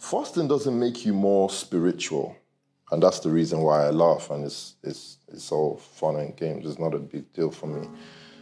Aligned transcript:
fasting 0.00 0.48
doesn't 0.48 0.78
make 0.78 1.04
you 1.04 1.12
more 1.12 1.50
spiritual. 1.50 2.36
And 2.90 3.02
that's 3.02 3.20
the 3.20 3.30
reason 3.30 3.60
why 3.60 3.86
I 3.86 3.90
laugh 3.90 4.30
and 4.30 4.44
it's, 4.44 4.74
it's, 4.82 5.18
it's 5.28 5.52
all 5.52 5.76
fun 5.76 6.16
and 6.16 6.36
games. 6.36 6.66
It's 6.66 6.78
not 6.78 6.94
a 6.94 6.98
big 6.98 7.32
deal 7.32 7.50
for 7.50 7.66
me. 7.66 7.86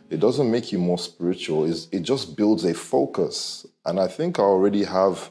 It 0.08 0.21
doesn't 0.21 0.50
make 0.50 0.72
you 0.72 0.79
more 0.79 0.96
spiritual. 0.98 1.66
It's, 1.66 1.86
it 1.92 2.00
just 2.00 2.34
builds 2.36 2.64
a 2.64 2.72
focus. 2.72 3.66
And 3.84 4.00
I 4.00 4.06
think 4.06 4.38
I 4.38 4.42
already 4.42 4.84
have 4.84 5.30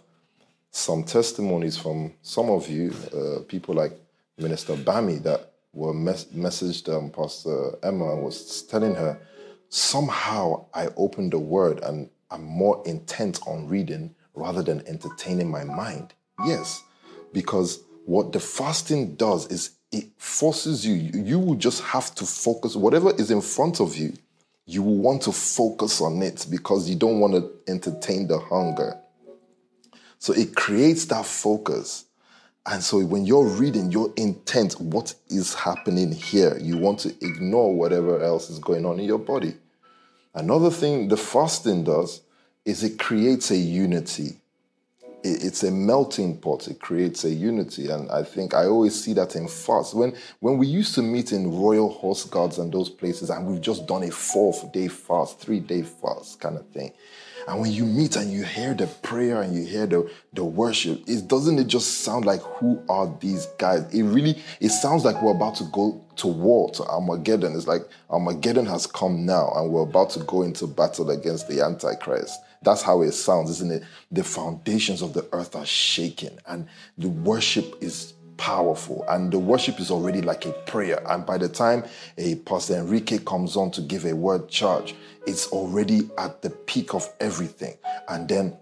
some 0.70 1.04
testimonies 1.04 1.78
from 1.78 2.14
some 2.22 2.50
of 2.52 2.70
you, 2.70 2.94
uh, 3.16 3.40
people 3.48 3.74
like 3.74 3.94
Minister 4.38 4.76
Bami, 4.76 5.24
that 5.24 5.54
were 5.74 5.94
mes- 5.94 6.26
messaged 6.26 6.96
um, 6.96 7.10
Pastor 7.10 7.76
Emma 7.82 8.14
and 8.14 8.24
was 8.24 8.62
telling 8.64 8.94
her, 8.94 9.20
somehow 9.70 10.68
I 10.76 10.90
opened 10.96 11.34
the 11.34 11.40
word 11.40 11.80
and 11.84 12.10
I'm 12.30 12.44
more 12.44 12.84
intent 12.86 13.40
on 13.48 13.68
reading 13.68 14.14
rather 14.36 14.62
than 14.62 14.88
entertaining 14.88 15.50
my 15.50 15.64
mind. 15.64 16.14
Yes, 16.46 16.84
because 17.34 17.84
what 18.06 18.32
the 18.32 18.40
fasting 18.40 19.16
does 19.16 19.48
is 19.48 19.72
it 19.92 20.06
forces 20.18 20.86
you, 20.86 20.94
you 20.94 21.40
will 21.40 21.56
just 21.56 21.82
have 21.82 22.14
to 22.16 22.26
focus, 22.26 22.76
whatever 22.76 23.12
is 23.12 23.32
in 23.32 23.42
front 23.42 23.80
of 23.80 23.96
you, 23.96 24.14
you 24.66 24.84
will 24.84 24.98
want 24.98 25.22
to 25.24 25.32
focus 25.32 26.02
on 26.02 26.22
it 26.22 26.46
because 26.50 26.90
you 26.90 26.96
don't 26.96 27.20
want 27.20 27.34
to 27.34 27.72
entertain 27.72 28.28
the 28.28 28.38
hunger. 28.38 29.00
So 30.20 30.34
it 30.34 30.56
creates 30.56 31.06
that 31.06 31.26
focus. 31.26 32.06
And 32.66 32.84
so 32.84 33.00
when 33.06 33.26
you're 33.26 33.48
reading, 33.48 33.92
your 33.92 34.12
intent, 34.18 34.80
what 34.80 35.16
is 35.30 35.54
happening 35.54 36.12
here? 36.12 36.58
You 36.60 36.78
want 36.78 37.00
to 37.00 37.10
ignore 37.26 37.74
whatever 37.74 38.22
else 38.22 38.50
is 38.50 38.60
going 38.60 38.86
on 38.86 39.00
in 39.00 39.06
your 39.06 39.20
body. 39.20 39.56
Another 40.34 40.70
thing 40.70 41.08
the 41.08 41.18
fasting 41.18 41.86
does 41.86 42.22
is 42.66 42.84
it 42.84 43.00
creates 43.00 43.52
a 43.52 43.56
unity. 43.56 44.36
It's 45.24 45.64
a 45.64 45.72
melting 45.72 46.38
pot. 46.38 46.68
It 46.68 46.80
creates 46.80 47.24
a 47.26 47.30
unity. 47.30 47.90
And 47.90 48.10
I 48.12 48.24
think 48.24 48.54
I 48.54 48.66
always 48.66 49.02
see 49.04 49.14
that 49.14 49.36
in 49.36 49.48
fast. 49.48 49.94
When, 49.94 50.16
when 50.40 50.58
we 50.58 50.68
used 50.68 50.96
to 50.96 51.02
meet 51.02 51.32
in 51.32 51.52
Royal 51.60 51.90
Horse 51.90 52.24
Guards 52.24 52.60
and 52.60 52.72
those 52.72 52.90
places, 52.90 53.30
and 53.30 53.46
we've 53.46 53.62
just 53.62 53.88
done 53.88 54.04
a 54.04 54.12
fourth 54.12 54.72
day 54.72 54.88
fast, 54.88 55.40
three 55.40 55.60
day 55.60 55.82
fast 55.82 56.40
kind 56.40 56.56
of 56.56 56.68
thing, 56.70 56.94
and 57.48 57.62
when 57.62 57.72
you 57.72 57.86
meet 57.86 58.18
and 58.18 58.30
you 58.30 58.44
hear 58.44 58.74
the 58.74 58.88
prayer 58.88 59.42
and 59.42 59.56
you 59.56 59.66
hear 59.66 59.86
the, 59.86 60.12
the 60.34 60.44
worship, 60.44 61.02
it 61.08 61.30
doesn't 61.30 61.58
it 61.58 61.68
just 61.68 62.02
sound 62.02 62.26
like 62.26 62.42
who 62.42 62.84
are 62.90 63.16
these 63.22 63.46
guys? 63.58 63.86
It 63.94 64.04
really 64.04 64.42
it 64.60 64.70
sounds 64.70 65.06
like 65.06 65.22
we're 65.22 65.32
about 65.32 65.56
to 65.56 65.64
go 65.72 66.04
to 66.18 66.28
war, 66.28 66.70
to 66.72 66.84
Armageddon. 66.84 67.56
It's 67.56 67.66
like 67.66 67.84
Armageddon 68.10 68.66
has 68.66 68.86
come 68.86 69.26
now 69.26 69.54
and 69.56 69.72
we're 69.72 69.84
about 69.84 70.10
to 70.12 70.20
go 70.22 70.42
into 70.42 70.68
battle 70.68 71.10
against 71.10 71.48
the 71.48 71.64
Antichrist. 71.64 72.38
That's 72.62 72.82
how 72.82 73.02
it 73.02 73.12
sounds, 73.14 73.50
isn't 73.52 73.72
it? 73.72 73.84
The 74.12 74.24
foundations 74.24 75.02
of 75.02 75.14
the 75.14 75.28
earth 75.32 75.56
are 75.56 75.66
shaking 75.66 76.38
and 76.48 76.68
the 76.98 77.10
worship 77.10 77.76
is 77.82 78.14
powerful 78.38 79.04
and 79.10 79.32
the 79.32 79.40
worship 79.40 79.80
is 79.80 79.90
already 79.90 80.22
like 80.22 80.46
a 80.46 80.52
prayer 80.68 81.02
and 81.08 81.26
by 81.26 81.38
the 81.38 81.50
time 81.50 81.84
a 82.18 82.36
pastor 82.36 82.76
enrique 82.76 83.18
comes 83.20 83.56
on 83.58 83.72
to 83.72 83.82
give 83.82 84.06
a 84.06 84.14
word 84.14 84.48
charge 84.48 84.96
it's 85.26 85.48
already 85.48 86.08
at 86.20 86.42
the 86.44 86.50
peak 86.52 86.94
of 86.94 87.12
everything 87.20 87.76
and 88.10 88.30
then 88.30 88.56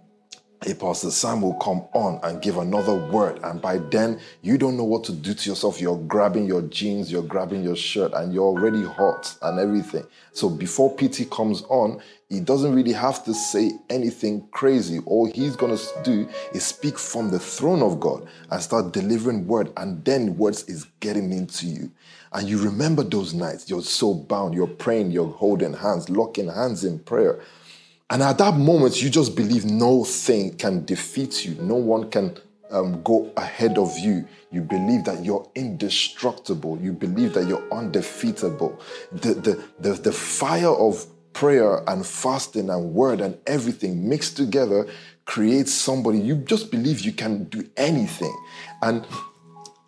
pastor 0.74 1.12
sam 1.12 1.42
will 1.42 1.54
come 1.56 1.84
on 1.94 2.20
and 2.24 2.42
give 2.42 2.58
another 2.58 2.96
word 2.96 3.40
and 3.44 3.62
by 3.62 3.78
then 3.92 4.20
you 4.42 4.58
don't 4.58 4.78
know 4.78 4.84
what 4.84 5.04
to 5.04 5.12
do 5.12 5.34
to 5.34 5.50
yourself 5.50 5.80
you're 5.80 5.98
grabbing 6.08 6.46
your 6.46 6.62
jeans 6.64 7.12
you're 7.12 7.22
grabbing 7.22 7.64
your 7.64 7.76
shirt 7.76 8.12
and 8.14 8.34
you're 8.34 8.44
already 8.44 8.84
hot 8.84 9.36
and 9.44 9.60
everything 9.60 10.06
so 10.34 10.50
before 10.50 10.94
pt 10.96 11.30
comes 11.30 11.64
on 11.70 12.02
he 12.30 12.40
doesn't 12.40 12.74
really 12.74 12.92
have 12.92 13.24
to 13.26 13.34
say 13.36 13.72
anything 13.90 14.48
crazy. 14.52 15.00
All 15.06 15.26
he's 15.32 15.56
going 15.56 15.78
to 15.78 15.84
do 16.04 16.28
is 16.54 16.66
speak 16.66 16.98
from 16.98 17.30
the 17.30 17.40
throne 17.40 17.84
of 17.84 18.00
God 18.00 18.28
and 18.50 18.62
start 18.62 18.94
delivering 18.94 19.46
word, 19.46 19.72
and 19.78 20.04
then 20.04 20.36
words 20.36 20.64
is 20.64 20.86
getting 21.02 21.32
into 21.32 21.68
you. 21.68 21.92
And 22.34 22.50
you 22.50 22.58
remember 22.58 23.04
those 23.04 23.34
nights. 23.34 23.70
You're 23.70 23.84
so 23.84 24.14
bound. 24.14 24.56
You're 24.56 24.68
praying, 24.68 25.12
you're 25.12 25.32
holding 25.32 25.74
hands, 25.74 26.10
locking 26.10 26.50
hands 26.50 26.84
in 26.84 27.00
prayer. 27.00 27.40
And 28.10 28.22
at 28.22 28.38
that 28.38 28.56
moment, 28.56 29.02
you 29.02 29.10
just 29.10 29.36
believe 29.36 29.66
no 29.66 30.04
thing 30.04 30.56
can 30.56 30.86
defeat 30.86 31.46
you. 31.46 31.56
No 31.56 31.76
one 31.76 32.10
can 32.12 32.38
um, 32.70 33.02
go 33.04 33.32
ahead 33.36 33.78
of 33.78 33.98
you. 33.98 34.28
You 34.52 34.62
believe 34.62 35.06
that 35.06 35.24
you're 35.24 35.50
indestructible. 35.56 36.80
You 36.80 36.94
believe 36.94 37.34
that 37.34 37.48
you're 37.48 37.68
undefeatable. 37.74 38.80
The, 39.12 39.34
the, 39.34 39.64
the, 39.80 39.94
the 39.94 40.12
fire 40.12 40.70
of 40.70 41.06
prayer 41.36 41.84
and 41.90 42.06
fasting 42.06 42.70
and 42.70 42.94
word 42.94 43.20
and 43.20 43.38
everything 43.46 44.08
mixed 44.08 44.38
together 44.38 44.88
creates 45.26 45.74
somebody 45.74 46.18
you 46.18 46.36
just 46.36 46.72
believe 46.72 47.02
you 47.02 47.12
can 47.12 47.44
do 47.46 47.68
anything 47.76 48.34
and 48.82 49.06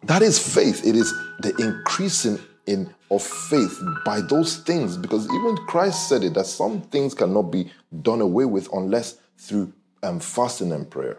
that 0.04 0.22
is 0.22 0.38
faith 0.38 0.86
it 0.86 0.94
is 0.94 1.14
the 1.40 1.56
increasing 1.58 2.38
in 2.68 2.94
of 3.12 3.24
faith 3.24 3.82
by 4.06 4.22
those 4.22 4.58
things 4.58 4.98
because 4.98 5.26
even 5.26 5.56
christ 5.68 6.10
said 6.10 6.24
it 6.24 6.34
that 6.34 6.46
some 6.46 6.82
things 6.82 7.14
cannot 7.14 7.44
be 7.44 7.72
done 8.02 8.22
away 8.22 8.46
with 8.46 8.70
unless 8.74 9.18
through 9.38 9.72
um, 10.04 10.20
fasting 10.20 10.72
and 10.72 10.90
prayer 10.90 11.18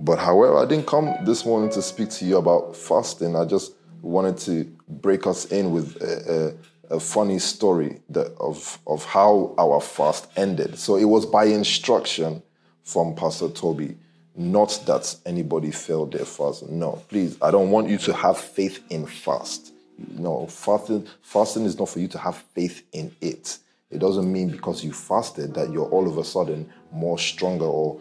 but 0.00 0.18
however 0.18 0.58
i 0.58 0.64
didn't 0.66 0.86
come 0.86 1.12
this 1.24 1.44
morning 1.44 1.70
to 1.70 1.82
speak 1.82 2.10
to 2.10 2.24
you 2.24 2.36
about 2.36 2.76
fasting 2.76 3.36
i 3.36 3.44
just 3.44 3.72
wanted 4.02 4.38
to 4.38 4.64
break 4.88 5.26
us 5.26 5.46
in 5.46 5.72
with 5.72 5.96
a, 6.02 6.54
a 6.56 6.76
a 6.90 7.00
funny 7.00 7.38
story 7.38 8.00
that, 8.10 8.32
of, 8.38 8.78
of 8.86 9.04
how 9.04 9.54
our 9.58 9.80
fast 9.80 10.28
ended. 10.36 10.78
So 10.78 10.96
it 10.96 11.04
was 11.04 11.26
by 11.26 11.46
instruction 11.46 12.42
from 12.84 13.14
Pastor 13.14 13.48
Toby, 13.48 13.96
not 14.36 14.80
that 14.86 15.14
anybody 15.26 15.70
failed 15.70 16.12
their 16.12 16.24
fast. 16.24 16.68
No, 16.68 17.02
please, 17.08 17.36
I 17.42 17.50
don't 17.50 17.70
want 17.70 17.88
you 17.88 17.98
to 17.98 18.12
have 18.12 18.38
faith 18.38 18.82
in 18.90 19.06
fast. 19.06 19.72
No, 19.98 20.46
fasting, 20.46 21.06
fasting 21.22 21.64
is 21.64 21.78
not 21.78 21.88
for 21.88 22.00
you 22.00 22.08
to 22.08 22.18
have 22.18 22.36
faith 22.54 22.82
in 22.92 23.14
it. 23.20 23.58
It 23.90 23.98
doesn't 23.98 24.30
mean 24.30 24.50
because 24.50 24.84
you 24.84 24.92
fasted 24.92 25.54
that 25.54 25.70
you're 25.70 25.88
all 25.88 26.08
of 26.08 26.18
a 26.18 26.24
sudden 26.24 26.70
more 26.92 27.18
stronger 27.18 27.64
or 27.64 28.00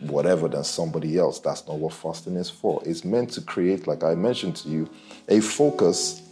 whatever 0.00 0.48
than 0.48 0.64
somebody 0.64 1.18
else. 1.18 1.38
That's 1.38 1.66
not 1.66 1.78
what 1.78 1.92
fasting 1.92 2.36
is 2.36 2.50
for. 2.50 2.82
It's 2.84 3.04
meant 3.04 3.30
to 3.32 3.40
create, 3.40 3.86
like 3.86 4.02
I 4.02 4.14
mentioned 4.14 4.56
to 4.56 4.68
you, 4.68 4.90
a 5.28 5.40
focus 5.40 6.22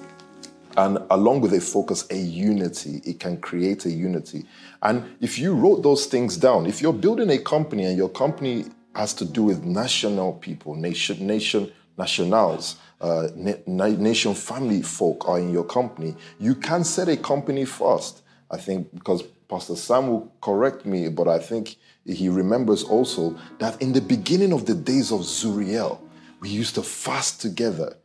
and 0.77 0.99
along 1.11 1.41
with 1.41 1.53
a 1.55 1.61
focus, 1.61 2.05
a 2.11 2.17
unity. 2.17 3.01
It 3.05 3.21
can 3.21 3.37
create 3.37 3.85
a 3.85 3.91
unity. 3.91 4.45
And 4.83 5.05
if 5.21 5.39
you 5.39 5.55
wrote 5.55 5.83
those 5.83 6.07
things 6.07 6.37
down, 6.37 6.67
if 6.67 6.83
you're 6.83 6.93
building 6.93 7.31
a 7.31 7.39
company 7.39 7.85
and 7.85 7.97
your 7.97 8.09
company 8.09 8.67
has 8.95 9.15
to 9.15 9.25
do 9.25 9.45
with 9.45 9.65
national 9.65 10.35
people, 10.35 10.75
nation, 10.75 11.27
nation, 11.27 11.71
nationals, 11.97 12.77
uh, 13.05 13.29
nation 13.67 14.35
family 14.35 14.81
folk 14.81 15.29
are 15.29 15.39
in 15.39 15.53
your 15.53 15.65
company, 15.65 16.15
you 16.41 16.55
can 16.55 16.83
set 16.85 17.09
a 17.09 17.17
company 17.17 17.67
first. 17.67 18.23
I 18.51 18.57
think 18.57 18.93
because 18.95 19.23
Pastor 19.47 19.77
Sam 19.77 20.09
will 20.09 20.33
correct 20.41 20.87
me, 20.87 21.09
but 21.09 21.29
I 21.29 21.39
think 21.39 21.77
he 22.07 22.31
remembers 22.31 22.83
also 22.83 23.37
that 23.59 23.81
in 23.83 23.93
the 23.93 24.01
beginning 24.01 24.53
of 24.53 24.65
the 24.65 24.75
days 24.75 25.13
of 25.13 25.21
Zuriel, 25.21 25.99
we 26.41 26.49
used 26.49 26.75
to 26.77 26.83
fast 26.83 27.43
together 27.43 27.97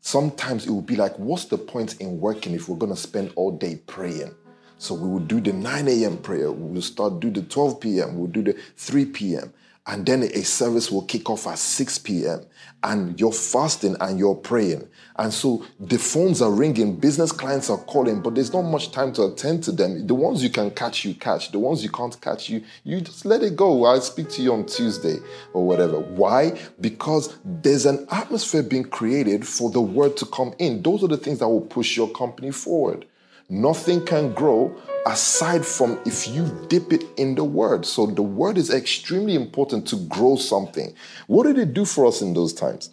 sometimes 0.00 0.66
it 0.66 0.70
would 0.70 0.86
be 0.86 0.96
like, 0.96 1.16
what's 1.18 1.46
the 1.46 1.58
point 1.58 2.00
in 2.00 2.18
working 2.18 2.54
if 2.54 2.68
we're 2.68 2.76
going 2.76 2.94
to 2.94 3.00
spend 3.00 3.32
all 3.36 3.50
day 3.50 3.76
praying? 3.86 4.34
So 4.78 4.94
we 4.94 5.08
would 5.08 5.28
do 5.28 5.40
the 5.40 5.52
9 5.52 5.88
a.m. 5.88 6.18
prayer, 6.18 6.50
we'll 6.50 6.82
start 6.82 7.20
do 7.20 7.30
the 7.30 7.42
12 7.42 7.80
p.m., 7.80 8.16
we'll 8.16 8.28
do 8.28 8.42
the 8.42 8.56
3 8.76 9.06
p.m 9.06 9.52
and 9.88 10.04
then 10.04 10.22
a 10.22 10.44
service 10.44 10.90
will 10.90 11.02
kick 11.02 11.30
off 11.30 11.46
at 11.46 11.58
6 11.58 11.98
p.m. 12.00 12.44
and 12.82 13.18
you're 13.18 13.32
fasting 13.32 13.96
and 14.00 14.18
you're 14.18 14.34
praying. 14.34 14.86
And 15.16 15.32
so 15.32 15.64
the 15.80 15.98
phones 15.98 16.42
are 16.42 16.50
ringing, 16.50 16.96
business 16.96 17.32
clients 17.32 17.70
are 17.70 17.78
calling, 17.78 18.20
but 18.20 18.34
there's 18.34 18.52
not 18.52 18.62
much 18.62 18.92
time 18.92 19.14
to 19.14 19.24
attend 19.24 19.64
to 19.64 19.72
them. 19.72 20.06
The 20.06 20.14
ones 20.14 20.42
you 20.42 20.50
can 20.50 20.72
catch, 20.72 21.06
you 21.06 21.14
catch. 21.14 21.52
The 21.52 21.58
ones 21.58 21.82
you 21.82 21.88
can't 21.88 22.20
catch, 22.20 22.50
you 22.50 22.62
you 22.84 23.00
just 23.00 23.24
let 23.24 23.42
it 23.42 23.56
go. 23.56 23.86
I'll 23.86 24.02
speak 24.02 24.28
to 24.30 24.42
you 24.42 24.52
on 24.52 24.66
Tuesday 24.66 25.16
or 25.54 25.66
whatever. 25.66 26.00
Why? 26.00 26.60
Because 26.82 27.38
there's 27.42 27.86
an 27.86 28.06
atmosphere 28.10 28.62
being 28.62 28.84
created 28.84 29.48
for 29.48 29.70
the 29.70 29.80
word 29.80 30.18
to 30.18 30.26
come 30.26 30.54
in. 30.58 30.82
Those 30.82 31.02
are 31.02 31.08
the 31.08 31.16
things 31.16 31.38
that 31.38 31.48
will 31.48 31.62
push 31.62 31.96
your 31.96 32.10
company 32.10 32.50
forward. 32.50 33.06
Nothing 33.48 34.04
can 34.04 34.34
grow 34.34 34.76
aside 35.08 35.64
from 35.64 35.98
if 36.04 36.28
you 36.28 36.44
dip 36.68 36.92
it 36.92 37.04
in 37.16 37.34
the 37.34 37.42
word. 37.42 37.86
So 37.86 38.06
the 38.06 38.22
word 38.22 38.58
is 38.58 38.70
extremely 38.70 39.34
important 39.34 39.88
to 39.88 39.96
grow 40.06 40.36
something. 40.36 40.94
What 41.26 41.44
did 41.46 41.58
it 41.58 41.72
do 41.72 41.86
for 41.86 42.04
us 42.06 42.20
in 42.20 42.34
those 42.34 42.52
times? 42.52 42.90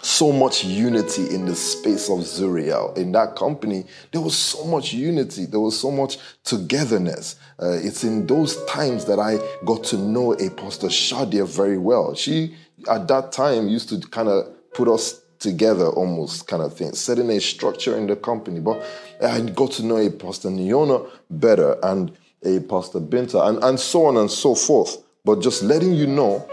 So 0.00 0.32
much 0.32 0.64
unity 0.64 1.34
in 1.34 1.44
the 1.44 1.54
space 1.54 2.08
of 2.08 2.18
Zuriel. 2.20 2.96
In 2.96 3.10
that 3.12 3.34
company, 3.34 3.84
there 4.12 4.20
was 4.20 4.36
so 4.36 4.64
much 4.64 4.92
unity, 4.92 5.46
there 5.46 5.60
was 5.60 5.78
so 5.78 5.90
much 5.90 6.18
togetherness. 6.44 7.36
Uh, 7.60 7.72
it's 7.72 8.04
in 8.04 8.26
those 8.26 8.64
times 8.66 9.04
that 9.06 9.18
I 9.18 9.38
got 9.64 9.84
to 9.84 9.96
know 9.96 10.32
Apostle 10.34 10.88
Shadia 10.88 11.46
very 11.46 11.78
well. 11.78 12.14
She, 12.14 12.56
at 12.88 13.08
that 13.08 13.32
time, 13.32 13.68
used 13.68 13.88
to 13.88 14.00
kind 14.08 14.28
of 14.28 14.72
put 14.74 14.88
us 14.88 15.21
together 15.42 15.86
almost 15.88 16.46
kind 16.46 16.62
of 16.62 16.74
thing, 16.74 16.94
setting 16.94 17.28
a 17.30 17.40
structure 17.40 17.96
in 17.96 18.06
the 18.06 18.16
company. 18.16 18.60
But 18.60 18.82
I 19.20 19.40
got 19.40 19.72
to 19.72 19.84
know 19.84 19.96
a 19.96 20.10
Pastor 20.10 20.48
Niona 20.48 21.08
better 21.28 21.76
and 21.82 22.12
a 22.44 22.60
Pastor 22.60 23.00
Binta 23.00 23.48
and, 23.48 23.62
and 23.62 23.78
so 23.78 24.06
on 24.06 24.16
and 24.16 24.30
so 24.30 24.54
forth. 24.54 25.02
But 25.24 25.40
just 25.40 25.62
letting 25.62 25.94
you 25.94 26.06
know 26.06 26.48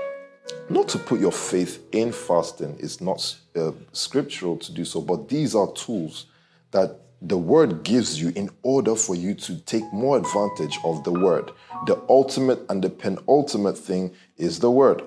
not 0.69 0.87
to 0.89 0.97
put 0.97 1.19
your 1.19 1.31
faith 1.31 1.83
in 1.91 2.11
fasting. 2.11 2.77
It's 2.79 3.01
not 3.01 3.35
uh, 3.55 3.71
scriptural 3.93 4.57
to 4.57 4.71
do 4.71 4.85
so, 4.85 5.01
but 5.01 5.29
these 5.29 5.55
are 5.55 5.71
tools 5.73 6.25
that 6.71 6.99
the 7.21 7.37
word 7.37 7.83
gives 7.83 8.21
you 8.21 8.31
in 8.35 8.49
order 8.63 8.95
for 8.95 9.15
you 9.15 9.33
to 9.33 9.57
take 9.61 9.83
more 9.91 10.17
advantage 10.17 10.79
of 10.83 11.03
the 11.03 11.11
word. 11.11 11.51
The 11.85 12.01
ultimate 12.07 12.59
and 12.69 12.83
the 12.83 12.89
penultimate 12.89 13.77
thing 13.77 14.11
is 14.37 14.59
the 14.59 14.71
word. 14.71 15.03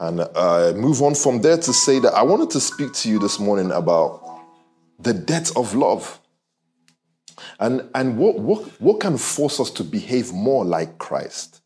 And 0.00 0.22
I 0.34 0.72
move 0.72 1.02
on 1.02 1.14
from 1.14 1.42
there 1.42 1.58
to 1.58 1.72
say 1.74 1.98
that 1.98 2.14
I 2.14 2.22
wanted 2.22 2.48
to 2.50 2.60
speak 2.60 2.94
to 2.94 3.10
you 3.10 3.18
this 3.18 3.38
morning 3.38 3.70
about 3.70 4.40
the 4.98 5.12
debt 5.12 5.54
of 5.56 5.74
love. 5.74 6.18
And, 7.58 7.88
and 7.94 8.16
what, 8.16 8.38
what, 8.38 8.62
what 8.80 9.00
can 9.00 9.18
force 9.18 9.60
us 9.60 9.70
to 9.72 9.84
behave 9.84 10.32
more 10.32 10.64
like 10.64 10.96
Christ? 10.98 11.60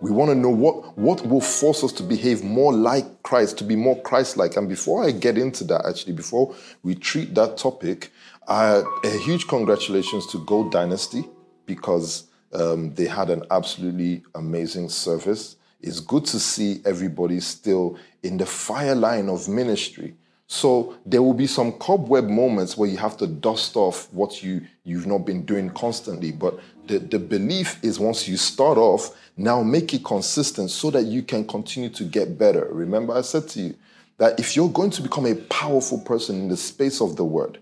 We 0.00 0.10
want 0.10 0.30
to 0.30 0.34
know 0.34 0.50
what, 0.50 0.98
what 0.98 1.24
will 1.26 1.40
force 1.40 1.84
us 1.84 1.92
to 1.94 2.02
behave 2.02 2.42
more 2.42 2.72
like 2.72 3.22
Christ, 3.22 3.58
to 3.58 3.64
be 3.64 3.76
more 3.76 4.00
Christ 4.02 4.36
like. 4.36 4.56
And 4.56 4.68
before 4.68 5.04
I 5.04 5.12
get 5.12 5.38
into 5.38 5.62
that, 5.64 5.86
actually, 5.86 6.14
before 6.14 6.54
we 6.82 6.96
treat 6.96 7.34
that 7.36 7.56
topic, 7.56 8.10
uh, 8.48 8.82
a 9.04 9.18
huge 9.18 9.46
congratulations 9.46 10.26
to 10.28 10.44
Gold 10.44 10.72
Dynasty 10.72 11.24
because 11.66 12.24
um, 12.52 12.94
they 12.94 13.06
had 13.06 13.30
an 13.30 13.44
absolutely 13.52 14.24
amazing 14.34 14.88
service. 14.88 15.57
It's 15.80 16.00
good 16.00 16.24
to 16.26 16.40
see 16.40 16.80
everybody 16.84 17.40
still 17.40 17.98
in 18.22 18.36
the 18.36 18.46
fire 18.46 18.94
line 18.94 19.28
of 19.28 19.48
ministry. 19.48 20.14
So 20.48 20.96
there 21.04 21.22
will 21.22 21.34
be 21.34 21.46
some 21.46 21.72
cobweb 21.72 22.24
moments 22.24 22.76
where 22.76 22.88
you 22.88 22.96
have 22.96 23.16
to 23.18 23.26
dust 23.26 23.76
off 23.76 24.12
what 24.12 24.42
you 24.42 24.62
you've 24.82 25.06
not 25.06 25.26
been 25.26 25.44
doing 25.44 25.70
constantly. 25.70 26.32
But 26.32 26.58
the, 26.86 26.98
the 26.98 27.18
belief 27.18 27.78
is 27.84 28.00
once 28.00 28.26
you 28.26 28.38
start 28.38 28.78
off, 28.78 29.14
now 29.36 29.62
make 29.62 29.92
it 29.92 30.04
consistent 30.04 30.70
so 30.70 30.90
that 30.90 31.04
you 31.04 31.22
can 31.22 31.46
continue 31.46 31.90
to 31.90 32.04
get 32.04 32.38
better. 32.38 32.66
Remember, 32.70 33.14
I 33.14 33.20
said 33.20 33.46
to 33.50 33.60
you 33.60 33.74
that 34.16 34.40
if 34.40 34.56
you're 34.56 34.70
going 34.70 34.90
to 34.90 35.02
become 35.02 35.26
a 35.26 35.34
powerful 35.34 35.98
person 35.98 36.40
in 36.40 36.48
the 36.48 36.56
space 36.56 37.00
of 37.00 37.16
the 37.16 37.24
word, 37.24 37.58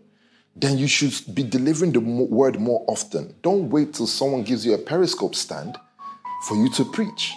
then 0.54 0.78
you 0.78 0.86
should 0.86 1.12
be 1.34 1.42
delivering 1.42 1.92
the 1.92 2.00
word 2.00 2.58
more 2.58 2.84
often. 2.88 3.34
Don't 3.42 3.68
wait 3.68 3.92
till 3.92 4.06
someone 4.06 4.42
gives 4.42 4.64
you 4.64 4.72
a 4.72 4.78
periscope 4.78 5.34
stand 5.34 5.76
for 6.46 6.56
you 6.56 6.70
to 6.70 6.84
preach. 6.84 7.34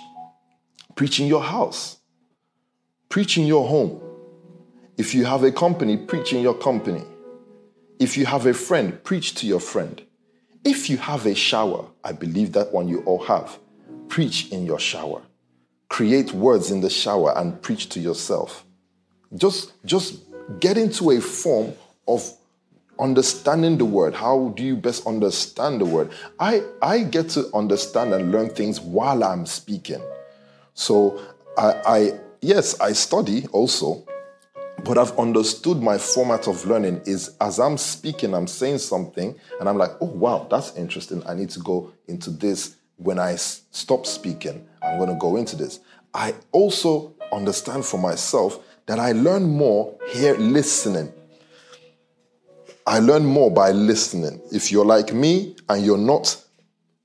Preach 0.99 1.21
in 1.21 1.27
your 1.27 1.41
house, 1.41 1.95
preach 3.07 3.37
in 3.37 3.45
your 3.45 3.65
home. 3.65 4.01
If 4.97 5.15
you 5.15 5.23
have 5.23 5.45
a 5.45 5.51
company, 5.53 5.95
preach 5.95 6.33
in 6.33 6.41
your 6.41 6.55
company. 6.55 7.05
If 7.99 8.17
you 8.17 8.25
have 8.25 8.45
a 8.45 8.53
friend, 8.53 9.01
preach 9.05 9.33
to 9.35 9.47
your 9.47 9.61
friend. 9.61 10.01
If 10.65 10.89
you 10.89 10.97
have 10.97 11.25
a 11.25 11.33
shower, 11.33 11.85
I 12.03 12.11
believe 12.11 12.51
that 12.51 12.73
one 12.73 12.89
you 12.89 13.01
all 13.03 13.23
have, 13.23 13.59
preach 14.09 14.51
in 14.51 14.65
your 14.65 14.77
shower. 14.77 15.21
Create 15.87 16.33
words 16.33 16.69
in 16.69 16.81
the 16.81 16.89
shower 16.89 17.31
and 17.37 17.61
preach 17.61 17.87
to 17.91 18.01
yourself. 18.01 18.65
Just, 19.37 19.71
just 19.85 20.19
get 20.59 20.77
into 20.77 21.11
a 21.11 21.21
form 21.21 21.75
of 22.09 22.29
understanding 22.99 23.77
the 23.77 23.85
word 23.85 24.13
how 24.13 24.49
do 24.57 24.63
you 24.63 24.75
best 24.75 25.07
understand 25.07 25.79
the 25.79 25.85
word 25.85 26.11
i 26.37 26.61
i 26.81 27.01
get 27.01 27.29
to 27.29 27.49
understand 27.53 28.13
and 28.13 28.29
learn 28.29 28.49
things 28.49 28.81
while 28.81 29.23
i'm 29.23 29.45
speaking 29.45 30.01
so 30.79 31.21
i 31.57 31.81
i 31.85 32.19
yes 32.41 32.79
i 32.79 32.93
study 32.93 33.45
also 33.51 34.01
but 34.85 34.97
i've 34.97 35.11
understood 35.19 35.81
my 35.81 35.97
format 35.97 36.47
of 36.47 36.65
learning 36.65 37.01
is 37.05 37.35
as 37.41 37.59
i'm 37.59 37.77
speaking 37.77 38.33
i'm 38.33 38.47
saying 38.47 38.77
something 38.77 39.35
and 39.59 39.67
i'm 39.67 39.77
like 39.77 39.91
oh 39.99 40.05
wow 40.05 40.47
that's 40.49 40.77
interesting. 40.77 41.21
I 41.27 41.33
need 41.33 41.49
to 41.49 41.59
go 41.59 41.91
into 42.07 42.29
this 42.29 42.77
when 42.95 43.19
i 43.19 43.35
stop 43.35 44.05
speaking. 44.05 44.65
I'm 44.81 44.97
going 44.97 45.09
to 45.09 45.17
go 45.17 45.35
into 45.35 45.57
this. 45.57 45.81
I 46.13 46.33
also 46.53 47.13
understand 47.33 47.83
for 47.83 47.97
myself 47.97 48.59
that 48.85 48.99
i 48.99 49.11
learn 49.11 49.43
more 49.43 49.97
here 50.11 50.35
listening. 50.37 51.11
I 52.87 52.99
learn 52.99 53.25
more 53.25 53.51
by 53.51 53.71
listening. 53.71 54.41
If 54.53 54.71
you're 54.71 54.85
like 54.85 55.13
me 55.13 55.57
and 55.67 55.85
you're 55.85 55.97
not, 55.97 56.41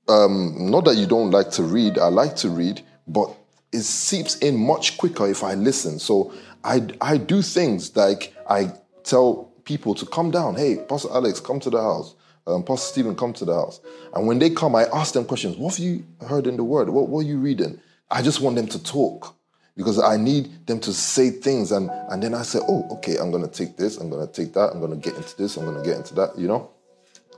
um, 0.09 0.71
not 0.71 0.85
that 0.85 0.95
you 0.95 1.07
don't 1.07 1.33
like 1.33 1.51
to 1.53 1.65
read, 1.65 1.99
I 1.99 2.07
like 2.07 2.37
to 2.37 2.49
read, 2.49 2.81
but 3.07 3.37
it 3.75 3.83
seeps 3.83 4.37
in 4.37 4.57
much 4.57 4.97
quicker 4.97 5.27
if 5.29 5.43
I 5.43 5.55
listen. 5.55 5.99
So 5.99 6.33
I, 6.63 6.87
I 7.01 7.17
do 7.17 7.43
things 7.43 7.95
like 7.97 8.33
I 8.49 8.73
tell 9.03 9.53
people 9.65 9.95
to 9.97 10.07
come 10.07 10.31
down. 10.31 10.55
Hey, 10.55 10.77
Pastor 10.89 11.09
Alex, 11.11 11.41
come 11.41 11.59
to 11.61 11.71
the 11.71 11.83
house. 11.83 12.15
Um, 12.47 12.63
Pastor 12.63 12.87
Stephen, 12.87 13.17
come 13.17 13.33
to 13.33 13.45
the 13.45 13.55
house. 13.55 13.81
And 14.15 14.27
when 14.29 14.39
they 14.39 14.51
come, 14.51 14.77
I 14.77 14.85
ask 14.85 15.13
them 15.15 15.25
questions. 15.25 15.57
What 15.57 15.75
have 15.75 15.85
you 15.85 16.05
heard 16.29 16.47
in 16.47 16.57
the 16.57 16.63
word? 16.63 16.89
What, 16.89 17.09
what 17.09 17.21
are 17.21 17.29
you 17.29 17.39
reading? 17.39 17.81
I 18.11 18.23
just 18.23 18.41
want 18.41 18.55
them 18.55 18.69
to 18.69 18.83
talk 18.83 19.35
because 19.77 19.99
I 19.99 20.19
need 20.19 20.67
them 20.67 20.79
to 20.81 20.93
say 20.93 21.31
things. 21.31 21.73
And, 21.73 21.91
and 22.11 22.23
then 22.23 22.33
I 22.33 22.43
say, 22.43 22.61
oh, 22.69 22.87
okay, 22.93 23.17
I'm 23.17 23.33
going 23.33 23.43
to 23.43 23.51
take 23.51 23.77
this, 23.77 23.97
I'm 23.97 24.09
going 24.09 24.25
to 24.25 24.33
take 24.33 24.53
that, 24.55 24.71
I'm 24.73 24.79
going 24.79 24.93
to 24.93 24.97
get 24.97 25.17
into 25.17 25.37
this, 25.37 25.57
I'm 25.57 25.65
going 25.65 25.83
to 25.83 25.89
get 25.89 25.97
into 25.97 26.15
that, 26.15 26.39
you 26.39 26.47
know? 26.47 26.71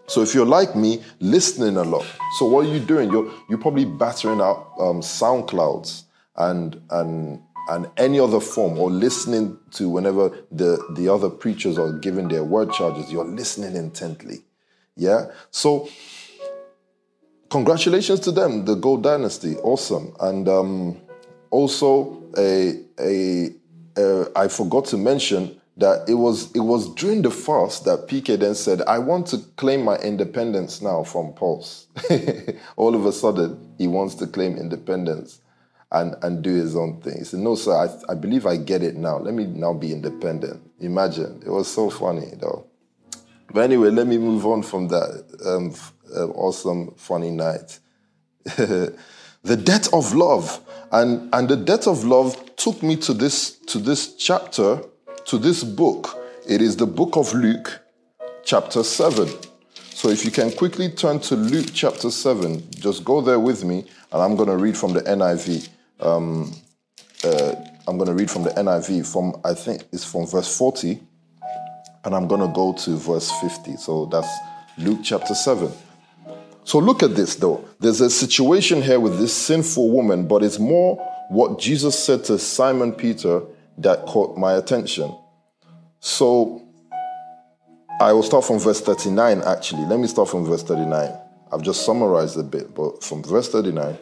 So 0.08 0.22
if 0.22 0.34
you're 0.34 0.46
like 0.46 0.76
me, 0.76 1.02
listening 1.18 1.76
a 1.78 1.82
lot. 1.82 2.04
So 2.38 2.46
what 2.46 2.66
are 2.66 2.68
you 2.68 2.78
doing? 2.78 3.10
You're, 3.10 3.32
you're 3.48 3.58
probably 3.58 3.86
battering 3.86 4.40
out 4.40 4.72
um, 4.78 5.00
SoundClouds 5.00 6.04
and, 6.38 6.80
and, 6.90 7.42
and 7.68 7.90
any 7.96 8.20
other 8.20 8.40
form 8.40 8.78
or 8.78 8.90
listening 8.90 9.58
to 9.72 9.88
whenever 9.88 10.30
the, 10.50 10.78
the 10.96 11.08
other 11.08 11.28
preachers 11.28 11.78
are 11.78 11.92
giving 11.98 12.28
their 12.28 12.44
word 12.44 12.72
charges, 12.72 13.12
you're 13.12 13.24
listening 13.24 13.74
intently. 13.74 14.44
Yeah? 14.96 15.26
So 15.50 15.88
congratulations 17.50 18.20
to 18.20 18.32
them, 18.32 18.64
the 18.64 18.74
Gold 18.74 19.02
Dynasty. 19.02 19.56
Awesome. 19.56 20.14
And 20.20 20.48
um, 20.48 21.00
also 21.50 22.22
a, 22.36 22.80
a, 23.00 23.50
a 23.96 24.26
I 24.36 24.48
forgot 24.48 24.84
to 24.86 24.96
mention 24.96 25.60
that 25.78 26.08
it 26.08 26.14
was 26.14 26.50
it 26.52 26.60
was 26.60 26.92
during 26.94 27.22
the 27.22 27.30
fast 27.30 27.84
that 27.84 28.08
PK 28.08 28.38
then 28.38 28.54
said, 28.54 28.80
"I 28.82 28.98
want 28.98 29.26
to 29.28 29.38
claim 29.56 29.82
my 29.82 29.96
independence 29.96 30.80
now 30.80 31.02
from 31.02 31.34
Pulse." 31.34 31.86
All 32.76 32.94
of 32.94 33.04
a 33.04 33.12
sudden, 33.12 33.74
he 33.76 33.86
wants 33.86 34.14
to 34.16 34.26
claim 34.26 34.56
independence 34.56 35.40
and 35.92 36.14
and 36.22 36.42
do 36.42 36.54
his 36.54 36.76
own 36.76 37.00
thing. 37.00 37.18
He 37.18 37.24
said, 37.24 37.40
"No, 37.40 37.54
sir, 37.54 37.72
I, 37.72 38.12
I 38.12 38.14
believe 38.14 38.46
I 38.46 38.56
get 38.56 38.82
it 38.82 38.96
now. 38.96 39.18
Let 39.18 39.34
me 39.34 39.46
now 39.46 39.72
be 39.72 39.92
independent." 39.92 40.62
Imagine 40.80 41.42
it 41.44 41.50
was 41.50 41.68
so 41.68 41.90
funny 41.90 42.32
though. 42.40 42.66
But 43.52 43.60
anyway, 43.60 43.90
let 43.90 44.06
me 44.06 44.18
move 44.18 44.44
on 44.46 44.62
from 44.62 44.88
that 44.88 45.24
um, 45.46 45.74
uh, 46.14 46.26
awesome 46.32 46.94
funny 46.96 47.30
night. 47.30 47.78
the 48.44 49.56
debt 49.56 49.88
of 49.92 50.12
love 50.14 50.60
and, 50.92 51.28
and 51.34 51.48
the 51.48 51.56
debt 51.56 51.86
of 51.86 52.04
love 52.04 52.56
took 52.56 52.82
me 52.82 52.96
to 52.96 53.12
this, 53.12 53.58
to 53.66 53.78
this 53.78 54.14
chapter, 54.14 54.82
to 55.26 55.38
this 55.38 55.64
book. 55.64 56.16
It 56.48 56.62
is 56.62 56.76
the 56.76 56.86
book 56.86 57.16
of 57.16 57.32
Luke, 57.34 57.80
chapter 58.44 58.84
7. 58.84 59.28
So 59.90 60.08
if 60.10 60.24
you 60.24 60.30
can 60.30 60.52
quickly 60.52 60.90
turn 60.90 61.18
to 61.20 61.34
Luke 61.34 61.68
chapter 61.72 62.10
7, 62.10 62.70
just 62.70 63.04
go 63.04 63.20
there 63.20 63.40
with 63.40 63.64
me, 63.64 63.84
and 64.12 64.22
I'm 64.22 64.36
going 64.36 64.48
to 64.48 64.56
read 64.56 64.76
from 64.76 64.92
the 64.92 65.00
NIV. 65.00 65.68
Um, 66.00 66.52
uh, 67.24 67.54
I'm 67.88 67.96
going 67.96 68.08
to 68.08 68.14
read 68.14 68.30
from 68.30 68.42
the 68.42 68.50
NIV 68.50 69.10
from, 69.10 69.40
I 69.44 69.54
think 69.54 69.84
it's 69.92 70.04
from 70.04 70.26
verse 70.26 70.56
40, 70.56 71.00
and 72.04 72.14
I'm 72.14 72.26
going 72.28 72.40
to 72.40 72.52
go 72.52 72.72
to 72.72 72.96
verse 72.96 73.30
50. 73.40 73.76
So 73.76 74.06
that's 74.06 74.28
Luke 74.78 75.00
chapter 75.02 75.34
7. 75.34 75.72
So 76.64 76.78
look 76.78 77.02
at 77.04 77.14
this 77.14 77.36
though. 77.36 77.64
There's 77.78 78.00
a 78.00 78.10
situation 78.10 78.82
here 78.82 78.98
with 78.98 79.18
this 79.18 79.32
sinful 79.32 79.90
woman, 79.90 80.26
but 80.26 80.42
it's 80.42 80.58
more 80.58 80.96
what 81.30 81.60
Jesus 81.60 81.98
said 81.98 82.24
to 82.24 82.38
Simon 82.38 82.92
Peter 82.92 83.42
that 83.78 84.04
caught 84.06 84.36
my 84.36 84.54
attention. 84.54 85.16
So 86.00 86.62
I 88.00 88.12
will 88.12 88.24
start 88.24 88.44
from 88.44 88.58
verse 88.58 88.80
39 88.80 89.42
actually. 89.42 89.86
Let 89.86 90.00
me 90.00 90.08
start 90.08 90.28
from 90.28 90.44
verse 90.44 90.64
39. 90.64 91.12
I've 91.52 91.62
just 91.62 91.86
summarized 91.86 92.36
a 92.36 92.42
bit, 92.42 92.74
but 92.74 93.02
from 93.02 93.22
verse 93.22 93.48
39, 93.48 93.96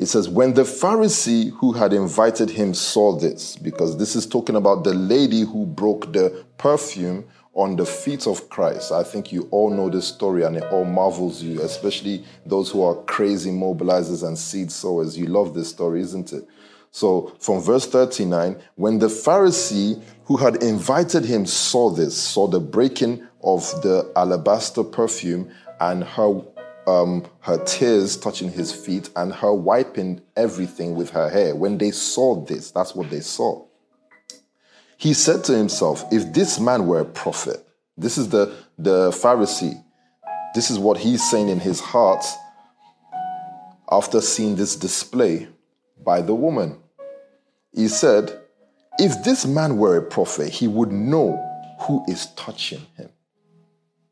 it 0.00 0.08
says, 0.08 0.30
When 0.30 0.54
the 0.54 0.62
Pharisee 0.62 1.50
who 1.58 1.72
had 1.72 1.92
invited 1.92 2.48
him 2.48 2.72
saw 2.72 3.18
this, 3.18 3.56
because 3.56 3.98
this 3.98 4.16
is 4.16 4.26
talking 4.26 4.56
about 4.56 4.82
the 4.82 4.94
lady 4.94 5.42
who 5.42 5.66
broke 5.66 6.14
the 6.14 6.42
perfume 6.56 7.26
on 7.52 7.76
the 7.76 7.84
feet 7.84 8.26
of 8.26 8.48
Christ. 8.48 8.92
I 8.92 9.02
think 9.02 9.30
you 9.30 9.46
all 9.50 9.68
know 9.68 9.90
this 9.90 10.08
story 10.08 10.44
and 10.44 10.56
it 10.56 10.62
all 10.72 10.86
marvels 10.86 11.42
you, 11.42 11.60
especially 11.60 12.24
those 12.46 12.70
who 12.70 12.82
are 12.82 12.94
crazy 13.02 13.50
mobilizers 13.50 14.26
and 14.26 14.38
seed 14.38 14.72
sowers. 14.72 15.18
You 15.18 15.26
love 15.26 15.52
this 15.52 15.68
story, 15.68 16.00
isn't 16.00 16.32
it? 16.32 16.48
So 16.92 17.34
from 17.38 17.60
verse 17.60 17.86
39, 17.86 18.56
when 18.76 19.00
the 19.00 19.08
Pharisee 19.08 20.02
who 20.24 20.38
had 20.38 20.62
invited 20.62 21.26
him 21.26 21.44
saw 21.44 21.90
this, 21.90 22.16
saw 22.16 22.46
the 22.46 22.60
breaking 22.60 23.26
of 23.42 23.62
the 23.82 24.10
alabaster 24.16 24.82
perfume 24.82 25.50
and 25.80 26.04
her 26.04 26.42
um, 26.90 27.24
her 27.40 27.62
tears 27.64 28.16
touching 28.16 28.50
his 28.50 28.72
feet 28.72 29.10
and 29.16 29.32
her 29.32 29.52
wiping 29.52 30.20
everything 30.36 30.94
with 30.94 31.10
her 31.10 31.28
hair. 31.28 31.54
When 31.54 31.78
they 31.78 31.90
saw 31.90 32.44
this, 32.44 32.70
that's 32.70 32.94
what 32.94 33.10
they 33.10 33.20
saw. 33.20 33.64
He 34.96 35.14
said 35.14 35.44
to 35.44 35.56
himself, 35.56 36.04
If 36.10 36.32
this 36.32 36.58
man 36.58 36.86
were 36.86 37.00
a 37.00 37.04
prophet, 37.04 37.66
this 37.96 38.18
is 38.18 38.28
the, 38.28 38.54
the 38.78 39.10
Pharisee, 39.10 39.82
this 40.54 40.70
is 40.70 40.78
what 40.78 40.98
he's 40.98 41.28
saying 41.30 41.48
in 41.48 41.60
his 41.60 41.80
heart 41.80 42.24
after 43.90 44.20
seeing 44.20 44.56
this 44.56 44.76
display 44.76 45.48
by 46.04 46.20
the 46.22 46.34
woman. 46.34 46.78
He 47.72 47.88
said, 47.88 48.40
if 48.98 49.22
this 49.24 49.46
man 49.46 49.78
were 49.78 49.96
a 49.96 50.02
prophet, 50.02 50.50
he 50.50 50.68
would 50.68 50.92
know 50.92 51.38
who 51.80 52.04
is 52.06 52.26
touching 52.34 52.86
him. 52.96 53.08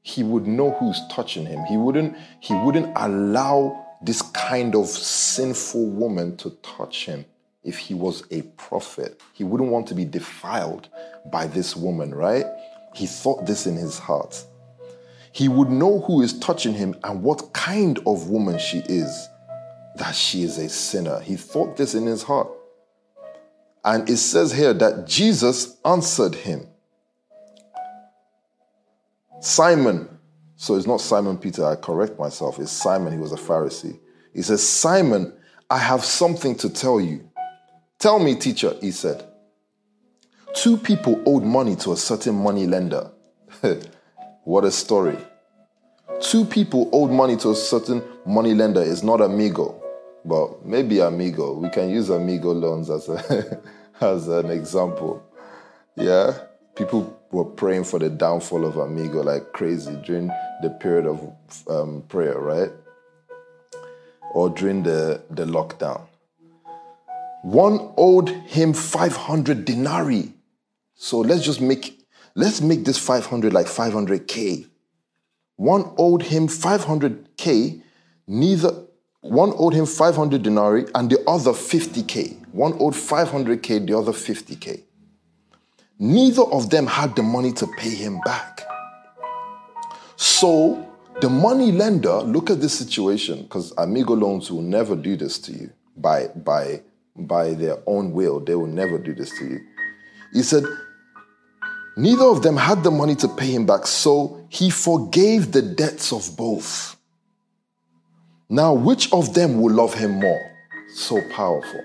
He 0.09 0.23
would 0.23 0.47
know 0.47 0.71
who's 0.71 1.07
touching 1.11 1.45
him. 1.45 1.67
He 1.67 1.77
wouldn't, 1.77 2.17
he 2.41 2.55
wouldn't 2.55 2.91
allow 2.97 3.85
this 4.01 4.23
kind 4.23 4.75
of 4.75 4.87
sinful 4.87 5.85
woman 5.91 6.35
to 6.39 6.51
touch 6.63 7.05
him 7.05 7.27
if 7.63 7.77
he 7.77 7.93
was 7.93 8.23
a 8.31 8.41
prophet. 8.57 9.21
He 9.35 9.45
wouldn't 9.45 9.69
want 9.69 9.87
to 9.89 9.95
be 9.95 10.07
defiled 10.07 10.89
by 11.31 11.47
this 11.47 11.77
woman, 11.77 12.15
right? 12.15 12.47
He 12.95 13.07
thought 13.07 13.45
this 13.45 13.67
in 13.67 13.77
his 13.77 13.99
heart. 13.99 14.43
He 15.33 15.47
would 15.47 15.69
know 15.69 16.01
who 16.01 16.23
is 16.23 16.39
touching 16.39 16.73
him 16.73 16.97
and 17.05 17.23
what 17.23 17.53
kind 17.53 17.99
of 18.07 18.31
woman 18.31 18.59
she 18.59 18.79
is, 18.79 19.29
that 19.97 20.15
she 20.15 20.43
is 20.43 20.57
a 20.57 20.71
sinner. 20.71 21.21
He 21.21 21.37
thought 21.37 21.77
this 21.77 21.95
in 21.95 22.07
his 22.07 22.23
heart. 22.23 22.49
And 23.85 24.09
it 24.09 24.17
says 24.17 24.53
here 24.53 24.73
that 24.73 25.07
Jesus 25.07 25.77
answered 25.85 26.35
him. 26.35 26.68
Simon, 29.41 30.09
so 30.57 30.75
it's 30.75 30.87
not 30.87 31.01
Simon 31.01 31.39
Peter, 31.39 31.65
I 31.65 31.77
correct 31.77 32.19
myself, 32.19 32.59
it's 32.59 32.73
Simon, 32.73 33.13
he 33.13 33.19
was 33.19 33.33
a 33.33 33.37
Pharisee. 33.37 33.99
He 34.35 34.43
says, 34.43 34.67
Simon, 34.67 35.33
I 35.71 35.79
have 35.79 36.05
something 36.05 36.55
to 36.57 36.71
tell 36.71 37.01
you. 37.01 37.29
Tell 37.99 38.19
me, 38.19 38.35
teacher, 38.37 38.75
he 38.81 38.91
said. 38.91 39.25
Two 40.55 40.77
people 40.77 41.23
owed 41.27 41.45
money 41.45 41.77
to 41.77 41.93
a 41.93 41.97
certain 41.97 42.35
money 42.35 42.67
lender. 42.67 43.11
what 44.45 44.65
a 44.65 44.71
story. 44.71 45.19
Two 46.21 46.45
people 46.45 46.89
owed 46.93 47.11
money 47.11 47.37
to 47.37 47.51
a 47.51 47.55
certain 47.55 48.03
money 48.27 48.55
lender 48.55 48.83
is 48.83 49.05
not 49.05 49.21
amigo, 49.21 49.81
but 50.25 50.65
maybe 50.65 51.01
amigo. 51.01 51.53
We 51.53 51.69
can 51.71 51.91
use 51.91 52.11
amigo 52.11 52.53
loans 52.53 52.91
as, 52.91 53.09
a 53.09 53.61
as 54.01 54.27
an 54.27 54.51
example. 54.51 55.23
Yeah, 55.97 56.39
people 56.79 57.19
were 57.33 57.45
praying 57.45 57.83
for 57.83 57.99
the 57.99 58.09
downfall 58.09 58.65
of 58.65 58.77
amigo 58.77 59.21
like 59.21 59.53
crazy 59.53 59.97
during 60.07 60.29
the 60.63 60.71
period 60.81 61.07
of 61.07 61.21
um, 61.69 62.03
prayer, 62.09 62.39
right? 62.39 62.71
Or 64.33 64.49
during 64.49 64.85
the, 64.85 65.21
the 65.29 65.45
lockdown. 65.45 66.07
One 67.43 67.93
owed 67.97 68.29
him 68.29 68.73
500 68.73 69.65
denarii. 69.65 70.33
So 70.95 71.19
let's 71.19 71.43
just 71.43 71.61
make 71.61 71.99
let's 72.35 72.61
make 72.61 72.85
this 72.85 72.99
500 72.99 73.53
like 73.53 73.67
500k. 73.67 74.67
One 75.57 75.93
owed 75.99 76.23
him 76.23 76.47
500k, 76.47 77.83
neither 78.29 78.85
one 79.21 79.53
owed 79.57 79.75
him 79.75 79.87
500 79.87 80.43
denarii 80.43 80.87
and 80.95 81.11
the 81.11 81.19
other 81.27 81.51
50k. 81.51 82.47
One 82.53 82.75
owed 82.75 82.95
500k, 82.95 83.87
the 83.87 83.99
other 83.99 84.13
50k. 84.13 84.83
Neither 85.99 86.43
of 86.43 86.71
them 86.71 86.87
had 86.87 87.17
the 87.17 87.23
money 87.23 87.53
to 87.53 87.67
pay 87.79 87.95
him 87.95 88.21
back. 88.25 88.63
So 90.17 90.89
the 91.21 91.29
money 91.29 91.73
lender, 91.73 92.19
look 92.19 92.51
at 92.51 92.61
this 92.61 92.79
situation, 92.79 93.43
because 93.43 93.73
Amigo 93.77 94.15
loans 94.15 94.51
will 94.51 94.63
never 94.63 94.95
do 94.95 95.17
this 95.17 95.39
to 95.41 95.53
you 95.53 95.71
by, 95.97 96.29
by 96.29 96.83
by 97.19 97.55
their 97.55 97.79
own 97.87 98.13
will. 98.13 98.41
They 98.41 98.55
will 98.55 98.67
never 98.67 98.99
do 98.99 99.15
this 99.15 99.37
to 99.39 99.45
you. 99.45 99.61
He 100.33 100.43
said, 100.43 100.65
Neither 101.97 102.25
of 102.25 102.43
them 102.43 102.57
had 102.57 102.85
the 102.85 102.93
money 102.93 103.17
to 103.17 103.29
pay 103.29 103.53
him 103.53 103.67
back, 103.67 103.87
so 103.87 104.47
he 104.49 104.71
forgave 104.71 105.51
the 105.51 105.63
debts 105.63 106.13
of 106.13 106.37
both. 106.37 106.97
Now, 108.49 108.73
which 108.73 109.13
of 109.13 109.35
them 109.35 109.61
will 109.61 109.75
love 109.75 109.95
him 109.95 110.21
more? 110.21 110.41
So 110.95 111.21
powerful. 111.33 111.81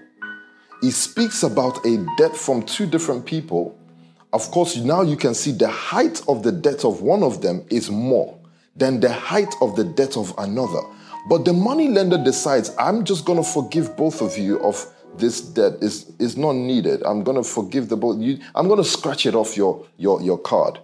He 0.81 0.91
speaks 0.91 1.41
about 1.43 1.83
a 1.85 2.05
debt 2.17 2.35
from 2.35 2.63
two 2.63 2.85
different 2.85 3.25
people. 3.25 3.77
Of 4.33 4.49
course, 4.51 4.75
now 4.77 5.03
you 5.03 5.15
can 5.15 5.33
see 5.35 5.51
the 5.51 5.69
height 5.69 6.21
of 6.27 6.43
the 6.43 6.51
debt 6.51 6.83
of 6.83 7.01
one 7.01 7.23
of 7.23 7.41
them 7.41 7.65
is 7.69 7.89
more 7.89 8.37
than 8.75 8.99
the 8.99 9.11
height 9.11 9.53
of 9.61 9.75
the 9.75 9.83
debt 9.83 10.17
of 10.17 10.33
another. 10.39 10.81
But 11.29 11.45
the 11.45 11.53
money 11.53 11.87
lender 11.87 12.21
decides, 12.21 12.75
I'm 12.77 13.05
just 13.05 13.25
going 13.25 13.41
to 13.41 13.47
forgive 13.47 13.95
both 13.95 14.21
of 14.21 14.37
you 14.37 14.59
of 14.59 14.85
this 15.17 15.41
debt 15.41 15.73
is, 15.81 16.11
is 16.19 16.37
not 16.37 16.53
needed. 16.53 17.03
I'm 17.03 17.23
gonna 17.23 17.43
forgive 17.43 17.89
the 17.89 17.97
both. 17.97 18.19
You, 18.19 18.39
I'm 18.55 18.67
gonna 18.67 18.83
scratch 18.83 19.25
it 19.25 19.35
off 19.35 19.55
your, 19.55 19.85
your, 19.97 20.21
your 20.21 20.37
card. 20.37 20.79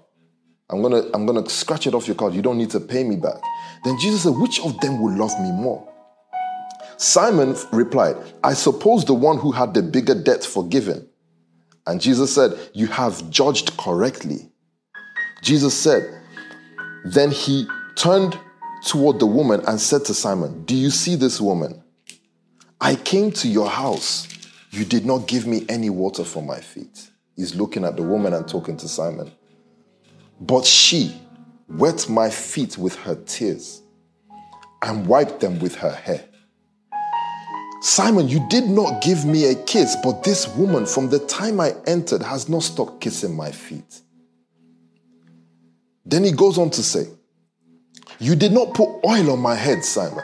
I'm 0.69 0.81
gonna, 0.81 1.03
I'm 1.13 1.25
gonna 1.25 1.49
scratch 1.49 1.87
it 1.87 1.93
off 1.93 2.07
your 2.07 2.15
card. 2.15 2.33
You 2.33 2.41
don't 2.41 2.57
need 2.57 2.69
to 2.71 2.79
pay 2.79 3.03
me 3.03 3.15
back. 3.15 3.41
Then 3.83 3.97
Jesus 3.99 4.23
said, 4.23 4.35
Which 4.35 4.59
of 4.61 4.79
them 4.81 5.01
will 5.01 5.17
love 5.17 5.31
me 5.39 5.51
more? 5.51 5.87
Simon 6.97 7.55
replied, 7.71 8.17
I 8.43 8.53
suppose 8.53 9.05
the 9.05 9.13
one 9.13 9.37
who 9.39 9.51
had 9.51 9.73
the 9.73 9.81
bigger 9.81 10.13
debt 10.13 10.43
forgiven. 10.43 11.08
And 11.89 11.99
Jesus 11.99 12.35
said, 12.35 12.55
You 12.73 12.85
have 12.85 13.31
judged 13.31 13.75
correctly. 13.77 14.51
Jesus 15.41 15.73
said, 15.73 16.21
Then 17.03 17.31
he 17.31 17.67
turned 17.95 18.37
toward 18.85 19.17
the 19.17 19.25
woman 19.25 19.63
and 19.67 19.81
said 19.81 20.05
to 20.05 20.13
Simon, 20.13 20.65
Do 20.65 20.75
you 20.75 20.91
see 20.91 21.15
this 21.15 21.41
woman? 21.41 21.83
I 22.79 22.93
came 22.93 23.31
to 23.31 23.47
your 23.47 23.67
house. 23.67 24.27
You 24.69 24.85
did 24.85 25.03
not 25.03 25.27
give 25.27 25.47
me 25.47 25.65
any 25.67 25.89
water 25.89 26.23
for 26.23 26.43
my 26.43 26.59
feet. 26.59 27.09
He's 27.35 27.55
looking 27.55 27.83
at 27.83 27.95
the 27.95 28.03
woman 28.03 28.35
and 28.35 28.47
talking 28.47 28.77
to 28.77 28.87
Simon. 28.87 29.31
But 30.39 30.65
she 30.65 31.19
wet 31.67 32.07
my 32.07 32.29
feet 32.29 32.77
with 32.77 32.95
her 32.97 33.15
tears 33.15 33.81
and 34.83 35.07
wiped 35.07 35.39
them 35.39 35.57
with 35.57 35.73
her 35.77 35.91
hair. 35.91 36.28
Simon, 37.81 38.27
you 38.27 38.45
did 38.49 38.65
not 38.65 39.01
give 39.01 39.25
me 39.25 39.45
a 39.45 39.55
kiss, 39.55 39.95
but 40.03 40.23
this 40.23 40.47
woman, 40.55 40.85
from 40.85 41.09
the 41.09 41.19
time 41.19 41.61
I 41.61 41.75
entered, 41.87 42.21
has 42.21 42.49
not 42.49 42.63
stopped 42.63 42.99
kissing 42.99 43.35
my 43.35 43.51
feet. 43.51 44.01
Then 46.05 46.23
he 46.23 46.31
goes 46.31 46.57
on 46.57 46.71
to 46.71 46.83
say, 46.83 47.05
You 48.19 48.35
did 48.35 48.51
not 48.51 48.73
put 48.73 48.89
oil 49.05 49.31
on 49.31 49.39
my 49.39 49.55
head, 49.55 49.85
Simon, 49.85 50.23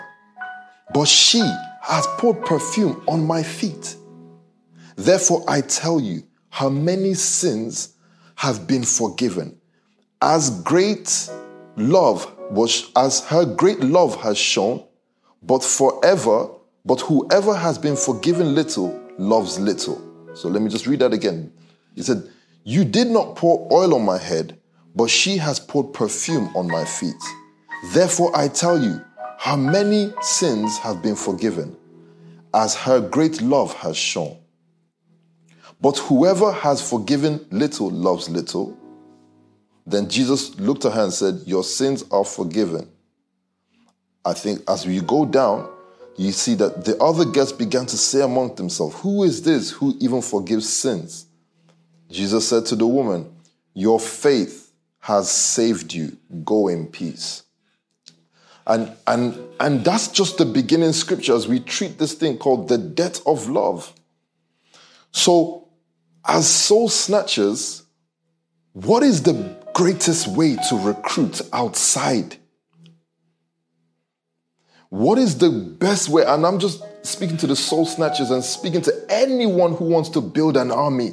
but 0.93 1.07
she 1.07 1.39
has 1.81 2.05
poured 2.17 2.43
perfume 2.45 3.01
on 3.07 3.25
my 3.25 3.41
feet. 3.41 3.95
Therefore, 4.97 5.43
I 5.47 5.61
tell 5.61 5.99
you, 5.99 6.23
her 6.49 6.69
many 6.69 7.13
sins 7.13 7.95
have 8.35 8.67
been 8.67 8.83
forgiven. 8.83 9.57
As 10.21 10.49
great 10.61 11.29
love 11.77 12.33
was, 12.51 12.91
as 12.95 13.23
her 13.25 13.45
great 13.45 13.79
love 13.79 14.21
has 14.21 14.37
shown, 14.37 14.83
but 15.43 15.63
forever, 15.63 16.49
but 16.85 17.01
whoever 17.01 17.55
has 17.55 17.77
been 17.77 17.95
forgiven 17.95 18.53
little 18.53 18.99
loves 19.17 19.59
little. 19.59 20.01
So 20.35 20.47
let 20.49 20.61
me 20.61 20.69
just 20.69 20.85
read 20.85 20.99
that 20.99 21.13
again. 21.13 21.51
He 21.95 22.03
said, 22.03 22.29
You 22.63 22.85
did 22.85 23.07
not 23.07 23.35
pour 23.35 23.67
oil 23.71 23.95
on 23.95 24.05
my 24.05 24.19
head, 24.19 24.59
but 24.95 25.09
she 25.09 25.37
has 25.37 25.59
poured 25.59 25.93
perfume 25.93 26.55
on 26.55 26.67
my 26.67 26.85
feet. 26.85 27.15
Therefore, 27.93 28.35
I 28.35 28.47
tell 28.47 28.81
you, 28.81 29.03
her 29.39 29.57
many 29.57 30.13
sins 30.21 30.77
have 30.79 31.01
been 31.01 31.15
forgiven, 31.15 31.75
as 32.53 32.75
her 32.75 33.01
great 33.01 33.41
love 33.41 33.73
has 33.75 33.97
shown. 33.97 34.37
But 35.81 35.97
whoever 35.97 36.51
has 36.51 36.87
forgiven 36.87 37.45
little 37.51 37.89
loves 37.89 38.29
little. 38.29 38.77
Then 39.85 40.09
Jesus 40.09 40.57
looked 40.57 40.85
at 40.85 40.93
her 40.93 41.03
and 41.03 41.13
said, 41.13 41.41
Your 41.45 41.63
sins 41.63 42.03
are 42.11 42.23
forgiven. 42.25 42.89
I 44.23 44.33
think 44.33 44.61
as 44.67 44.87
we 44.87 45.01
go 45.01 45.25
down, 45.25 45.69
you 46.17 46.31
see 46.31 46.55
that 46.55 46.85
the 46.85 46.97
other 47.01 47.25
guests 47.25 47.51
began 47.51 47.85
to 47.87 47.97
say 47.97 48.21
among 48.21 48.55
themselves, 48.55 48.95
Who 49.01 49.23
is 49.23 49.41
this 49.41 49.71
who 49.71 49.95
even 49.99 50.21
forgives 50.21 50.69
sins? 50.69 51.25
Jesus 52.09 52.47
said 52.47 52.65
to 52.67 52.75
the 52.75 52.87
woman, 52.87 53.33
Your 53.73 53.99
faith 53.99 54.71
has 54.99 55.29
saved 55.29 55.93
you. 55.93 56.17
Go 56.43 56.67
in 56.67 56.87
peace. 56.87 57.43
And, 58.67 58.95
and, 59.05 59.37
and 59.59 59.85
that's 59.85 60.07
just 60.07 60.37
the 60.37 60.45
beginning 60.45 60.93
scripture 60.93 61.35
as 61.35 61.47
we 61.47 61.59
treat 61.59 61.99
this 61.99 62.13
thing 62.13 62.37
called 62.37 62.67
the 62.67 62.77
debt 62.77 63.21
of 63.25 63.47
love. 63.47 63.93
So, 65.11 65.67
as 66.25 66.49
soul 66.49 66.89
snatchers, 66.89 67.83
what 68.73 69.03
is 69.03 69.21
the 69.21 69.55
greatest 69.73 70.27
way 70.27 70.57
to 70.69 70.75
recruit 70.77 71.41
outside? 71.53 72.37
What 74.95 75.17
is 75.17 75.37
the 75.37 75.49
best 75.49 76.07
way? 76.07 76.23
And 76.23 76.45
I'm 76.45 76.57
just 76.57 76.81
speaking 77.05 77.35
to 77.37 77.47
the 77.47 77.55
soul 77.57 77.85
snatchers 77.85 78.31
and 78.31 78.41
speaking 78.41 78.81
to 78.83 78.93
anyone 79.09 79.75
who 79.75 79.83
wants 79.83 80.07
to 80.11 80.21
build 80.21 80.55
an 80.55 80.71
army. 80.71 81.11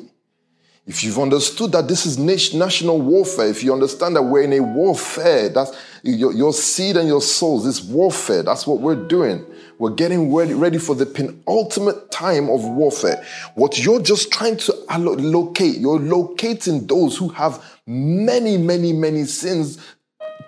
If 0.86 1.02
you've 1.02 1.18
understood 1.18 1.72
that 1.72 1.88
this 1.88 2.06
is 2.06 2.16
national 2.16 3.00
warfare, 3.00 3.48
if 3.48 3.64
you 3.64 3.72
understand 3.72 4.14
that 4.14 4.22
we're 4.22 4.42
in 4.42 4.52
a 4.52 4.60
warfare, 4.60 5.48
that's 5.48 5.76
your, 6.04 6.32
your 6.32 6.52
seed 6.52 6.96
and 6.96 7.08
your 7.08 7.20
souls, 7.20 7.64
this 7.64 7.82
warfare, 7.82 8.44
that's 8.44 8.68
what 8.68 8.78
we're 8.78 9.08
doing. 9.08 9.44
We're 9.80 9.90
getting 9.90 10.32
ready, 10.32 10.78
for 10.78 10.94
the 10.94 11.06
penultimate 11.06 12.12
time 12.12 12.48
of 12.50 12.64
warfare. 12.64 13.26
What 13.56 13.82
you're 13.82 14.00
just 14.00 14.30
trying 14.30 14.58
to 14.58 14.74
locate, 14.96 15.78
you're 15.78 15.98
locating 15.98 16.86
those 16.86 17.16
who 17.16 17.30
have 17.30 17.60
many, 17.84 18.56
many, 18.58 18.92
many 18.92 19.24
sins 19.24 19.84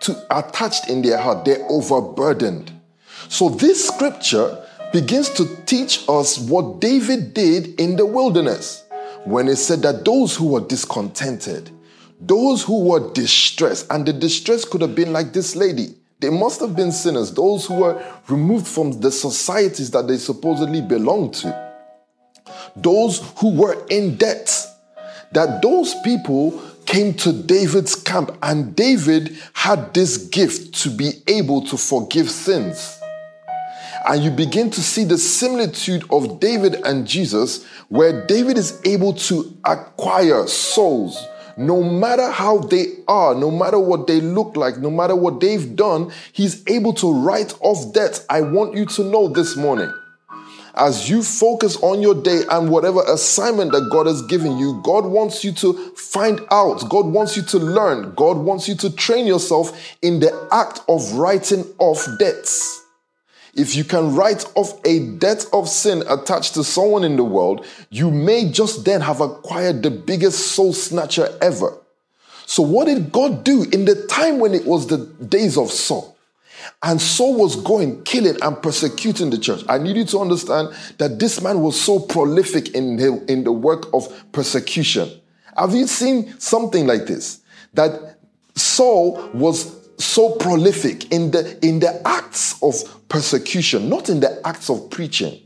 to, 0.03 0.25
attached 0.31 0.89
in 0.89 1.03
their 1.03 1.19
heart. 1.19 1.45
They're 1.45 1.67
overburdened. 1.69 2.71
So 3.29 3.49
this 3.49 3.89
scripture 3.89 4.65
begins 4.93 5.31
to 5.31 5.57
teach 5.67 6.05
us 6.09 6.39
what 6.39 6.81
David 6.81 7.35
did 7.35 7.81
in 7.81 7.97
the 7.97 8.07
wilderness. 8.07 8.85
when 9.25 9.49
it 9.49 9.57
said 9.57 9.83
that 9.83 10.05
those 10.05 10.37
who 10.37 10.49
were 10.49 10.61
discontented, 10.61 11.71
those 12.21 12.63
who 12.63 12.85
were 12.85 13.13
distressed, 13.13 13.87
and 13.91 14.07
the 14.07 14.13
distress 14.13 14.65
could 14.65 14.81
have 14.81 14.95
been 14.95 15.13
like 15.13 15.33
this 15.33 15.57
lady. 15.57 15.95
They 16.21 16.31
must 16.31 16.61
have 16.61 16.77
been 16.77 16.93
sinners, 16.93 17.33
those 17.33 17.67
who 17.67 17.75
were 17.75 18.03
removed 18.29 18.67
from 18.67 19.01
the 19.01 19.11
societies 19.11 19.91
that 19.91 20.07
they 20.07 20.17
supposedly 20.17 20.81
belonged 20.81 21.35
to, 21.35 21.73
those 22.77 23.21
who 23.39 23.55
were 23.55 23.85
in 23.89 24.17
debt. 24.17 24.67
That 25.33 25.63
those 25.63 25.95
people 26.05 26.63
came 26.87 27.15
to 27.15 27.33
David's 27.33 27.97
camp, 27.97 28.37
and 28.41 28.77
David 28.77 29.37
had 29.53 29.93
this 29.93 30.17
gift 30.17 30.75
to 30.83 30.91
be 30.91 31.11
able 31.27 31.67
to 31.67 31.77
forgive 31.77 32.31
sins. 32.31 33.01
And 34.07 34.23
you 34.23 34.31
begin 34.31 34.71
to 34.71 34.83
see 34.83 35.05
the 35.05 35.19
similitude 35.19 36.05
of 36.11 36.41
David 36.41 36.75
and 36.85 37.07
Jesus, 37.07 37.65
where 37.89 38.27
David 38.27 38.59
is 38.59 38.81
able 38.85 39.15
to 39.15 39.57
acquire 39.65 40.47
souls 40.47 41.27
no 41.57 41.83
matter 41.83 42.31
how 42.31 42.59
they 42.59 42.87
are, 43.07 43.35
no 43.35 43.51
matter 43.51 43.79
what 43.79 44.07
they 44.07 44.21
look 44.21 44.57
like, 44.57 44.79
no 44.79 44.91
matter 44.91 45.15
what 45.15 45.41
they've 45.41 45.77
done, 45.77 46.13
he's 46.33 46.63
able 46.69 46.93
to 46.95 47.13
write 47.13 47.55
off 47.61 47.93
debt. 47.93 48.25
I 48.29 48.41
want 48.41 48.75
you 48.75 48.87
to 48.87 49.05
know 49.05 49.29
this 49.29 49.57
morning. 49.57 49.93
As 50.77 51.09
you 51.09 51.23
focus 51.23 51.77
on 51.77 52.03
your 52.03 52.21
day 52.21 52.43
and 52.51 52.69
whatever 52.69 53.03
assignment 53.07 53.71
that 53.71 53.89
God 53.93 54.07
has 54.07 54.23
given 54.23 54.59
you, 54.59 54.81
God 54.83 55.05
wants 55.07 55.45
you 55.45 55.53
to 55.53 55.73
find 55.95 56.41
out. 56.51 56.89
God 56.91 57.07
wants 57.07 57.37
you 57.37 57.45
to 57.45 57.59
learn. 57.59 58.13
God 58.15 58.39
wants 58.39 58.67
you 58.67 58.75
to 58.77 58.91
train 58.91 59.25
yourself 59.25 59.97
in 60.03 60.19
the 60.19 60.49
act 60.51 60.81
of 60.89 61.13
writing 61.13 61.65
off 61.79 62.05
debts. 62.19 62.84
If 63.57 63.77
you 63.77 63.85
can 63.85 64.15
write 64.15 64.45
off 64.57 64.81
a 64.85 64.99
debt 64.99 65.47
of 65.53 65.69
sin 65.69 66.03
attached 66.09 66.55
to 66.55 66.65
someone 66.65 67.05
in 67.05 67.17
the 67.17 67.25
world, 67.25 67.67
you 67.89 68.11
may 68.11 68.51
just 68.51 68.85
then 68.85 69.01
have 69.01 69.21
acquired 69.21 69.83
the 69.83 69.91
biggest 69.91 70.53
soul 70.53 70.73
snatcher 70.73 71.29
ever. 71.41 71.79
So, 72.47 72.63
what 72.63 72.87
did 72.87 73.13
God 73.13 73.45
do 73.45 73.65
in 73.73 73.85
the 73.85 74.07
time 74.07 74.39
when 74.39 74.55
it 74.55 74.67
was 74.67 74.87
the 74.87 74.99
days 74.99 75.57
of 75.57 75.71
Saul? 75.71 76.17
And 76.83 77.01
Saul 77.01 77.37
was 77.37 77.57
going, 77.57 78.03
killing, 78.05 78.37
and 78.43 78.61
persecuting 78.63 79.31
the 79.31 79.39
church. 79.39 79.63
I 79.69 79.79
need 79.79 79.97
you 79.97 80.05
to 80.07 80.19
understand 80.19 80.75
that 80.99 81.19
this 81.19 81.41
man 81.41 81.61
was 81.61 81.81
so 81.81 82.01
prolific 82.01 82.75
in 82.75 82.97
the, 82.97 83.25
in 83.29 83.45
the 83.45 83.53
work 83.53 83.93
of 83.95 84.09
persecution. 84.33 85.11
Have 85.57 85.75
you 85.75 85.87
seen 85.87 86.39
something 86.41 86.87
like 86.87 87.07
this? 87.07 87.41
That 87.75 88.19
Saul 88.55 89.31
was 89.33 89.84
so 89.99 90.37
prolific 90.37 91.13
in 91.13 91.31
the 91.31 91.59
in 91.67 91.81
the 91.81 92.07
acts 92.07 92.63
of 92.63 92.75
persecution, 93.09 93.89
not 93.89 94.09
in 94.09 94.21
the 94.21 94.41
acts 94.47 94.71
of 94.71 94.91
preaching. 94.91 95.41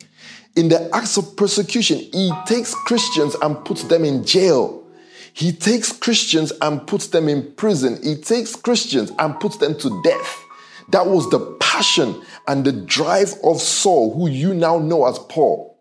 In 0.57 0.69
the 0.69 0.90
acts 0.95 1.17
of 1.17 1.37
persecution, 1.37 1.99
he 1.99 2.33
takes 2.47 2.75
Christians 2.75 3.37
and 3.43 3.64
puts 3.64 3.85
them 3.85 4.05
in 4.05 4.25
jail. 4.25 4.85
He 5.33 5.52
takes 5.52 5.93
Christians 5.93 6.52
and 6.61 6.85
puts 6.87 7.09
them 7.09 7.28
in 7.28 7.52
prison. 7.52 8.00
He 8.02 8.17
takes 8.17 8.57
Christians 8.57 9.12
and 9.19 9.38
puts 9.38 9.59
them 9.59 9.78
to 9.78 10.02
death. 10.02 10.45
That 10.90 11.07
was 11.07 11.31
the 11.31 11.57
passion 11.61 12.21
and 12.49 12.64
the 12.64 12.73
drive 12.73 13.35
of 13.45 13.61
Saul, 13.61 14.14
who 14.14 14.28
you 14.28 14.55
now 14.55 14.78
know 14.78 15.07
as 15.07 15.19
Paul. 15.28 15.78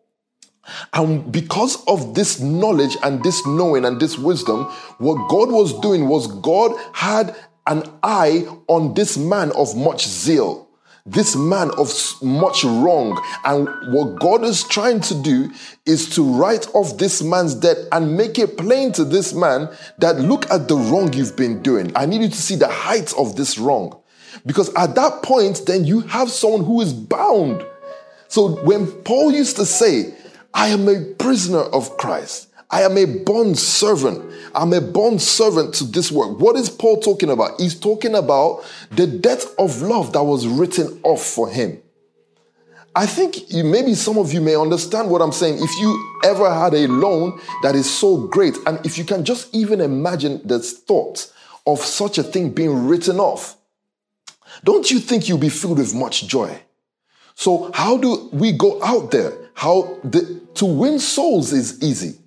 And 0.93 1.31
because 1.31 1.83
of 1.87 2.13
this 2.13 2.39
knowledge 2.39 2.97
and 3.01 3.23
this 3.23 3.45
knowing 3.47 3.85
and 3.85 3.99
this 3.99 4.17
wisdom, 4.17 4.65
what 4.97 5.29
God 5.29 5.51
was 5.51 5.79
doing 5.79 6.07
was 6.07 6.27
God 6.27 6.73
had 6.93 7.35
an 7.67 7.83
eye 8.01 8.47
on 8.67 8.93
this 8.93 9.17
man 9.17 9.51
of 9.51 9.75
much 9.75 10.07
zeal 10.07 10.67
this 11.07 11.35
man 11.35 11.71
of 11.77 11.89
much 12.21 12.63
wrong. 12.63 13.21
And 13.45 13.67
what 13.93 14.19
God 14.19 14.43
is 14.43 14.63
trying 14.65 14.99
to 15.01 15.15
do 15.15 15.49
is 15.85 16.09
to 16.15 16.23
write 16.23 16.67
off 16.75 16.97
this 16.97 17.23
man's 17.23 17.55
debt 17.55 17.77
and 17.91 18.17
make 18.17 18.37
it 18.37 18.57
plain 18.57 18.91
to 18.93 19.05
this 19.05 19.33
man 19.33 19.69
that 19.99 20.17
look 20.19 20.49
at 20.51 20.67
the 20.67 20.75
wrong 20.75 21.13
you've 21.13 21.37
been 21.37 21.61
doing. 21.63 21.91
I 21.95 22.05
need 22.05 22.21
you 22.21 22.29
to 22.29 22.35
see 22.35 22.55
the 22.55 22.67
height 22.67 23.13
of 23.17 23.35
this 23.37 23.57
wrong. 23.57 23.99
Because 24.45 24.73
at 24.75 24.95
that 24.95 25.23
point, 25.23 25.61
then 25.65 25.85
you 25.85 26.01
have 26.01 26.29
someone 26.29 26.65
who 26.65 26.81
is 26.81 26.93
bound. 26.93 27.65
So 28.27 28.61
when 28.63 28.87
Paul 29.03 29.31
used 29.31 29.55
to 29.55 29.65
say, 29.65 30.13
I 30.53 30.69
am 30.69 30.87
a 30.89 31.13
prisoner 31.15 31.59
of 31.59 31.97
Christ, 31.97 32.46
I 32.69 32.81
am 32.81 32.97
a 32.97 33.05
bond 33.05 33.57
servant. 33.57 34.33
I'm 34.53 34.73
a 34.73 34.81
bond 34.81 35.21
servant 35.21 35.73
to 35.75 35.85
this 35.85 36.11
work. 36.11 36.39
What 36.39 36.57
is 36.57 36.69
Paul 36.69 36.99
talking 36.99 37.29
about? 37.29 37.59
He's 37.59 37.79
talking 37.79 38.15
about 38.15 38.65
the 38.91 39.07
debt 39.07 39.45
of 39.57 39.81
love 39.81 40.13
that 40.13 40.23
was 40.23 40.47
written 40.47 40.99
off 41.03 41.23
for 41.23 41.49
him. 41.49 41.81
I 42.93 43.05
think 43.05 43.51
you, 43.53 43.63
maybe 43.63 43.93
some 43.93 44.17
of 44.17 44.33
you 44.33 44.41
may 44.41 44.55
understand 44.55 45.09
what 45.09 45.21
I'm 45.21 45.31
saying. 45.31 45.59
If 45.61 45.69
you 45.79 46.19
ever 46.25 46.51
had 46.51 46.73
a 46.73 46.87
loan 46.87 47.39
that 47.61 47.75
is 47.75 47.89
so 47.89 48.17
great, 48.17 48.57
and 48.65 48.83
if 48.85 48.97
you 48.97 49.05
can 49.05 49.23
just 49.23 49.53
even 49.53 49.81
imagine 49.81 50.41
the 50.43 50.59
thought 50.59 51.31
of 51.67 51.79
such 51.79 52.17
a 52.17 52.23
thing 52.23 52.49
being 52.49 52.87
written 52.87 53.19
off, 53.19 53.55
don't 54.63 54.89
you 54.89 54.99
think 54.99 55.29
you'll 55.29 55.37
be 55.37 55.49
filled 55.49 55.77
with 55.77 55.93
much 55.93 56.27
joy? 56.27 56.59
So, 57.35 57.69
how 57.71 57.97
do 57.97 58.29
we 58.33 58.51
go 58.51 58.81
out 58.83 59.11
there? 59.11 59.31
How 59.53 59.99
the, 60.03 60.41
to 60.55 60.65
win 60.65 60.97
souls 60.97 61.53
is 61.53 61.83
easy. 61.83 62.17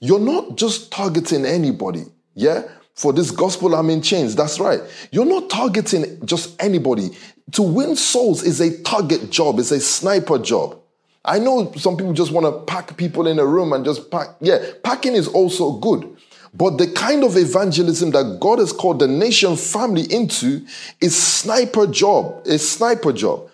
You're 0.00 0.20
not 0.20 0.56
just 0.56 0.92
targeting 0.92 1.44
anybody, 1.44 2.04
yeah? 2.34 2.62
For 2.94 3.12
this 3.12 3.30
gospel, 3.30 3.74
I'm 3.74 3.90
in 3.90 4.02
chains. 4.02 4.34
That's 4.34 4.58
right. 4.58 4.80
You're 5.12 5.24
not 5.24 5.50
targeting 5.50 6.24
just 6.26 6.60
anybody. 6.60 7.10
To 7.52 7.62
win 7.62 7.94
souls 7.94 8.42
is 8.42 8.60
a 8.60 8.82
target 8.82 9.30
job, 9.30 9.58
it's 9.58 9.70
a 9.70 9.80
sniper 9.80 10.38
job. 10.38 10.80
I 11.24 11.38
know 11.38 11.72
some 11.72 11.96
people 11.96 12.12
just 12.12 12.32
want 12.32 12.46
to 12.46 12.72
pack 12.72 12.96
people 12.96 13.26
in 13.26 13.38
a 13.38 13.46
room 13.46 13.72
and 13.72 13.84
just 13.84 14.10
pack. 14.10 14.28
Yeah, 14.40 14.64
packing 14.82 15.14
is 15.14 15.28
also 15.28 15.72
good. 15.78 16.16
But 16.54 16.78
the 16.78 16.90
kind 16.92 17.24
of 17.24 17.36
evangelism 17.36 18.12
that 18.12 18.38
God 18.40 18.58
has 18.58 18.72
called 18.72 19.00
the 19.00 19.08
nation 19.08 19.56
family 19.56 20.12
into 20.12 20.66
is 21.00 21.16
sniper 21.16 21.86
job. 21.86 22.46
A 22.46 22.58
sniper 22.58 23.12
job. 23.12 23.48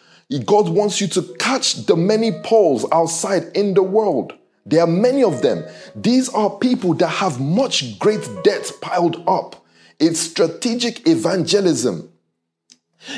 God 0.46 0.68
wants 0.68 1.00
you 1.00 1.06
to 1.08 1.22
catch 1.38 1.86
the 1.86 1.96
many 1.96 2.32
Pauls 2.42 2.86
outside 2.92 3.50
in 3.54 3.74
the 3.74 3.82
world. 3.82 4.32
There 4.66 4.80
are 4.80 4.86
many 4.86 5.22
of 5.22 5.42
them. 5.42 5.64
These 5.94 6.28
are 6.30 6.50
people 6.50 6.94
that 6.94 7.08
have 7.08 7.40
much 7.40 7.98
great 7.98 8.26
debt 8.44 8.70
piled 8.80 9.22
up. 9.28 9.64
It's 9.98 10.20
strategic 10.20 11.06
evangelism. 11.06 12.10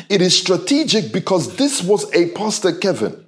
It 0.09 0.21
is 0.21 0.37
strategic 0.37 1.13
because 1.13 1.57
this 1.57 1.83
was 1.83 2.13
a 2.15 2.31
Pastor 2.31 2.73
Kevin 2.73 3.25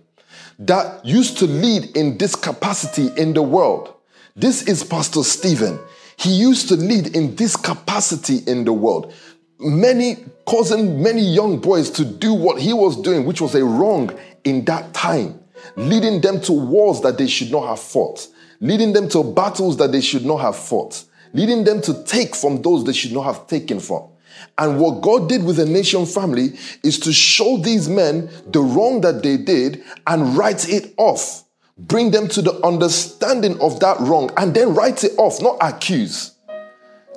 that 0.59 1.05
used 1.07 1.39
to 1.39 1.47
lead 1.47 1.97
in 1.97 2.19
this 2.19 2.35
capacity 2.35 3.11
in 3.17 3.33
the 3.33 3.43
world. 3.43 3.95
This 4.35 4.63
is 4.63 4.83
Pastor 4.83 5.23
Stephen. 5.23 5.79
He 6.17 6.31
used 6.31 6.69
to 6.69 6.75
lead 6.75 7.15
in 7.15 7.37
this 7.37 7.57
capacity 7.57 8.39
in 8.49 8.65
the 8.65 8.73
world. 8.73 9.15
Many 9.61 10.17
causing 10.45 11.01
many 11.01 11.23
young 11.23 11.61
boys 11.61 11.91
to 11.91 12.05
do 12.05 12.35
what 12.35 12.61
he 12.61 12.73
was 12.73 13.01
doing, 13.01 13.25
which 13.25 13.41
was 13.41 13.55
a 13.55 13.65
wrong 13.65 14.11
in 14.43 14.65
that 14.65 14.93
time 14.95 15.41
leading 15.77 16.21
them 16.21 16.41
to 16.43 16.53
wars 16.53 17.01
that 17.03 17.19
they 17.19 17.27
should 17.27 17.51
not 17.51 17.69
have 17.69 17.81
fought, 17.81 18.27
leading 18.61 18.93
them 18.93 19.09
to 19.11 19.23
battles 19.23 19.77
that 19.79 19.93
they 19.93 20.01
should 20.01 20.25
not 20.25 20.39
have 20.39 20.57
fought, 20.57 21.05
leading 21.33 21.65
them 21.65 21.81
to 21.83 22.03
take 22.05 22.35
from 22.35 22.63
those 22.63 22.85
they 22.85 22.93
should 22.93 23.13
not 23.13 23.25
have 23.25 23.47
taken 23.47 23.81
from. 23.81 24.09
And 24.57 24.79
what 24.81 25.01
God 25.01 25.29
did 25.29 25.45
with 25.45 25.57
the 25.57 25.67
nation 25.67 26.07
family 26.07 26.59
is 26.83 26.99
to 27.01 27.13
show 27.13 27.59
these 27.59 27.89
men 27.89 28.31
the 28.47 28.61
wrong 28.61 29.01
that 29.03 29.23
they 29.23 29.37
did 29.37 29.83
and 30.07 30.37
write 30.37 30.69
it 30.69 30.95
off. 30.97 31.45
Bring 31.77 32.11
them 32.11 32.29
to 32.29 32.43
the 32.43 32.55
understanding 32.67 33.61
of 33.61 33.79
that 33.81 34.01
wrong 34.01 34.31
and 34.37 34.55
then 34.55 34.75
write 34.75 35.05
it 35.05 35.13
off, 35.17 35.41
not 35.41 35.57
accuse. 35.61 36.33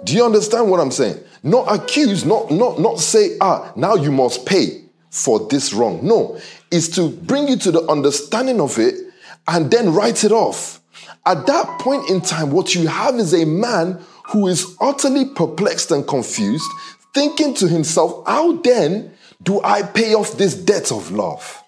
Do 0.03 0.15
you 0.15 0.23
understand 0.23 0.69
what 0.69 0.79
I'm 0.79 0.91
saying? 0.91 1.19
Not 1.43 1.73
accuse, 1.73 2.25
not, 2.25 2.51
not, 2.51 2.79
not 2.79 2.99
say, 2.99 3.37
ah, 3.41 3.71
now 3.75 3.95
you 3.95 4.11
must 4.11 4.45
pay 4.45 4.83
for 5.11 5.45
this 5.49 5.73
wrong. 5.73 5.99
No, 6.01 6.39
is 6.71 6.89
to 6.95 7.09
bring 7.09 7.47
you 7.47 7.57
to 7.57 7.71
the 7.71 7.85
understanding 7.87 8.59
of 8.59 8.79
it 8.79 8.95
and 9.47 9.69
then 9.69 9.93
write 9.93 10.23
it 10.23 10.31
off. 10.31 10.81
At 11.25 11.45
that 11.45 11.79
point 11.79 12.09
in 12.09 12.21
time, 12.21 12.49
what 12.49 12.73
you 12.73 12.87
have 12.87 13.15
is 13.15 13.33
a 13.33 13.45
man 13.45 13.99
who 14.29 14.47
is 14.47 14.75
utterly 14.79 15.25
perplexed 15.25 15.91
and 15.91 16.07
confused, 16.07 16.65
thinking 17.13 17.53
to 17.55 17.67
himself, 17.67 18.23
How 18.25 18.53
then 18.53 19.11
do 19.43 19.61
I 19.61 19.83
pay 19.83 20.15
off 20.15 20.37
this 20.37 20.55
debt 20.55 20.91
of 20.91 21.11
love? 21.11 21.61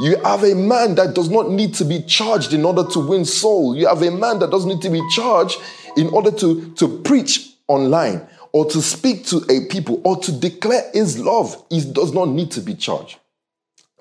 You 0.00 0.16
have 0.24 0.42
a 0.42 0.54
man 0.54 0.96
that 0.96 1.14
does 1.14 1.30
not 1.30 1.50
need 1.50 1.74
to 1.74 1.84
be 1.84 2.02
charged 2.02 2.52
in 2.52 2.64
order 2.64 2.84
to 2.90 3.06
win 3.06 3.24
soul. 3.24 3.76
You 3.76 3.86
have 3.86 4.02
a 4.02 4.10
man 4.10 4.40
that 4.40 4.50
doesn't 4.50 4.68
need 4.68 4.82
to 4.82 4.90
be 4.90 5.02
charged 5.14 5.60
in 5.96 6.08
order 6.08 6.32
to, 6.32 6.72
to 6.72 6.88
preach 7.02 7.54
online 7.68 8.26
or 8.54 8.64
to 8.70 8.80
speak 8.80 9.26
to 9.26 9.44
a 9.50 9.66
people 9.66 10.00
or 10.04 10.16
to 10.16 10.30
declare 10.30 10.88
his 10.94 11.18
love. 11.18 11.60
He 11.70 11.80
does 11.92 12.14
not 12.14 12.28
need 12.28 12.52
to 12.52 12.60
be 12.60 12.74
charged. 12.74 13.18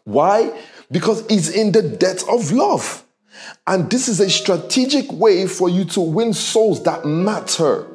Why? 0.04 0.56
Because 0.92 1.26
he's 1.28 1.50
in 1.50 1.72
the 1.72 1.82
debt 1.82 2.24
of 2.30 2.52
love. 2.52 3.04
And 3.66 3.90
this 3.90 4.08
is 4.08 4.20
a 4.20 4.30
strategic 4.30 5.12
way 5.12 5.48
for 5.48 5.70
you 5.70 5.86
to 5.86 6.02
win 6.02 6.34
souls 6.34 6.84
that 6.84 7.04
matter. 7.04 7.88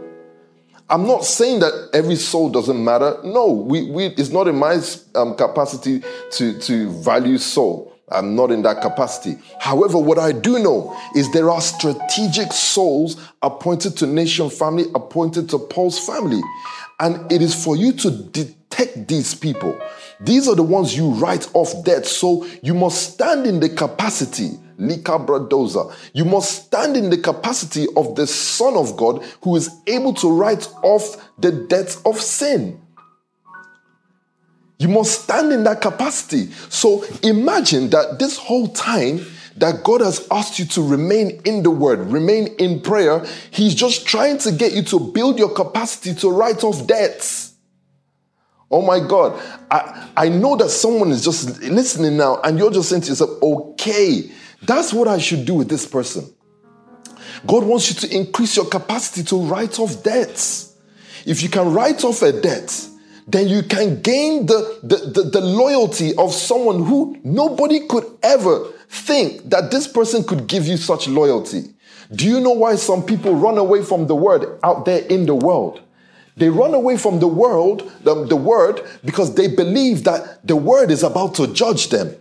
I'm 0.91 1.07
not 1.07 1.25
saying 1.25 1.61
that 1.61 1.91
every 1.95 2.17
soul 2.17 2.51
doesn't 2.51 2.83
matter. 2.83 3.19
No, 3.23 3.53
we, 3.53 3.89
we, 3.89 4.07
it's 4.07 4.31
not 4.31 4.49
in 4.49 4.57
my 4.57 4.81
um, 5.15 5.37
capacity 5.37 6.03
to, 6.33 6.59
to 6.59 6.91
value 6.91 7.39
soul. 7.39 7.88
I'm 8.11 8.35
not 8.35 8.51
in 8.51 8.63
that 8.63 8.81
capacity. 8.81 9.39
However, 9.61 9.99
what 9.99 10.19
I 10.19 10.33
do 10.33 10.59
know 10.59 10.97
is 11.15 11.31
there 11.33 11.51
are 11.51 11.61
strategic 11.61 12.53
souls 12.53 13.17
appointed 13.43 13.97
to 13.99 14.07
Nation 14.07 14.51
family, 14.51 14.85
appointed 14.95 15.49
to 15.51 15.59
Paul's 15.59 15.99
family. 15.99 16.41
And 17.01 17.31
it 17.31 17.43
is 17.43 17.65
for 17.65 17.77
you 17.77 17.93
to 17.93 18.11
detect 18.11 19.09
these 19.09 19.35
people. 19.35 19.79
These 20.21 20.49
are 20.49 20.55
the 20.57 20.63
ones 20.63 20.97
you 20.97 21.11
write 21.11 21.49
off 21.55 21.85
debt. 21.85 22.07
So 22.07 22.47
you 22.63 22.75
must 22.75 23.15
stand 23.15 23.47
in 23.47 23.61
the 23.61 23.69
capacity, 23.69 24.51
Lika 24.77 25.13
Bradoza. 25.13 25.95
You 26.13 26.25
must 26.25 26.67
stand 26.67 26.97
in 26.97 27.11
the 27.11 27.19
capacity 27.19 27.87
of 27.97 28.17
the 28.17 28.27
Son 28.27 28.75
of 28.77 28.97
God 28.97 29.23
who 29.43 29.55
is 29.57 29.71
able 29.87 30.15
to 30.15 30.31
write 30.31 30.69
off 30.83 31.29
the 31.39 31.53
debts 31.53 32.01
of 32.05 32.21
sin. 32.21 32.81
You 34.79 34.89
must 34.89 35.23
stand 35.23 35.53
in 35.53 35.65
that 35.65 35.81
capacity. 35.81 36.53
So 36.69 37.05
imagine 37.23 37.91
that 37.91 38.19
this 38.19 38.37
whole 38.37 38.69
time 38.69 39.27
that 39.57 39.83
God 39.83 40.01
has 40.01 40.27
asked 40.31 40.59
you 40.59 40.67
to 40.67 40.83
remain 40.83 41.41
in 41.45 41.65
the 41.65 41.71
word, 41.71 41.99
remain 41.99 42.49
in 42.59 42.81
prayer, 42.81 43.25
He's 43.51 43.75
just 43.75 44.07
trying 44.07 44.39
to 44.39 44.53
get 44.53 44.73
you 44.73 44.83
to 44.85 45.01
build 45.01 45.39
your 45.39 45.53
capacity 45.53 46.15
to 46.17 46.31
write 46.31 46.63
off 46.63 46.87
debts. 46.87 47.55
Oh 48.71 48.83
my 48.83 49.01
God. 49.01 49.41
I, 49.71 50.11
I 50.17 50.29
know 50.29 50.55
that 50.57 50.69
someone 50.69 51.11
is 51.11 51.25
just 51.25 51.61
listening 51.63 52.17
now 52.17 52.41
and 52.43 52.59
you're 52.59 52.71
just 52.71 52.91
saying 52.91 53.03
to 53.03 53.09
yourself, 53.09 53.43
okay, 53.43 54.31
that's 54.63 54.93
what 54.93 55.09
I 55.09 55.19
should 55.19 55.45
do 55.45 55.55
with 55.55 55.69
this 55.69 55.87
person. 55.87 56.33
God 57.47 57.65
wants 57.65 57.89
you 57.89 58.09
to 58.09 58.17
increase 58.17 58.57
your 58.57 58.67
capacity 58.67 59.23
to 59.25 59.37
write 59.41 59.79
off 59.79 60.03
debts. 60.03 60.77
If 61.25 61.43
you 61.43 61.49
can 61.49 61.73
write 61.73 62.05
off 62.05 62.23
a 62.23 62.33
debt, 62.33 62.89
then 63.29 63.47
you 63.47 63.63
can 63.63 64.01
gain 64.01 64.47
the, 64.47 64.81
the, 64.83 64.97
the, 64.97 65.23
the, 65.31 65.41
loyalty 65.43 66.15
of 66.17 66.33
someone 66.33 66.83
who 66.83 67.15
nobody 67.23 67.87
could 67.87 68.05
ever 68.23 68.73
think 68.89 69.51
that 69.51 69.71
this 69.71 69.87
person 69.87 70.25
could 70.25 70.47
give 70.47 70.67
you 70.67 70.79
such 70.79 71.07
loyalty. 71.07 71.65
Do 72.11 72.27
you 72.27 72.41
know 72.41 72.53
why 72.53 72.77
some 72.77 73.03
people 73.03 73.35
run 73.35 73.59
away 73.59 73.83
from 73.83 74.07
the 74.07 74.15
word 74.17 74.59
out 74.65 74.87
there 74.87 75.01
in 75.05 75.27
the 75.27 75.35
world? 75.35 75.83
They 76.39 76.49
run 76.49 76.73
away 76.73 76.97
from 76.97 77.21
the 77.21 77.29
world, 77.29 77.93
the, 78.03 78.25
the 78.25 78.37
word, 78.37 78.81
because 79.05 79.35
they 79.35 79.49
believe 79.49 80.05
that 80.05 80.47
the 80.47 80.57
word 80.57 80.91
is 80.91 81.03
about 81.03 81.35
to 81.35 81.49
judge 81.49 81.91
them. 81.91 82.17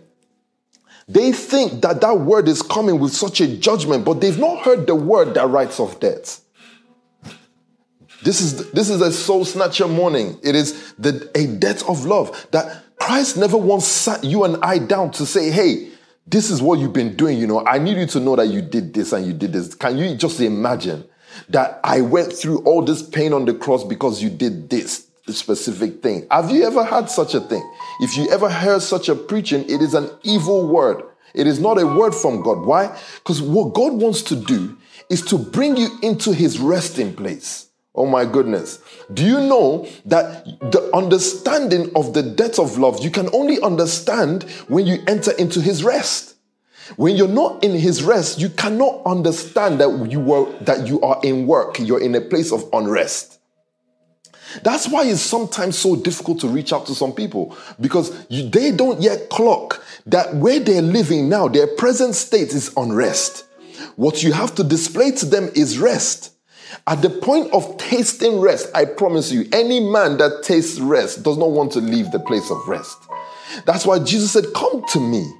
They 1.08 1.32
think 1.32 1.80
that 1.80 2.02
that 2.02 2.20
word 2.20 2.48
is 2.48 2.60
coming 2.60 2.98
with 2.98 3.12
such 3.12 3.40
a 3.40 3.46
judgment, 3.56 4.04
but 4.04 4.20
they've 4.20 4.38
not 4.38 4.62
heard 4.62 4.86
the 4.86 4.94
word 4.94 5.34
that 5.34 5.48
writes 5.48 5.80
of 5.80 5.98
debts. 6.00 6.42
This 8.22 8.40
is, 8.40 8.70
this 8.72 8.90
is 8.90 9.00
a 9.00 9.12
soul 9.12 9.44
snatcher 9.44 9.88
morning. 9.88 10.38
It 10.42 10.54
is 10.54 10.92
the, 10.98 11.30
a 11.34 11.46
debt 11.46 11.82
of 11.88 12.04
love 12.04 12.46
that 12.50 12.84
Christ 12.98 13.36
never 13.36 13.56
once 13.56 13.86
sat 13.86 14.24
you 14.24 14.44
and 14.44 14.56
I 14.62 14.78
down 14.78 15.12
to 15.12 15.26
say, 15.26 15.50
hey, 15.50 15.90
this 16.26 16.50
is 16.50 16.60
what 16.60 16.78
you've 16.78 16.92
been 16.92 17.16
doing. 17.16 17.38
You 17.38 17.46
know, 17.46 17.64
I 17.64 17.78
need 17.78 17.96
you 17.96 18.06
to 18.06 18.20
know 18.20 18.36
that 18.36 18.48
you 18.48 18.60
did 18.60 18.92
this 18.92 19.12
and 19.12 19.26
you 19.26 19.32
did 19.32 19.52
this. 19.52 19.74
Can 19.74 19.96
you 19.96 20.16
just 20.16 20.40
imagine 20.40 21.04
that 21.48 21.80
I 21.84 22.00
went 22.00 22.32
through 22.32 22.58
all 22.64 22.82
this 22.82 23.02
pain 23.02 23.32
on 23.32 23.44
the 23.44 23.54
cross 23.54 23.84
because 23.84 24.22
you 24.22 24.30
did 24.30 24.68
this 24.68 25.06
specific 25.28 26.02
thing? 26.02 26.26
Have 26.30 26.50
you 26.50 26.66
ever 26.66 26.84
had 26.84 27.08
such 27.08 27.34
a 27.34 27.40
thing? 27.40 27.62
If 28.00 28.16
you 28.16 28.30
ever 28.30 28.50
heard 28.50 28.82
such 28.82 29.08
a 29.08 29.14
preaching, 29.14 29.62
it 29.70 29.80
is 29.80 29.94
an 29.94 30.10
evil 30.22 30.66
word. 30.66 31.02
It 31.34 31.46
is 31.46 31.60
not 31.60 31.80
a 31.80 31.86
word 31.86 32.14
from 32.14 32.42
God. 32.42 32.66
Why? 32.66 32.98
Because 33.16 33.40
what 33.40 33.74
God 33.74 33.94
wants 33.94 34.22
to 34.22 34.36
do 34.36 34.76
is 35.08 35.22
to 35.26 35.38
bring 35.38 35.76
you 35.76 35.88
into 36.02 36.32
his 36.32 36.58
resting 36.58 37.14
place. 37.14 37.67
Oh 37.98 38.06
my 38.06 38.24
goodness. 38.24 38.78
Do 39.12 39.26
you 39.26 39.40
know 39.40 39.88
that 40.06 40.44
the 40.70 40.88
understanding 40.94 41.90
of 41.96 42.14
the 42.14 42.22
depth 42.22 42.60
of 42.60 42.78
love 42.78 43.02
you 43.02 43.10
can 43.10 43.28
only 43.34 43.60
understand 43.60 44.44
when 44.68 44.86
you 44.86 45.02
enter 45.08 45.32
into 45.32 45.60
his 45.60 45.82
rest? 45.82 46.36
When 46.94 47.16
you're 47.16 47.26
not 47.26 47.64
in 47.64 47.72
his 47.72 48.04
rest, 48.04 48.38
you 48.38 48.50
cannot 48.50 49.02
understand 49.04 49.80
that 49.80 50.12
you 50.12 50.20
were 50.20 50.48
that 50.60 50.86
you 50.86 51.00
are 51.00 51.18
in 51.24 51.48
work, 51.48 51.80
you're 51.80 52.00
in 52.00 52.14
a 52.14 52.20
place 52.20 52.52
of 52.52 52.68
unrest. 52.72 53.40
That's 54.62 54.88
why 54.88 55.04
it's 55.06 55.20
sometimes 55.20 55.76
so 55.76 55.96
difficult 55.96 56.38
to 56.42 56.48
reach 56.48 56.72
out 56.72 56.86
to 56.86 56.94
some 56.94 57.12
people 57.12 57.56
because 57.80 58.26
you, 58.30 58.48
they 58.48 58.70
don't 58.70 59.02
yet 59.02 59.28
clock 59.28 59.84
that 60.06 60.36
where 60.36 60.60
they're 60.60 60.82
living 60.82 61.28
now, 61.28 61.48
their 61.48 61.66
present 61.66 62.14
state 62.14 62.54
is 62.54 62.72
unrest. 62.76 63.44
What 63.96 64.22
you 64.22 64.32
have 64.32 64.54
to 64.54 64.62
display 64.62 65.10
to 65.10 65.26
them 65.26 65.50
is 65.56 65.80
rest. 65.80 66.37
At 66.86 67.02
the 67.02 67.10
point 67.10 67.52
of 67.52 67.76
tasting 67.76 68.40
rest, 68.40 68.68
I 68.74 68.84
promise 68.84 69.30
you, 69.30 69.48
any 69.52 69.80
man 69.80 70.18
that 70.18 70.42
tastes 70.42 70.80
rest 70.80 71.22
does 71.22 71.38
not 71.38 71.50
want 71.50 71.72
to 71.72 71.80
leave 71.80 72.10
the 72.10 72.20
place 72.20 72.50
of 72.50 72.66
rest. 72.66 72.98
That's 73.64 73.86
why 73.86 73.98
Jesus 73.98 74.32
said, 74.32 74.46
Come 74.54 74.84
to 74.88 75.00
me, 75.00 75.30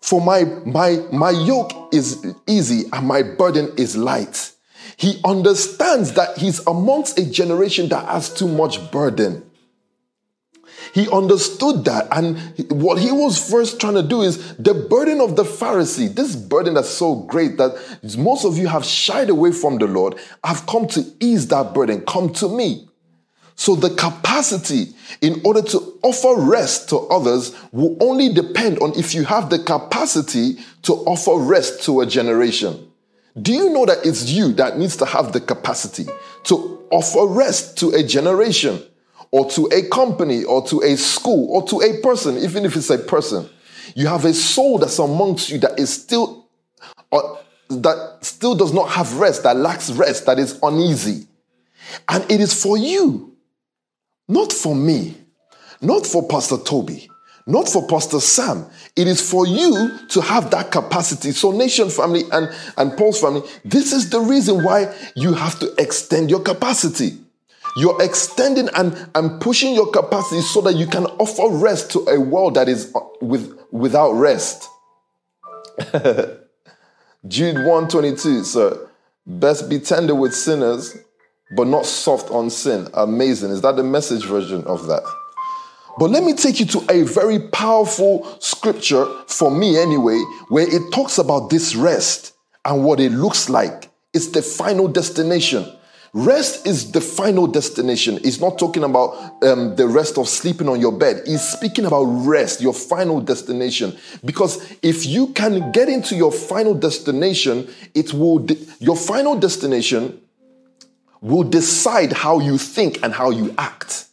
for 0.00 0.20
my, 0.20 0.44
my, 0.64 1.02
my 1.12 1.30
yoke 1.30 1.72
is 1.92 2.34
easy 2.46 2.88
and 2.92 3.06
my 3.06 3.22
burden 3.22 3.72
is 3.76 3.96
light. 3.96 4.52
He 4.96 5.20
understands 5.24 6.14
that 6.14 6.36
he's 6.38 6.64
amongst 6.66 7.18
a 7.18 7.30
generation 7.30 7.88
that 7.90 8.06
has 8.06 8.32
too 8.32 8.48
much 8.48 8.90
burden. 8.90 9.47
He 10.92 11.08
understood 11.10 11.84
that. 11.84 12.08
And 12.10 12.38
what 12.70 12.98
he 12.98 13.10
was 13.12 13.50
first 13.50 13.80
trying 13.80 13.94
to 13.94 14.02
do 14.02 14.22
is 14.22 14.54
the 14.56 14.74
burden 14.74 15.20
of 15.20 15.36
the 15.36 15.44
Pharisee, 15.44 16.14
this 16.14 16.36
burden 16.36 16.74
that's 16.74 16.88
so 16.88 17.14
great 17.14 17.56
that 17.58 17.76
most 18.16 18.44
of 18.44 18.56
you 18.58 18.68
have 18.68 18.84
shied 18.84 19.30
away 19.30 19.52
from 19.52 19.78
the 19.78 19.86
Lord. 19.86 20.16
I've 20.42 20.66
come 20.66 20.86
to 20.88 21.04
ease 21.20 21.48
that 21.48 21.74
burden. 21.74 22.04
Come 22.06 22.32
to 22.34 22.48
me. 22.48 22.88
So 23.58 23.74
the 23.74 23.90
capacity 23.90 24.94
in 25.20 25.40
order 25.44 25.62
to 25.62 25.98
offer 26.04 26.40
rest 26.40 26.88
to 26.90 26.98
others 27.08 27.56
will 27.72 27.96
only 28.00 28.32
depend 28.32 28.78
on 28.78 28.92
if 28.96 29.14
you 29.14 29.24
have 29.24 29.50
the 29.50 29.58
capacity 29.58 30.58
to 30.82 30.92
offer 30.92 31.36
rest 31.36 31.82
to 31.84 32.00
a 32.00 32.06
generation. 32.06 32.88
Do 33.40 33.52
you 33.52 33.70
know 33.70 33.84
that 33.86 34.06
it's 34.06 34.30
you 34.30 34.52
that 34.54 34.78
needs 34.78 34.96
to 34.98 35.06
have 35.06 35.32
the 35.32 35.40
capacity 35.40 36.06
to 36.44 36.86
offer 36.90 37.26
rest 37.26 37.76
to 37.78 37.90
a 37.90 38.02
generation? 38.02 38.80
Or 39.30 39.50
to 39.50 39.66
a 39.66 39.88
company 39.88 40.44
or 40.44 40.66
to 40.66 40.80
a 40.80 40.96
school 40.96 41.50
or 41.50 41.66
to 41.68 41.80
a 41.80 42.00
person, 42.00 42.38
even 42.38 42.64
if 42.64 42.76
it's 42.76 42.90
a 42.90 42.98
person. 42.98 43.48
You 43.94 44.06
have 44.06 44.24
a 44.24 44.34
soul 44.34 44.78
that's 44.78 44.98
amongst 44.98 45.50
you 45.50 45.58
that 45.58 45.78
is 45.78 45.92
still 45.92 46.48
uh, 47.12 47.36
that 47.70 48.18
still 48.22 48.54
does 48.54 48.72
not 48.72 48.90
have 48.90 49.14
rest, 49.18 49.42
that 49.42 49.56
lacks 49.56 49.90
rest, 49.90 50.26
that 50.26 50.38
is 50.38 50.58
uneasy. 50.62 51.26
And 52.08 52.24
it 52.30 52.40
is 52.40 52.62
for 52.62 52.76
you, 52.76 53.36
not 54.26 54.52
for 54.52 54.74
me, 54.74 55.16
not 55.80 56.06
for 56.06 56.26
Pastor 56.26 56.58
Toby, 56.58 57.08
not 57.46 57.68
for 57.68 57.86
Pastor 57.86 58.20
Sam. 58.20 58.66
It 58.96 59.06
is 59.06 59.28
for 59.30 59.46
you 59.46 59.98
to 60.08 60.20
have 60.20 60.50
that 60.50 60.70
capacity. 60.70 61.32
So, 61.32 61.50
Nation 61.50 61.88
family 61.88 62.22
and, 62.32 62.54
and 62.76 62.96
Paul's 62.96 63.20
family, 63.20 63.42
this 63.64 63.92
is 63.92 64.10
the 64.10 64.20
reason 64.20 64.62
why 64.62 64.94
you 65.14 65.34
have 65.34 65.58
to 65.60 65.74
extend 65.78 66.30
your 66.30 66.40
capacity. 66.40 67.18
You're 67.78 68.02
extending 68.02 68.68
and, 68.74 69.08
and 69.14 69.40
pushing 69.40 69.72
your 69.72 69.88
capacity 69.92 70.40
so 70.40 70.60
that 70.62 70.74
you 70.74 70.88
can 70.88 71.04
offer 71.04 71.48
rest 71.56 71.92
to 71.92 72.00
a 72.08 72.18
world 72.18 72.54
that 72.54 72.68
is 72.68 72.92
uh, 72.92 72.98
with, 73.20 73.56
without 73.70 74.14
rest. 74.14 74.68
Jude 77.28 77.54
122, 77.54 78.42
so 78.42 78.88
best 79.24 79.70
be 79.70 79.78
tender 79.78 80.16
with 80.16 80.34
sinners, 80.34 80.96
but 81.56 81.68
not 81.68 81.86
soft 81.86 82.32
on 82.32 82.50
sin. 82.50 82.88
Amazing. 82.94 83.50
Is 83.52 83.62
that 83.62 83.76
the 83.76 83.84
message 83.84 84.24
version 84.24 84.64
of 84.64 84.88
that? 84.88 85.04
But 86.00 86.10
let 86.10 86.24
me 86.24 86.34
take 86.34 86.58
you 86.58 86.66
to 86.66 86.84
a 86.90 87.02
very 87.04 87.38
powerful 87.38 88.26
scripture, 88.40 89.06
for 89.28 89.52
me 89.52 89.78
anyway, 89.78 90.20
where 90.48 90.66
it 90.68 90.92
talks 90.92 91.18
about 91.18 91.48
this 91.48 91.76
rest 91.76 92.34
and 92.64 92.84
what 92.84 92.98
it 92.98 93.12
looks 93.12 93.48
like. 93.48 93.88
It's 94.12 94.26
the 94.28 94.42
final 94.42 94.88
destination. 94.88 95.77
Rest 96.18 96.66
is 96.66 96.90
the 96.90 97.00
final 97.00 97.46
destination. 97.46 98.18
He's 98.24 98.40
not 98.40 98.58
talking 98.58 98.82
about 98.82 99.40
um, 99.44 99.76
the 99.76 99.86
rest 99.86 100.18
of 100.18 100.28
sleeping 100.28 100.68
on 100.68 100.80
your 100.80 100.90
bed. 100.90 101.22
He's 101.24 101.42
speaking 101.42 101.84
about 101.84 102.02
rest, 102.02 102.60
your 102.60 102.74
final 102.74 103.20
destination. 103.20 103.96
Because 104.24 104.76
if 104.82 105.06
you 105.06 105.28
can 105.28 105.70
get 105.70 105.88
into 105.88 106.16
your 106.16 106.32
final 106.32 106.74
destination, 106.74 107.72
it 107.94 108.12
will, 108.12 108.40
de- 108.40 108.58
your 108.80 108.96
final 108.96 109.38
destination 109.38 110.20
will 111.20 111.44
decide 111.44 112.12
how 112.12 112.40
you 112.40 112.58
think 112.58 113.04
and 113.04 113.12
how 113.12 113.30
you 113.30 113.54
act. 113.56 114.06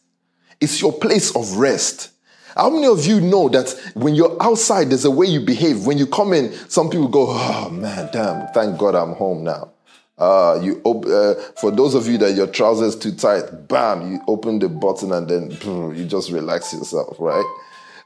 It's 0.60 0.80
your 0.80 0.92
place 0.92 1.34
of 1.34 1.56
rest. 1.56 2.12
How 2.54 2.70
many 2.70 2.86
of 2.86 3.04
you 3.04 3.20
know 3.20 3.48
that 3.48 3.68
when 3.94 4.14
you're 4.14 4.40
outside, 4.40 4.90
there's 4.90 5.04
a 5.04 5.10
way 5.10 5.26
you 5.26 5.40
behave? 5.40 5.84
When 5.84 5.98
you 5.98 6.06
come 6.06 6.32
in, 6.34 6.52
some 6.70 6.88
people 6.88 7.08
go, 7.08 7.26
Oh 7.30 7.68
man, 7.70 8.10
damn, 8.12 8.46
thank 8.52 8.78
God 8.78 8.94
I'm 8.94 9.14
home 9.14 9.42
now. 9.42 9.72
Uh, 10.18 10.58
you 10.62 10.80
op- 10.84 11.04
uh, 11.06 11.34
for 11.60 11.70
those 11.70 11.94
of 11.94 12.06
you 12.06 12.16
that 12.16 12.32
your 12.32 12.46
trousers 12.46 12.96
too 12.96 13.12
tight, 13.12 13.68
bam, 13.68 14.12
you 14.12 14.20
open 14.26 14.58
the 14.58 14.68
button 14.68 15.12
and 15.12 15.28
then 15.28 15.50
you 15.94 16.06
just 16.06 16.30
relax 16.30 16.72
yourself, 16.72 17.16
right? 17.18 17.44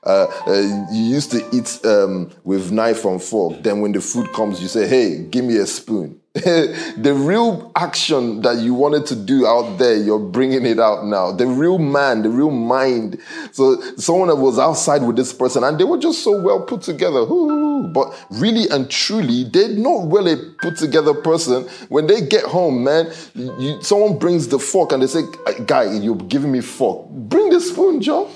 Uh, 0.05 0.27
uh, 0.47 0.87
you 0.93 1.03
used 1.03 1.31
to 1.31 1.47
eat 1.55 1.79
um, 1.85 2.31
with 2.45 2.73
knife 2.73 3.05
and 3.05 3.23
fork. 3.23 3.63
Then 3.63 3.81
when 3.81 3.93
the 3.93 4.01
food 4.01 4.33
comes, 4.33 4.63
you 4.63 4.69
say, 4.69 4.87
"Hey, 4.87 5.25
give 5.25 5.45
me 5.45 5.57
a 5.57 5.67
spoon." 5.67 6.21
the 6.33 7.13
real 7.13 7.73
action 7.75 8.41
that 8.43 8.59
you 8.59 8.73
wanted 8.73 9.05
to 9.05 9.17
do 9.17 9.49
out 9.49 9.79
there, 9.79 9.97
you're 9.97 10.21
bringing 10.21 10.65
it 10.65 10.79
out 10.79 11.05
now. 11.05 11.33
The 11.33 11.47
real 11.47 11.77
man, 11.77 12.23
the 12.23 12.31
real 12.31 12.53
mind. 12.53 13.21
So 13.51 13.81
someone 13.97 14.29
that 14.29 14.37
was 14.37 14.57
outside 14.57 15.03
with 15.03 15.17
this 15.17 15.33
person, 15.33 15.65
and 15.65 15.77
they 15.77 15.83
were 15.83 15.99
just 15.99 16.23
so 16.23 16.41
well 16.41 16.63
put 16.63 16.83
together. 16.83 17.19
Ooh, 17.19 17.89
but 17.93 18.15
really 18.31 18.71
and 18.71 18.89
truly, 18.89 19.43
they're 19.43 19.71
not 19.71 20.11
really 20.11 20.37
put 20.63 20.77
together 20.77 21.15
person. 21.15 21.65
When 21.89 22.07
they 22.07 22.21
get 22.21 22.45
home, 22.45 22.85
man, 22.85 23.13
you, 23.35 23.83
someone 23.83 24.17
brings 24.17 24.47
the 24.49 24.61
fork 24.61 24.93
and 24.93 25.03
they 25.03 25.09
say, 25.09 25.23
"Guy, 25.67 25.93
you're 25.99 26.15
giving 26.15 26.53
me 26.53 26.61
fork. 26.61 27.09
Bring 27.11 27.51
the 27.51 27.61
spoon, 27.61 28.01
Joe." 28.01 28.31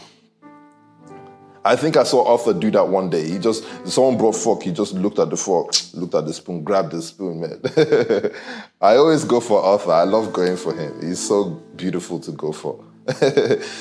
I 1.64 1.76
think 1.76 1.96
I 1.96 2.02
saw 2.02 2.30
Arthur 2.30 2.52
do 2.52 2.70
that 2.72 2.88
one 2.88 3.08
day. 3.08 3.26
He 3.26 3.38
just, 3.38 3.64
someone 3.86 4.18
brought 4.18 4.36
fork, 4.36 4.62
he 4.62 4.70
just 4.70 4.92
looked 4.92 5.18
at 5.18 5.30
the 5.30 5.36
fork, 5.36 5.72
looked 5.94 6.14
at 6.14 6.26
the 6.26 6.32
spoon, 6.32 6.62
grabbed 6.62 6.92
the 6.92 7.00
spoon, 7.00 7.40
man. 7.40 8.32
I 8.80 8.96
always 8.96 9.24
go 9.24 9.40
for 9.40 9.62
Arthur. 9.62 9.92
I 9.92 10.04
love 10.04 10.32
going 10.32 10.56
for 10.56 10.74
him. 10.74 11.00
He's 11.00 11.20
so 11.20 11.44
beautiful 11.76 12.20
to 12.20 12.32
go 12.32 12.52
for. 12.52 12.84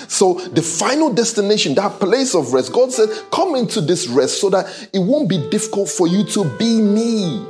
so 0.07 0.33
the 0.33 0.61
final 0.61 1.13
destination, 1.13 1.75
that 1.75 1.99
place 1.99 2.35
of 2.35 2.53
rest, 2.53 2.71
God 2.73 2.91
said, 2.91 3.09
come 3.31 3.55
into 3.55 3.81
this 3.81 4.07
rest 4.07 4.39
so 4.39 4.49
that 4.49 4.89
it 4.93 4.99
won't 4.99 5.29
be 5.29 5.37
difficult 5.49 5.89
for 5.89 6.07
you 6.07 6.23
to 6.25 6.45
be 6.57 6.81
me 6.81 7.45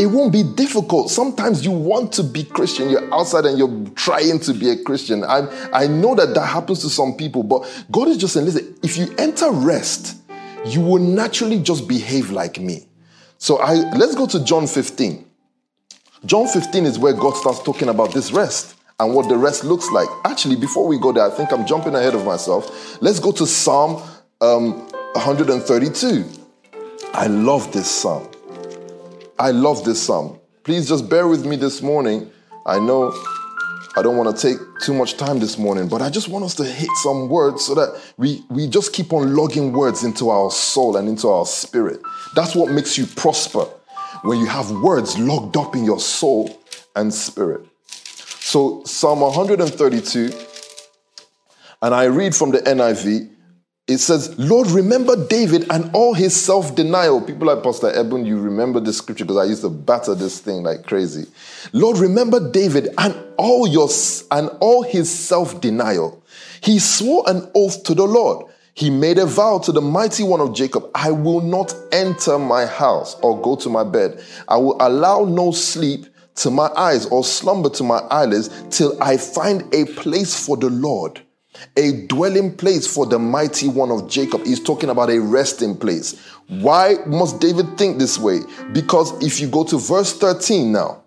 it 0.00 0.06
won't 0.06 0.32
be 0.32 0.42
difficult. 0.42 1.10
Sometimes 1.10 1.62
you 1.62 1.72
want 1.72 2.10
to 2.14 2.22
be 2.22 2.42
Christian, 2.42 2.88
you're 2.88 3.12
outside 3.12 3.44
and 3.44 3.58
you're 3.58 3.86
trying 3.96 4.38
to 4.40 4.54
be 4.54 4.70
a 4.70 4.82
Christian. 4.82 5.22
I, 5.24 5.46
I 5.74 5.86
know 5.88 6.14
that 6.14 6.34
that 6.34 6.46
happens 6.46 6.80
to 6.80 6.88
some 6.88 7.14
people, 7.16 7.42
but 7.42 7.68
God 7.90 8.08
is 8.08 8.16
just 8.16 8.32
saying, 8.32 8.46
listen, 8.46 8.78
if 8.82 8.96
you 8.96 9.14
enter 9.18 9.50
rest, 9.50 10.16
you 10.64 10.80
will 10.80 10.98
naturally 10.98 11.60
just 11.60 11.86
behave 11.86 12.30
like 12.30 12.58
me. 12.58 12.86
So 13.36 13.58
I 13.58 13.74
let's 13.96 14.14
go 14.14 14.26
to 14.26 14.42
John 14.42 14.66
15. 14.66 15.26
John 16.24 16.46
15 16.46 16.86
is 16.86 16.98
where 16.98 17.12
God 17.12 17.36
starts 17.36 17.62
talking 17.62 17.90
about 17.90 18.14
this 18.14 18.32
rest 18.32 18.76
and 18.98 19.14
what 19.14 19.28
the 19.28 19.36
rest 19.36 19.64
looks 19.64 19.90
like. 19.90 20.08
Actually, 20.24 20.56
before 20.56 20.86
we 20.86 20.98
go 20.98 21.12
there, 21.12 21.24
I 21.24 21.30
think 21.30 21.52
I'm 21.52 21.66
jumping 21.66 21.94
ahead 21.94 22.14
of 22.14 22.24
myself. 22.24 23.02
Let's 23.02 23.20
go 23.20 23.32
to 23.32 23.46
Psalm 23.46 24.02
um, 24.40 24.78
132. 25.12 26.24
I 27.12 27.26
love 27.26 27.70
this 27.72 27.90
psalm. 27.90 28.29
I 29.40 29.52
love 29.52 29.84
this 29.84 30.02
psalm. 30.02 30.38
Please 30.64 30.86
just 30.86 31.08
bear 31.08 31.26
with 31.26 31.46
me 31.46 31.56
this 31.56 31.80
morning. 31.80 32.30
I 32.66 32.78
know 32.78 33.10
I 33.96 34.02
don't 34.02 34.18
want 34.18 34.36
to 34.36 34.48
take 34.48 34.58
too 34.82 34.92
much 34.92 35.16
time 35.16 35.38
this 35.38 35.56
morning, 35.56 35.88
but 35.88 36.02
I 36.02 36.10
just 36.10 36.28
want 36.28 36.44
us 36.44 36.54
to 36.56 36.64
hit 36.64 36.90
some 37.02 37.30
words 37.30 37.64
so 37.64 37.74
that 37.74 37.98
we, 38.18 38.44
we 38.50 38.68
just 38.68 38.92
keep 38.92 39.14
on 39.14 39.34
logging 39.34 39.72
words 39.72 40.04
into 40.04 40.28
our 40.28 40.50
soul 40.50 40.98
and 40.98 41.08
into 41.08 41.26
our 41.28 41.46
spirit. 41.46 42.02
That's 42.34 42.54
what 42.54 42.70
makes 42.70 42.98
you 42.98 43.06
prosper 43.06 43.64
when 44.24 44.40
you 44.40 44.44
have 44.44 44.70
words 44.70 45.18
logged 45.18 45.56
up 45.56 45.74
in 45.74 45.86
your 45.86 46.00
soul 46.00 46.60
and 46.94 47.12
spirit. 47.12 47.64
So, 47.86 48.84
Psalm 48.84 49.20
132, 49.20 50.32
and 51.80 51.94
I 51.94 52.04
read 52.04 52.36
from 52.36 52.50
the 52.50 52.58
NIV 52.58 53.30
it 53.90 53.98
says, 53.98 54.38
Lord, 54.38 54.68
remember 54.68 55.16
David 55.26 55.66
and 55.68 55.90
all 55.94 56.14
his 56.14 56.34
self 56.40 56.76
denial. 56.76 57.20
People 57.20 57.48
like 57.48 57.64
Pastor 57.64 57.90
Eben, 57.90 58.24
you 58.24 58.38
remember 58.40 58.78
this 58.78 58.98
scripture 58.98 59.24
because 59.24 59.38
I 59.38 59.50
used 59.50 59.62
to 59.62 59.68
batter 59.68 60.14
this 60.14 60.38
thing 60.38 60.62
like 60.62 60.84
crazy. 60.84 61.26
Lord, 61.72 61.98
remember 61.98 62.52
David 62.52 62.90
and 62.98 63.16
all 63.36 63.66
your 63.66 63.88
and 64.30 64.48
all 64.60 64.82
his 64.82 65.10
self 65.10 65.60
denial. 65.60 66.22
He 66.62 66.78
swore 66.78 67.24
an 67.26 67.50
oath 67.56 67.82
to 67.84 67.94
the 67.94 68.04
Lord. 68.04 68.46
He 68.74 68.90
made 68.90 69.18
a 69.18 69.26
vow 69.26 69.58
to 69.58 69.72
the 69.72 69.80
mighty 69.80 70.22
one 70.22 70.40
of 70.40 70.54
Jacob 70.54 70.88
I 70.94 71.10
will 71.10 71.40
not 71.40 71.74
enter 71.90 72.38
my 72.38 72.66
house 72.66 73.16
or 73.22 73.42
go 73.42 73.56
to 73.56 73.68
my 73.68 73.82
bed. 73.82 74.22
I 74.46 74.56
will 74.56 74.76
allow 74.78 75.24
no 75.24 75.50
sleep 75.50 76.06
to 76.36 76.50
my 76.52 76.68
eyes 76.76 77.06
or 77.06 77.24
slumber 77.24 77.70
to 77.70 77.82
my 77.82 77.98
eyelids 78.10 78.50
till 78.70 78.96
I 79.02 79.16
find 79.16 79.74
a 79.74 79.84
place 79.86 80.46
for 80.46 80.56
the 80.56 80.70
Lord 80.70 81.22
a 81.76 82.06
dwelling 82.06 82.56
place 82.56 82.86
for 82.86 83.06
the 83.06 83.18
mighty 83.18 83.68
one 83.68 83.90
of 83.90 84.08
Jacob. 84.08 84.44
He's 84.44 84.62
talking 84.62 84.90
about 84.90 85.10
a 85.10 85.20
resting 85.20 85.76
place. 85.76 86.20
Why 86.48 86.96
must 87.06 87.40
David 87.40 87.78
think 87.78 87.98
this 87.98 88.18
way? 88.18 88.40
Because 88.72 89.12
if 89.22 89.40
you 89.40 89.48
go 89.48 89.64
to 89.64 89.78
verse 89.78 90.12
13 90.12 90.72
now, 90.72 91.02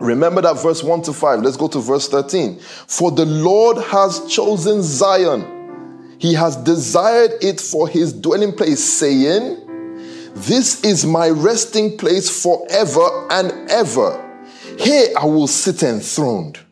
remember 0.00 0.42
that 0.42 0.60
verse 0.62 0.82
1 0.82 1.02
to 1.02 1.12
5. 1.12 1.40
Let's 1.42 1.56
go 1.56 1.68
to 1.68 1.80
verse 1.80 2.08
13. 2.08 2.58
For 2.58 3.10
the 3.10 3.26
Lord 3.26 3.78
has 3.84 4.26
chosen 4.28 4.82
Zion, 4.82 6.16
he 6.18 6.34
has 6.34 6.56
desired 6.56 7.32
it 7.42 7.60
for 7.60 7.88
his 7.88 8.12
dwelling 8.12 8.52
place, 8.52 8.82
saying, 8.82 10.32
This 10.34 10.82
is 10.82 11.04
my 11.04 11.28
resting 11.28 11.96
place 11.98 12.42
forever 12.42 13.28
and 13.30 13.70
ever. 13.70 14.20
Here 14.78 15.08
I 15.16 15.26
will 15.26 15.46
sit 15.46 15.82
enthroned. 15.82 16.63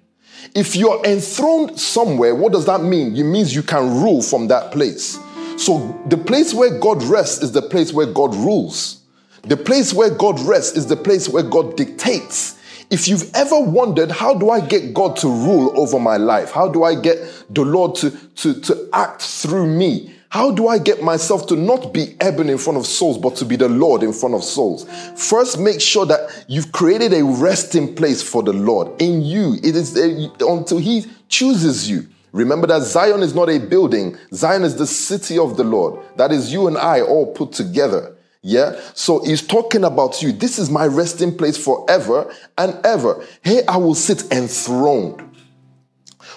If 0.54 0.76
you're 0.76 1.02
enthroned 1.04 1.80
somewhere, 1.80 2.34
what 2.34 2.52
does 2.52 2.66
that 2.66 2.82
mean? 2.82 3.16
It 3.16 3.24
means 3.24 3.54
you 3.54 3.62
can 3.62 4.02
rule 4.02 4.22
from 4.22 4.48
that 4.48 4.72
place. 4.72 5.18
So 5.56 5.98
the 6.06 6.18
place 6.18 6.52
where 6.52 6.78
God 6.78 7.02
rests 7.04 7.42
is 7.42 7.52
the 7.52 7.62
place 7.62 7.92
where 7.92 8.06
God 8.06 8.34
rules. 8.34 9.02
The 9.42 9.56
place 9.56 9.92
where 9.92 10.10
God 10.10 10.38
rests 10.40 10.76
is 10.76 10.86
the 10.86 10.96
place 10.96 11.28
where 11.28 11.42
God 11.42 11.76
dictates. 11.76 12.58
If 12.90 13.08
you've 13.08 13.34
ever 13.34 13.58
wondered, 13.58 14.10
how 14.10 14.34
do 14.34 14.50
I 14.50 14.60
get 14.60 14.92
God 14.92 15.16
to 15.16 15.28
rule 15.28 15.72
over 15.80 15.98
my 15.98 16.18
life? 16.18 16.50
How 16.50 16.68
do 16.68 16.84
I 16.84 16.94
get 16.94 17.18
the 17.48 17.62
Lord 17.62 17.94
to, 17.96 18.10
to, 18.10 18.60
to 18.60 18.88
act 18.92 19.22
through 19.22 19.66
me? 19.66 20.14
How 20.32 20.50
do 20.50 20.66
I 20.66 20.78
get 20.78 21.02
myself 21.02 21.46
to 21.48 21.56
not 21.56 21.92
be 21.92 22.16
Eben 22.18 22.48
in 22.48 22.56
front 22.56 22.78
of 22.78 22.86
souls, 22.86 23.18
but 23.18 23.36
to 23.36 23.44
be 23.44 23.56
the 23.56 23.68
Lord 23.68 24.02
in 24.02 24.14
front 24.14 24.34
of 24.34 24.42
souls? 24.42 24.86
First, 25.14 25.58
make 25.58 25.78
sure 25.78 26.06
that 26.06 26.46
you've 26.48 26.72
created 26.72 27.12
a 27.12 27.22
resting 27.22 27.94
place 27.94 28.22
for 28.22 28.42
the 28.42 28.54
Lord 28.54 29.02
in 29.02 29.20
you. 29.20 29.58
It 29.62 29.76
is 29.76 29.94
a, 29.94 30.32
until 30.40 30.78
He 30.78 31.04
chooses 31.28 31.90
you. 31.90 32.08
Remember 32.32 32.66
that 32.68 32.80
Zion 32.80 33.22
is 33.22 33.34
not 33.34 33.50
a 33.50 33.58
building, 33.58 34.16
Zion 34.32 34.62
is 34.62 34.74
the 34.74 34.86
city 34.86 35.36
of 35.36 35.58
the 35.58 35.64
Lord. 35.64 36.02
That 36.16 36.32
is 36.32 36.50
you 36.50 36.66
and 36.66 36.78
I 36.78 37.02
all 37.02 37.34
put 37.34 37.52
together. 37.52 38.16
Yeah. 38.40 38.80
So 38.94 39.22
he's 39.22 39.46
talking 39.46 39.84
about 39.84 40.22
you. 40.22 40.32
This 40.32 40.58
is 40.58 40.70
my 40.70 40.86
resting 40.86 41.36
place 41.36 41.62
forever 41.62 42.34
and 42.56 42.80
ever. 42.86 43.22
Here 43.44 43.64
I 43.68 43.76
will 43.76 43.94
sit 43.94 44.32
enthroned, 44.32 45.22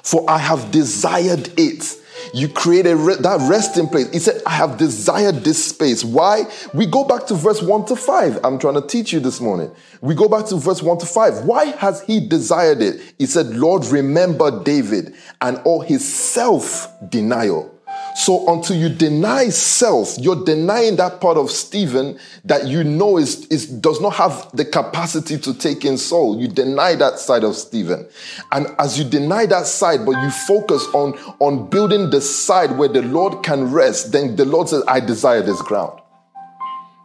for 0.04 0.30
I 0.30 0.40
have 0.40 0.70
desired 0.72 1.50
it 1.58 2.02
you 2.34 2.50
created 2.50 2.96
re- 2.96 3.16
that 3.16 3.48
resting 3.50 3.88
place. 3.88 4.12
He 4.12 4.20
said, 4.20 4.42
I 4.46 4.52
have 4.52 4.78
desired 4.78 5.44
this 5.44 5.64
space. 5.64 6.04
Why? 6.04 6.44
We 6.74 6.86
go 6.86 7.04
back 7.04 7.28
to 7.28 7.36
verse 7.36 7.62
1 7.62 7.86
to 7.86 7.96
5. 7.96 8.40
I'm 8.44 8.60
trying 8.60 8.76
to 8.76 8.88
teach 8.88 9.14
you 9.14 9.20
this 9.20 9.40
morning. 9.42 9.72
We 10.02 10.16
go 10.16 10.28
back 10.28 10.46
to 10.48 10.58
verse 10.58 10.82
1 10.82 11.00
to 11.00 11.06
5. 11.06 11.46
Why 11.46 11.66
has 11.66 12.02
he 12.02 12.26
desired 12.26 12.82
it? 12.82 13.02
He 13.18 13.26
said, 13.26 13.48
Lord, 13.48 13.86
remember 13.86 14.64
David 14.64 15.16
and 15.42 15.58
all 15.66 15.82
his 15.82 16.06
self 16.08 16.88
denial. 17.10 17.75
So 18.16 18.48
until 18.48 18.78
you 18.78 18.88
deny 18.88 19.50
self, 19.50 20.18
you're 20.18 20.44
denying 20.46 20.96
that 20.96 21.20
part 21.20 21.38
of 21.38 21.52
Stephen 21.52 22.18
that 22.46 22.66
you 22.66 22.84
know 22.84 23.18
is, 23.18 23.46
is 23.48 23.68
does 23.68 24.00
not 24.00 24.14
have 24.14 24.50
the 24.54 24.64
capacity 24.64 25.38
to 25.40 25.54
take 25.54 25.84
in 25.84 25.98
soul. 25.98 26.40
You 26.40 26.48
deny 26.48 26.96
that 26.96 27.20
side 27.20 27.44
of 27.44 27.56
Stephen. 27.56 28.08
And 28.54 28.68
as 28.80 28.98
you 28.98 29.04
deny 29.04 29.46
that 29.48 29.66
side, 29.66 30.06
but 30.06 30.22
you 30.24 30.30
focus 30.30 30.86
on, 30.94 31.14
on 31.40 31.70
building 31.70 32.10
the 32.10 32.22
side 32.22 32.78
where 32.78 32.88
the 32.88 33.02
Lord 33.02 33.44
can 33.44 33.72
rest, 33.72 34.14
then 34.14 34.38
the 34.38 34.46
Lord 34.46 34.70
says, 34.70 34.84
I 34.88 35.02
desire 35.02 35.42
this 35.42 35.62
ground. 35.62 36.00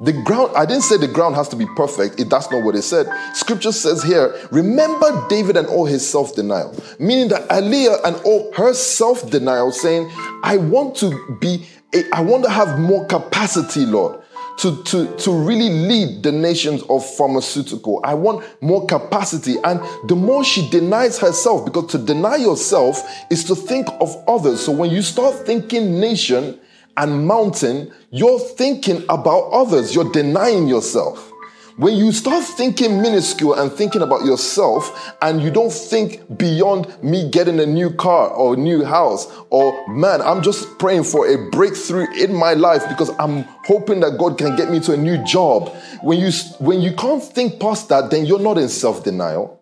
The 0.02 0.12
ground, 0.12 0.52
I 0.56 0.64
didn't 0.64 0.84
say 0.84 0.96
the 0.96 1.08
ground 1.08 1.34
has 1.34 1.48
to 1.48 1.56
be 1.56 1.66
perfect. 1.76 2.18
It, 2.18 2.30
that's 2.30 2.50
not 2.50 2.64
what 2.64 2.74
it 2.74 2.82
said. 2.82 3.06
Scripture 3.34 3.72
says 3.72 4.02
here, 4.02 4.34
remember 4.50 5.26
David 5.28 5.58
and 5.58 5.66
all 5.66 5.84
his 5.84 6.08
self 6.08 6.34
denial. 6.34 6.74
Meaning 6.98 7.28
that 7.28 7.46
Aliyah 7.50 8.00
and 8.04 8.16
all 8.24 8.50
her 8.54 8.72
self 8.72 9.30
denial, 9.30 9.72
saying, 9.72 10.10
I 10.42 10.56
want 10.56 10.96
to 10.96 11.36
be, 11.38 11.66
a, 11.94 12.04
I 12.14 12.22
want 12.22 12.44
to 12.44 12.50
have 12.50 12.78
more 12.78 13.04
capacity, 13.06 13.84
Lord, 13.84 14.22
to, 14.60 14.82
to, 14.84 15.16
to 15.18 15.32
really 15.32 15.68
lead 15.68 16.22
the 16.22 16.32
nations 16.32 16.82
of 16.88 17.04
pharmaceutical. 17.16 18.00
I 18.02 18.14
want 18.14 18.42
more 18.62 18.86
capacity. 18.86 19.56
And 19.64 19.80
the 20.08 20.16
more 20.16 20.44
she 20.44 20.66
denies 20.70 21.18
herself, 21.18 21.66
because 21.66 21.90
to 21.92 21.98
deny 21.98 22.36
yourself 22.36 23.06
is 23.30 23.44
to 23.44 23.54
think 23.54 23.86
of 24.00 24.16
others. 24.26 24.60
So 24.60 24.72
when 24.72 24.88
you 24.88 25.02
start 25.02 25.44
thinking 25.44 26.00
nation, 26.00 26.58
and 26.96 27.26
mountain, 27.26 27.92
you're 28.10 28.40
thinking 28.40 29.04
about 29.08 29.50
others, 29.50 29.94
you're 29.94 30.10
denying 30.10 30.68
yourself. 30.68 31.30
When 31.76 31.96
you 31.96 32.12
start 32.12 32.44
thinking 32.44 33.00
minuscule 33.00 33.54
and 33.54 33.72
thinking 33.72 34.02
about 34.02 34.26
yourself, 34.26 35.14
and 35.22 35.40
you 35.40 35.50
don't 35.50 35.72
think 35.72 36.36
beyond 36.36 37.02
me 37.02 37.30
getting 37.30 37.58
a 37.58 37.64
new 37.64 37.90
car 37.90 38.28
or 38.28 38.52
a 38.52 38.56
new 38.58 38.84
house, 38.84 39.32
or 39.48 39.88
man, 39.88 40.20
I'm 40.20 40.42
just 40.42 40.78
praying 40.78 41.04
for 41.04 41.26
a 41.26 41.48
breakthrough 41.50 42.06
in 42.18 42.34
my 42.34 42.52
life 42.52 42.86
because 42.88 43.10
I'm 43.18 43.44
hoping 43.64 44.00
that 44.00 44.18
God 44.18 44.36
can 44.36 44.56
get 44.56 44.70
me 44.70 44.80
to 44.80 44.92
a 44.92 44.96
new 44.96 45.24
job. 45.24 45.70
When 46.02 46.18
you 46.18 46.30
when 46.58 46.82
you 46.82 46.92
can't 46.94 47.22
think 47.22 47.58
past 47.58 47.88
that, 47.88 48.10
then 48.10 48.26
you're 48.26 48.40
not 48.40 48.58
in 48.58 48.68
self-denial. 48.68 49.59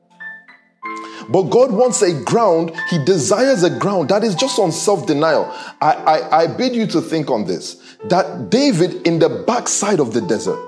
But 1.28 1.44
God 1.44 1.72
wants 1.72 2.02
a 2.02 2.12
ground, 2.24 2.72
He 2.88 3.02
desires 3.04 3.62
a 3.62 3.70
ground 3.70 4.08
that 4.08 4.24
is 4.24 4.34
just 4.34 4.58
on 4.58 4.72
self 4.72 5.06
denial. 5.06 5.44
I, 5.80 5.92
I, 5.92 6.42
I 6.42 6.46
bid 6.46 6.74
you 6.74 6.86
to 6.88 7.00
think 7.00 7.30
on 7.30 7.46
this 7.46 7.82
that 8.04 8.50
David 8.50 9.06
in 9.06 9.18
the 9.18 9.44
backside 9.46 10.00
of 10.00 10.14
the 10.14 10.20
desert, 10.20 10.58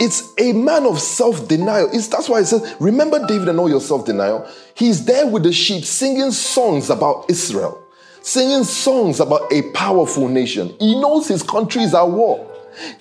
it's 0.00 0.32
a 0.38 0.52
man 0.52 0.86
of 0.86 1.00
self 1.00 1.48
denial. 1.48 1.88
That's 1.90 2.28
why 2.28 2.40
it 2.40 2.46
says, 2.46 2.76
Remember 2.80 3.26
David 3.26 3.48
and 3.48 3.58
all 3.58 3.68
your 3.68 3.80
self 3.80 4.04
denial. 4.04 4.48
He's 4.74 5.04
there 5.04 5.26
with 5.26 5.42
the 5.42 5.52
sheep 5.52 5.84
singing 5.84 6.30
songs 6.30 6.90
about 6.90 7.30
Israel, 7.30 7.84
singing 8.22 8.64
songs 8.64 9.20
about 9.20 9.52
a 9.52 9.70
powerful 9.72 10.28
nation. 10.28 10.74
He 10.78 11.00
knows 11.00 11.28
his 11.28 11.42
country 11.42 11.82
is 11.82 11.94
at 11.94 12.08
war. 12.08 12.50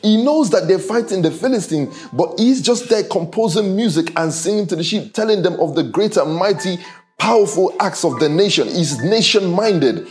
He 0.04 0.24
knows 0.24 0.52
that 0.52 0.68
they're 0.68 0.78
fighting 0.78 1.24
the 1.24 1.32
Philistine, 1.32 1.92
but 2.14 2.40
he's 2.40 2.62
just 2.62 2.90
there 2.90 3.04
composing 3.04 3.76
music 3.76 4.14
and 4.16 4.32
singing 4.32 4.68
to 4.68 4.76
the 4.76 4.84
sheep, 4.84 5.14
telling 5.14 5.42
them 5.42 5.60
of 5.60 5.74
the 5.74 5.84
great 5.84 6.16
and 6.16 6.36
mighty, 6.36 6.78
powerful 7.18 7.76
acts 7.80 8.04
of 8.04 8.20
the 8.20 8.30
nation. 8.30 8.68
He's 8.68 9.02
nation 9.04 9.52
minded. 9.52 10.08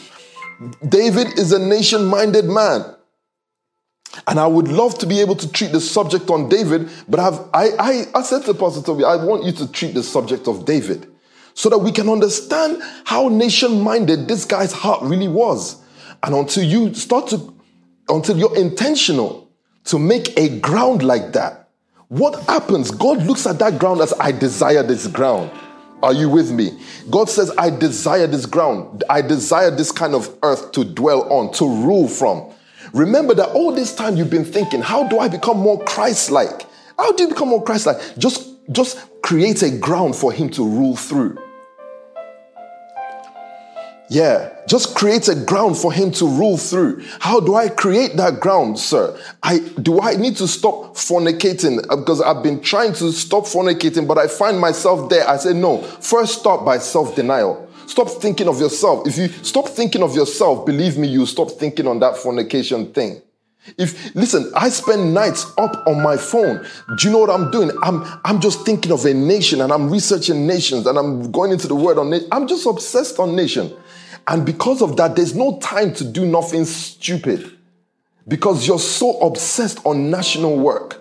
David 0.89 1.39
is 1.39 1.53
a 1.53 1.59
nation 1.59 2.05
minded 2.05 2.45
man. 2.45 2.85
And 4.27 4.39
I 4.39 4.47
would 4.47 4.69
love 4.69 4.99
to 4.99 5.07
be 5.07 5.21
able 5.21 5.37
to 5.37 5.51
treat 5.51 5.73
the 5.73 5.81
subject 5.81 6.29
on 6.29 6.49
David, 6.49 6.91
but 7.09 7.19
I've, 7.19 7.41
I, 7.55 7.71
I, 7.79 8.05
I 8.15 8.23
said 8.23 8.43
to 8.43 8.53
the 8.53 8.59
Pastor 8.59 8.83
Toby, 8.83 9.05
I 9.05 9.17
want 9.17 9.45
you 9.45 9.53
to 9.53 9.73
treat 9.73 9.95
the 9.95 10.03
subject 10.03 10.49
of 10.49 10.67
David 10.67 11.07
so 11.55 11.69
that 11.71 11.79
we 11.79 11.93
can 11.93 12.09
understand 12.09 12.83
how 13.05 13.29
nation 13.29 13.81
minded 13.81 14.29
this 14.29 14.45
guy's 14.45 14.73
heart 14.73 15.03
really 15.03 15.29
was. 15.29 15.83
And 16.23 16.35
until 16.35 16.63
you 16.63 16.95
start 16.95 17.29
to, 17.29 17.55
until 18.09 18.37
you're 18.39 18.57
intentional 18.57 19.51
to 19.85 19.99
make 19.99 20.39
a 20.39 20.61
ground 20.61 21.03
like 21.03 21.33
that, 21.33 21.69
what 22.09 22.43
happens? 22.45 22.91
God 22.91 23.23
looks 23.23 23.47
at 23.47 23.59
that 23.61 23.79
ground 23.79 24.03
as 24.03 24.13
I 24.21 24.33
desire 24.33 24.83
this 24.83 25.07
ground. 25.07 25.51
Are 26.03 26.13
you 26.13 26.29
with 26.29 26.51
me? 26.51 26.79
God 27.11 27.29
says, 27.29 27.53
I 27.57 27.71
desire 27.71 28.27
this 28.27 28.47
ground. 28.47 29.05
I 29.09 29.23
desire 29.23 29.71
this 29.71 29.93
kind 29.93 30.15
of 30.15 30.37
earth 30.43 30.73
to 30.73 30.85
dwell 30.85 31.33
on, 31.33 31.53
to 31.55 31.65
rule 31.65 32.09
from. 32.09 32.53
Remember 32.93 33.35
that 33.35 33.51
all 33.51 33.73
this 33.73 33.95
time 33.95 34.17
you've 34.17 34.31
been 34.31 34.45
thinking, 34.45 34.83
how 34.83 35.07
do 35.09 35.19
I 35.19 35.29
become 35.29 35.59
more 35.59 35.83
Christ 35.85 36.31
like? 36.31 36.67
How 36.99 37.13
do 37.13 37.23
you 37.23 37.29
become 37.29 37.49
more 37.49 37.63
Christ 37.63 37.87
like? 37.87 37.99
Just, 38.19 38.51
just 38.73 38.99
create 39.23 39.63
a 39.63 39.71
ground 39.71 40.17
for 40.17 40.33
Him 40.33 40.51
to 40.51 40.65
rule 40.65 40.97
through. 40.97 41.39
Yeah, 44.13 44.53
just 44.69 44.95
create 44.95 45.27
a 45.29 45.35
ground 45.35 45.79
for 45.79 45.91
him 45.91 46.11
to 46.13 46.27
rule 46.27 46.59
through. 46.59 47.03
How 47.19 47.41
do 47.41 47.55
I 47.55 47.71
create 47.71 48.15
that 48.19 48.41
ground, 48.41 48.79
sir? 48.79 49.19
I 49.43 49.61
do 49.61 50.03
I 50.03 50.17
need 50.17 50.37
to 50.37 50.47
stop 50.47 50.97
fornicating 50.97 51.83
uh, 51.89 51.97
because 51.97 52.21
I've 52.21 52.43
been 52.43 52.61
trying 52.61 52.93
to 52.97 53.11
stop 53.11 53.45
fornicating, 53.45 54.07
but 54.07 54.19
I 54.19 54.27
find 54.27 54.61
myself 54.61 55.09
there. 55.09 55.27
I 55.27 55.39
say 55.39 55.55
no. 55.55 55.79
First, 55.81 56.41
stop 56.41 56.63
by 56.63 56.77
self-denial. 56.77 57.71
Stop 57.87 58.11
thinking 58.11 58.49
of 58.49 58.61
yourself. 58.61 59.09
If 59.09 59.17
you 59.17 59.29
stop 59.29 59.71
thinking 59.71 60.03
of 60.03 60.15
yourself, 60.15 60.67
believe 60.67 60.99
me, 60.99 61.09
you 61.09 61.25
stop 61.25 61.51
thinking 61.53 61.87
on 61.87 61.99
that 62.01 62.19
fornication 62.19 62.93
thing. 62.93 63.23
If 63.79 64.15
listen, 64.15 64.53
I 64.55 64.69
spend 64.69 65.15
nights 65.15 65.47
up 65.57 65.87
on 65.87 66.03
my 66.03 66.19
phone. 66.19 66.67
Do 66.99 67.07
you 67.09 67.13
know 67.13 67.21
what 67.21 67.31
I'm 67.31 67.51
doing? 67.51 67.71
I'm 67.83 68.05
I'm 68.27 68.41
just 68.41 68.67
thinking 68.67 68.93
of 68.93 69.07
a 69.07 69.15
nation 69.15 69.63
and 69.63 69.73
I'm 69.73 69.89
researching 69.89 70.47
nations 70.47 70.87
and 70.87 70.99
I'm 70.99 71.31
going 71.33 71.53
into 71.53 71.69
the 71.69 71.77
word 71.77 71.97
on 71.97 72.13
it. 72.13 72.25
I'm 72.31 72.47
just 72.47 72.67
obsessed 72.67 73.19
on 73.19 73.35
nation. 73.37 73.73
And 74.27 74.47
because 74.47 74.83
of 74.83 74.97
that, 74.97 75.17
there's 75.17 75.35
no 75.35 75.59
time 75.59 75.95
to 75.95 76.05
do 76.05 76.25
nothing 76.25 76.65
stupid. 76.65 77.59
Because 78.29 78.67
you're 78.67 78.79
so 78.79 79.19
obsessed 79.21 79.85
on 79.85 80.11
national 80.11 80.59
work. 80.59 81.01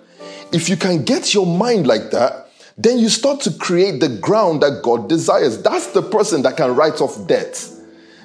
If 0.51 0.69
you 0.69 0.75
can 0.75 1.03
get 1.03 1.34
your 1.34 1.45
mind 1.45 1.88
like 1.88 2.12
that, 2.12 2.49
then 2.77 2.97
you 2.97 3.10
start 3.10 3.41
to 3.41 3.51
create 3.51 3.99
the 3.99 4.10
ground 4.10 4.62
that 4.62 4.81
God 4.84 5.07
desires. 5.07 5.62
That's 5.62 5.88
the 5.88 6.01
person 6.01 6.41
that 6.43 6.57
can 6.57 6.75
write 6.75 6.99
off 6.99 7.27
debt. 7.27 7.69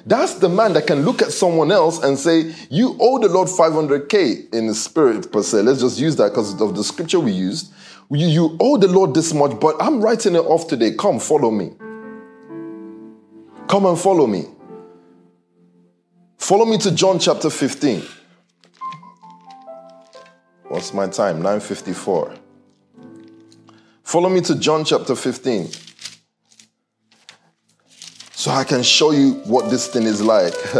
That's 0.05 0.35
the 0.35 0.49
man 0.49 0.73
that 0.73 0.87
can 0.87 1.03
look 1.03 1.21
at 1.21 1.31
someone 1.31 1.69
else 1.69 2.01
and 2.01 2.17
say, 2.17 2.55
You 2.69 2.97
owe 2.99 3.19
the 3.19 3.27
Lord 3.27 3.49
500K 3.49 4.53
in 4.53 4.67
the 4.67 4.73
spirit, 4.73 5.31
per 5.31 5.43
se. 5.43 5.61
Let's 5.61 5.81
just 5.81 5.99
use 5.99 6.15
that 6.15 6.29
because 6.29 6.59
of 6.59 6.75
the 6.75 6.83
scripture 6.83 7.19
we 7.19 7.33
used. 7.33 7.73
You, 8.09 8.27
you 8.27 8.57
owe 8.61 8.77
the 8.77 8.87
Lord 8.87 9.13
this 9.13 9.33
much, 9.33 9.59
but 9.59 9.75
I'm 9.81 10.01
writing 10.01 10.35
it 10.35 10.45
off 10.45 10.67
today. 10.67 10.95
Come, 10.95 11.19
follow 11.19 11.51
me. 11.51 11.73
Come 13.67 13.85
and 13.85 13.99
follow 13.99 14.27
me. 14.27 14.45
Follow 16.37 16.65
me 16.65 16.77
to 16.77 16.91
John 16.91 17.19
chapter 17.19 17.49
15. 17.49 18.03
What's 20.69 20.93
my 20.93 21.07
time? 21.07 21.37
954. 21.37 22.33
Follow 24.03 24.29
me 24.29 24.41
to 24.41 24.55
John 24.57 24.85
chapter 24.85 25.15
15 25.15 25.69
so 28.31 28.51
I 28.51 28.63
can 28.63 28.83
show 28.83 29.11
you 29.11 29.33
what 29.45 29.69
this 29.69 29.87
thing 29.87 30.03
is 30.03 30.21
like. 30.21 30.53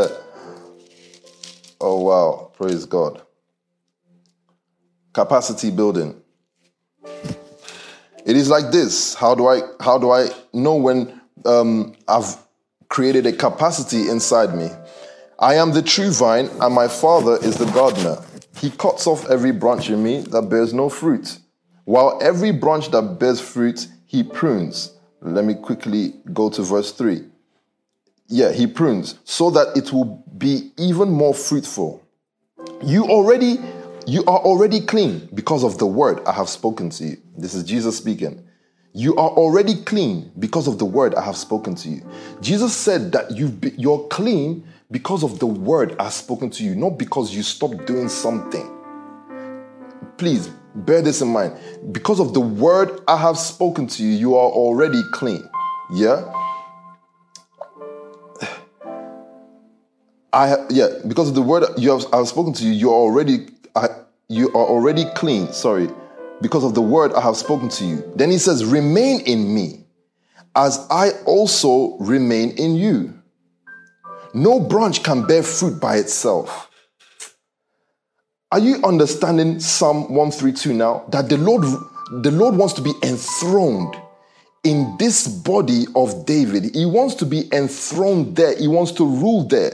oh, 1.82 2.02
wow. 2.02 2.52
Praise 2.56 2.86
God. 2.86 3.22
Capacity 5.12 5.72
building. 5.72 6.16
It 7.04 8.36
is 8.36 8.50
like 8.50 8.72
this. 8.72 9.16
How 9.16 9.36
do 9.36 9.48
I 9.48 9.62
how 9.80 9.98
do 9.98 10.12
I 10.12 10.30
know 10.54 10.76
when 10.76 11.20
um, 11.46 11.96
I've 12.08 12.36
created 12.90 13.26
a 13.26 13.32
capacity 13.32 14.10
inside 14.10 14.54
me? 14.54 14.70
I 15.40 15.54
am 15.56 15.72
the 15.72 15.84
true 15.84 16.10
vine, 16.10 16.50
and 16.62 16.74
my 16.74 16.88
Father 16.88 17.38
is 17.38 17.58
the 17.58 17.66
gardener. 17.72 18.18
He 18.60 18.72
cuts 18.72 19.06
off 19.06 19.30
every 19.30 19.52
branch 19.52 19.88
in 19.88 20.02
me 20.02 20.22
that 20.22 20.50
bears 20.50 20.74
no 20.74 20.90
fruit, 20.90 21.38
while 21.86 22.18
every 22.24 22.52
branch 22.52 22.90
that 22.90 23.20
bears 23.20 23.40
fruit, 23.40 23.88
he 24.08 24.24
prunes. 24.24 24.94
Let 25.22 25.46
me 25.46 25.54
quickly 25.54 26.16
go 26.34 26.50
to 26.50 26.64
verse 26.64 26.92
3. 26.92 27.24
Yeah, 28.28 28.52
he 28.52 28.66
prunes 28.66 29.20
so 29.26 29.52
that 29.52 29.78
it 29.78 29.94
will 29.94 30.24
be 30.38 30.72
even 30.78 31.10
more 31.10 31.36
fruitful. 31.36 32.04
You 32.84 33.06
already 33.06 33.60
you 34.08 34.22
are 34.26 34.40
already 34.40 34.82
clean 34.82 35.30
because 35.34 35.64
of 35.64 35.78
the 35.78 35.86
word 35.86 36.22
I 36.26 36.32
have 36.32 36.50
spoken 36.50 36.90
to 36.92 37.06
you. 37.06 37.18
This 37.38 37.54
is 37.54 37.64
Jesus 37.64 37.98
speaking. 37.98 38.44
You 38.94 39.16
are 39.18 39.30
already 39.30 39.76
clean 39.84 40.32
because 40.40 40.68
of 40.68 40.80
the 40.80 40.86
word 40.86 41.14
I 41.14 41.22
have 41.22 41.38
spoken 41.38 41.76
to 41.76 41.90
you. 41.90 42.10
Jesus 42.42 42.76
said 42.76 43.12
that 43.12 43.32
you 43.32 43.56
you're 43.78 44.08
clean 44.08 44.66
because 44.90 45.24
of 45.24 45.40
the 45.40 45.46
word 45.46 45.96
I've 46.00 46.14
spoken 46.14 46.50
to 46.52 46.64
you, 46.64 46.76
not 46.76 46.98
because 46.98 47.36
you 47.36 47.44
stopped 47.44 47.86
doing 47.86 48.10
something. 48.10 48.74
Please 50.18 50.50
bear 50.76 51.02
this 51.02 51.22
in 51.22 51.28
mind. 51.28 51.54
Because 51.92 52.20
of 52.20 52.34
the 52.34 52.40
word 52.40 53.02
I 53.08 53.18
have 53.18 53.38
spoken 53.38 53.88
to 53.88 54.04
you, 54.04 54.10
you 54.10 54.36
are 54.36 54.50
already 54.50 55.02
clean. 55.12 55.48
Yeah? 55.94 56.32
I 60.34 60.58
yeah, 60.70 60.88
because 61.08 61.30
of 61.30 61.36
the 61.36 61.42
word 61.42 61.64
you 61.78 61.90
have 61.92 62.06
I 62.14 62.18
have 62.18 62.28
spoken 62.28 62.54
to 62.54 62.64
you, 62.64 62.72
you 62.72 62.90
are 62.90 62.96
already 62.96 63.48
I, 63.76 63.88
you 64.28 64.50
are 64.50 64.66
already 64.66 65.06
clean. 65.16 65.52
Sorry, 65.52 65.90
because 66.42 66.64
of 66.64 66.76
the 66.76 66.82
word 66.82 67.14
I 67.14 67.22
have 67.22 67.38
spoken 67.38 67.70
to 67.70 67.86
you. 67.86 68.04
Then 68.16 68.30
he 68.30 68.38
says, 68.38 68.66
"Remain 68.66 69.22
in 69.22 69.54
me, 69.54 69.86
as 70.56 70.86
I 70.92 71.12
also 71.26 71.98
remain 71.98 72.52
in 72.52 72.76
you." 72.76 73.17
No 74.38 74.60
branch 74.60 75.02
can 75.02 75.26
bear 75.26 75.42
fruit 75.42 75.82
by 75.82 75.98
itself. 75.98 76.70
Are 78.52 78.60
you 78.60 78.76
understanding 78.84 79.60
Psalm 79.60 80.14
132 80.14 80.74
now? 80.74 81.06
That 81.10 81.28
the 81.28 81.38
Lord, 81.38 81.64
the 82.22 82.30
Lord 82.30 82.56
wants 82.56 82.76
to 82.76 82.84
be 82.84 82.94
enthroned 83.02 83.96
in 84.64 84.96
this 85.00 85.28
body 85.28 85.86
of 85.96 86.28
David. 86.28 86.76
He 86.76 86.86
wants 86.86 87.16
to 87.16 87.26
be 87.26 87.52
enthroned 87.52 88.36
there. 88.36 88.56
He 88.56 88.68
wants 88.68 88.92
to 88.94 89.06
rule 89.08 89.44
there. 89.44 89.72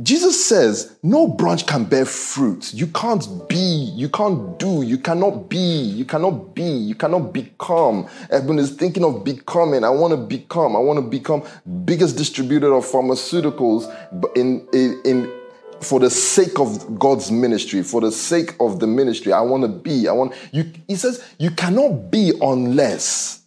Jesus 0.00 0.46
says, 0.46 0.96
no 1.02 1.26
branch 1.26 1.66
can 1.66 1.84
bear 1.84 2.04
fruit. 2.04 2.72
You 2.72 2.86
can't 2.86 3.48
be, 3.48 3.56
you 3.56 4.08
can't 4.08 4.56
do, 4.58 4.82
you 4.82 4.96
cannot 4.96 5.48
be, 5.48 5.58
you 5.58 6.04
cannot 6.04 6.54
be, 6.54 6.62
you 6.62 6.94
cannot 6.94 7.32
become. 7.32 8.08
Everyone 8.30 8.60
is 8.60 8.70
thinking 8.70 9.04
of 9.04 9.24
becoming. 9.24 9.82
I 9.82 9.90
want 9.90 10.12
to 10.12 10.16
become, 10.16 10.76
I 10.76 10.78
want 10.78 10.98
to 10.98 11.02
become 11.02 11.42
biggest 11.84 12.16
distributor 12.16 12.74
of 12.74 12.84
pharmaceuticals 12.84 13.92
in, 14.36 14.68
in, 14.72 15.00
in 15.04 15.32
for 15.80 15.98
the 15.98 16.10
sake 16.10 16.60
of 16.60 16.98
God's 16.98 17.32
ministry, 17.32 17.82
for 17.82 18.00
the 18.00 18.12
sake 18.12 18.54
of 18.60 18.78
the 18.78 18.86
ministry. 18.86 19.32
I 19.32 19.40
want 19.40 19.62
to 19.62 19.68
be, 19.68 20.06
I 20.06 20.12
want, 20.12 20.32
you, 20.52 20.70
he 20.86 20.94
says, 20.94 21.24
you 21.38 21.50
cannot 21.50 22.10
be 22.10 22.32
unless, 22.40 23.42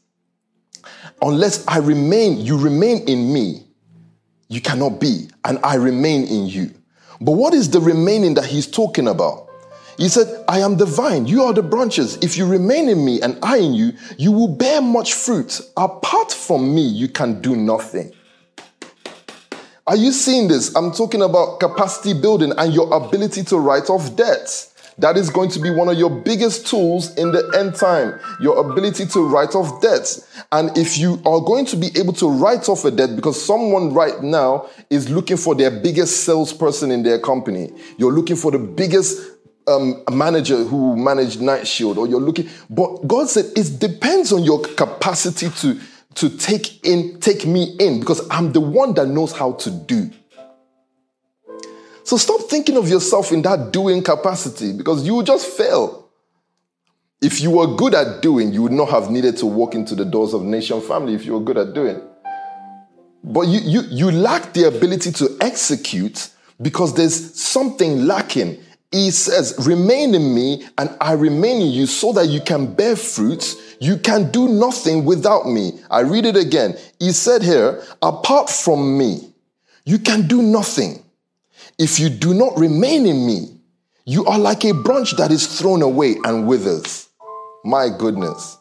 unless 1.22 1.66
I 1.68 1.78
remain, 1.78 2.40
you 2.40 2.58
remain 2.58 3.08
in 3.08 3.34
me 3.34 3.68
you 4.52 4.60
cannot 4.60 5.00
be, 5.00 5.30
and 5.46 5.60
I 5.64 5.76
remain 5.76 6.28
in 6.28 6.46
you. 6.46 6.72
But 7.22 7.32
what 7.32 7.54
is 7.54 7.70
the 7.70 7.80
remaining 7.80 8.34
that 8.34 8.46
he's 8.46 8.68
talking 8.68 9.08
about? 9.08 9.48
He 9.98 10.10
said, 10.10 10.44
I 10.46 10.60
am 10.60 10.76
the 10.76 10.86
vine, 10.86 11.26
you 11.26 11.44
are 11.44 11.54
the 11.54 11.64
branches. 11.64 12.18
If 12.18 12.36
you 12.36 12.46
remain 12.46 12.90
in 12.90 13.06
me 13.06 13.22
and 13.22 13.40
I 13.42 13.58
in 13.58 13.74
you, 13.74 13.94
you 14.18 14.34
will 14.34 14.50
bear 14.50 14.82
much 14.82 15.14
fruit. 15.14 15.62
Apart 15.78 16.34
from 16.34 16.76
me, 16.76 16.82
you 16.82 17.08
can 17.08 17.40
do 17.40 17.56
nothing. 17.56 18.12
Are 19.88 19.96
you 19.96 20.12
seeing 20.12 20.50
this? 20.50 20.76
I'm 20.76 20.92
talking 20.92 21.22
about 21.22 21.62
capacity 21.62 22.14
building 22.14 22.52
and 22.58 22.74
your 22.74 22.94
ability 22.94 23.44
to 23.46 23.58
write 23.58 23.90
off 23.90 24.18
debts. 24.18 24.71
That 24.98 25.18
is 25.18 25.30
going 25.30 25.50
to 25.52 25.60
be 25.60 25.70
one 25.70 25.90
of 25.90 25.98
your 25.98 26.10
biggest 26.10 26.68
tools 26.68 27.16
in 27.16 27.32
the 27.32 27.52
end 27.58 27.76
time, 27.76 28.20
your 28.40 28.70
ability 28.70 29.06
to 29.08 29.26
write 29.26 29.56
off 29.56 29.82
debts. 29.82 30.28
And 30.52 30.78
if 30.78 30.98
you 30.98 31.22
are 31.26 31.40
going 31.42 31.66
to 31.68 31.78
be 31.78 31.88
able 31.96 32.14
to 32.14 32.30
write 32.30 32.70
off 32.70 32.86
a 32.86 32.92
debt 32.92 33.16
because 33.16 33.44
someone 33.44 33.94
right 33.94 34.22
now 34.22 34.70
is 34.90 35.10
looking 35.10 35.38
for 35.38 35.56
their 35.56 35.72
biggest 35.72 36.24
salesperson 36.24 36.92
in 36.92 37.04
their 37.04 37.20
company, 37.20 37.72
you're 37.98 38.12
looking 38.12 38.36
for 38.36 38.52
the 38.52 38.60
biggest 38.60 39.32
um, 39.68 40.04
manager 40.12 40.64
who 40.64 40.96
managed 40.96 41.42
Night 41.42 41.68
Shield, 41.68 41.98
or 41.98 42.08
you're 42.08 42.20
looking, 42.20 42.50
but 42.70 43.08
God 43.08 43.30
said 43.30 43.46
it 43.56 43.80
depends 43.80 44.32
on 44.32 44.44
your 44.44 44.62
capacity 44.62 45.50
to 45.50 45.80
to 46.16 46.30
take 46.30 46.86
in, 46.86 47.20
take 47.22 47.46
me 47.46 47.76
in, 47.80 48.02
because 48.02 48.28
I'm 48.30 48.52
the 48.52 48.60
one 48.60 48.94
that 48.96 49.08
knows 49.08 49.32
how 49.32 49.54
to 49.54 49.72
do. 49.72 50.10
So 52.04 52.18
stop 52.18 52.42
thinking 52.50 52.78
of 52.78 52.90
yourself 52.90 53.32
in 53.32 53.42
that 53.44 53.72
doing 53.72 54.04
capacity 54.04 54.74
because 54.74 55.06
you 55.06 55.16
will 55.16 55.24
just 55.24 55.48
fail. 55.48 56.10
If 57.22 57.40
you 57.40 57.52
were 57.52 57.76
good 57.76 57.94
at 57.94 58.22
doing, 58.22 58.52
you 58.52 58.64
would 58.64 58.72
not 58.72 58.90
have 58.90 59.12
needed 59.12 59.38
to 59.38 59.46
walk 59.46 59.76
into 59.76 59.94
the 59.94 60.06
doors 60.06 60.34
of 60.34 60.42
Nation 60.42 60.82
Family 60.82 61.14
if 61.14 61.26
you 61.26 61.34
were 61.34 61.40
good 61.40 61.58
at 61.58 61.74
doing. 61.74 62.02
But 63.24 63.42
you, 63.42 63.60
you, 63.60 63.82
you 63.90 64.12
lack 64.12 64.54
the 64.54 64.68
ability 64.68 65.12
to 65.14 65.38
execute 65.40 66.30
because 66.60 66.96
there's 66.96 67.40
something 67.40 68.06
lacking. 68.06 68.58
He 68.92 69.12
says, 69.12 69.56
Remain 69.68 70.16
in 70.16 70.34
me 70.34 70.68
and 70.80 70.96
I 71.00 71.14
remain 71.14 71.62
in 71.62 71.70
you 71.70 71.86
so 71.86 72.12
that 72.14 72.28
you 72.28 72.42
can 72.42 72.74
bear 72.74 72.96
fruits. 72.96 73.76
You 73.80 73.98
can 73.98 74.32
do 74.32 74.48
nothing 74.48 75.06
without 75.06 75.48
me. 75.48 75.80
I 75.92 76.02
read 76.02 76.26
it 76.26 76.36
again. 76.36 76.76
He 77.00 77.12
said 77.12 77.44
here, 77.44 77.84
Apart 78.02 78.50
from 78.50 78.98
me, 78.98 79.34
you 79.86 80.00
can 80.00 80.28
do 80.28 80.42
nothing. 80.42 81.04
If 81.82 82.00
you 82.00 82.10
do 82.10 82.36
not 82.36 82.60
remain 82.60 83.08
in 83.08 83.26
me, 83.26 83.60
you 84.06 84.24
are 84.26 84.38
like 84.38 84.66
a 84.66 84.72
branch 84.72 85.18
that 85.18 85.32
is 85.32 85.48
thrown 85.60 85.82
away 85.82 86.16
and 86.24 86.46
withers. 86.46 87.10
My 87.66 87.90
goodness. 87.90 88.60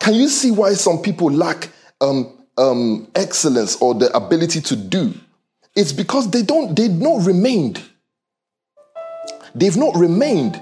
Can 0.00 0.14
you 0.14 0.28
see 0.28 0.50
why 0.50 0.72
some 0.72 1.02
people 1.02 1.30
lack 1.30 1.68
um, 2.00 2.32
um, 2.56 3.06
excellence 3.14 3.76
or 3.82 3.92
the 3.92 4.10
ability 4.16 4.62
to 4.62 4.76
do? 4.76 5.12
It's 5.74 5.92
because 5.92 6.30
they 6.30 6.40
don't, 6.40 6.74
they've 6.74 6.90
not 6.90 7.26
remained. 7.26 7.82
They've 9.54 9.76
not 9.76 9.94
remained. 9.94 10.58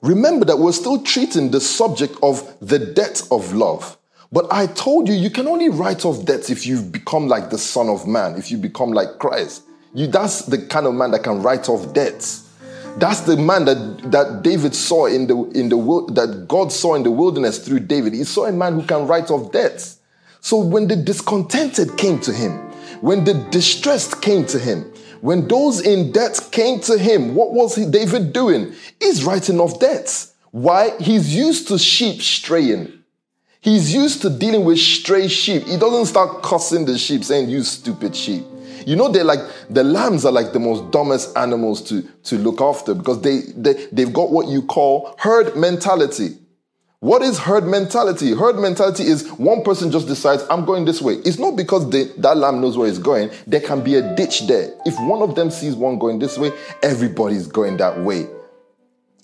Remember 0.00 0.46
that 0.46 0.56
we're 0.56 0.72
still 0.72 1.02
treating 1.02 1.50
the 1.50 1.60
subject 1.60 2.16
of 2.22 2.56
the 2.62 2.78
debt 2.78 3.20
of 3.30 3.52
love. 3.52 3.98
But 4.32 4.46
I 4.50 4.66
told 4.66 5.08
you, 5.10 5.14
you 5.14 5.28
can 5.28 5.46
only 5.46 5.68
write 5.68 6.06
off 6.06 6.24
debts 6.24 6.48
if 6.48 6.66
you've 6.66 6.90
become 6.90 7.28
like 7.28 7.50
the 7.50 7.58
Son 7.58 7.90
of 7.90 8.06
Man, 8.06 8.36
if 8.36 8.50
you 8.50 8.56
become 8.56 8.92
like 8.92 9.18
Christ. 9.18 9.64
You, 9.96 10.06
that's 10.06 10.42
the 10.42 10.58
kind 10.58 10.86
of 10.86 10.92
man 10.92 11.12
that 11.12 11.22
can 11.22 11.40
write 11.40 11.70
off 11.70 11.94
debts. 11.94 12.46
That's 12.98 13.20
the 13.20 13.38
man 13.38 13.64
that, 13.64 14.10
that 14.12 14.42
David 14.42 14.74
saw 14.74 15.06
in 15.06 15.26
the 15.26 15.36
in 15.58 15.70
the 15.70 15.76
that 16.12 16.44
God 16.46 16.70
saw 16.70 16.96
in 16.96 17.02
the 17.02 17.10
wilderness 17.10 17.66
through 17.66 17.80
David. 17.80 18.12
He 18.12 18.24
saw 18.24 18.44
a 18.44 18.52
man 18.52 18.74
who 18.74 18.86
can 18.86 19.06
write 19.06 19.30
off 19.30 19.52
debts. 19.52 19.98
So 20.42 20.58
when 20.58 20.86
the 20.86 20.96
discontented 20.96 21.96
came 21.96 22.20
to 22.20 22.32
him, 22.32 22.52
when 23.00 23.24
the 23.24 23.34
distressed 23.50 24.20
came 24.20 24.44
to 24.46 24.58
him, 24.58 24.82
when 25.22 25.48
those 25.48 25.80
in 25.80 26.12
debt 26.12 26.46
came 26.52 26.80
to 26.80 26.98
him, 26.98 27.34
what 27.34 27.54
was 27.54 27.74
he, 27.74 27.86
David 27.86 28.34
doing? 28.34 28.74
He's 29.00 29.24
writing 29.24 29.58
off 29.58 29.80
debts. 29.80 30.34
Why? 30.50 30.90
He's 31.00 31.34
used 31.34 31.68
to 31.68 31.78
sheep 31.78 32.20
straying. 32.20 32.92
He's 33.62 33.94
used 33.94 34.20
to 34.22 34.30
dealing 34.30 34.66
with 34.66 34.78
stray 34.78 35.28
sheep. 35.28 35.64
He 35.64 35.78
doesn't 35.78 36.06
start 36.06 36.42
cussing 36.42 36.84
the 36.84 36.98
sheep, 36.98 37.24
saying, 37.24 37.48
You 37.48 37.62
stupid 37.62 38.14
sheep. 38.14 38.44
You 38.86 38.94
know, 38.94 39.08
they're 39.08 39.24
like 39.24 39.40
the 39.68 39.82
lambs 39.82 40.24
are 40.24 40.32
like 40.32 40.52
the 40.52 40.60
most 40.60 40.92
dumbest 40.92 41.36
animals 41.36 41.82
to, 41.88 42.02
to 42.24 42.38
look 42.38 42.60
after 42.60 42.94
because 42.94 43.20
they, 43.20 43.40
they 43.56 43.86
they've 43.92 44.12
got 44.12 44.30
what 44.30 44.46
you 44.48 44.62
call 44.62 45.14
herd 45.18 45.56
mentality. 45.56 46.38
What 47.00 47.22
is 47.22 47.38
herd 47.38 47.64
mentality? 47.64 48.32
Herd 48.34 48.56
mentality 48.56 49.02
is 49.02 49.28
one 49.32 49.62
person 49.62 49.90
just 49.90 50.06
decides, 50.06 50.44
I'm 50.48 50.64
going 50.64 50.86
this 50.86 51.02
way. 51.02 51.14
It's 51.24 51.38
not 51.38 51.54
because 51.56 51.90
they, 51.90 52.04
that 52.18 52.36
lamb 52.36 52.60
knows 52.60 52.78
where 52.78 52.88
it's 52.88 52.98
going. 52.98 53.30
There 53.46 53.60
can 53.60 53.84
be 53.84 53.96
a 53.96 54.14
ditch 54.14 54.46
there. 54.46 54.72
If 54.86 54.98
one 55.00 55.20
of 55.20 55.34
them 55.34 55.50
sees 55.50 55.74
one 55.74 55.98
going 55.98 56.20
this 56.20 56.38
way, 56.38 56.52
everybody's 56.82 57.46
going 57.48 57.76
that 57.76 58.00
way. 58.00 58.26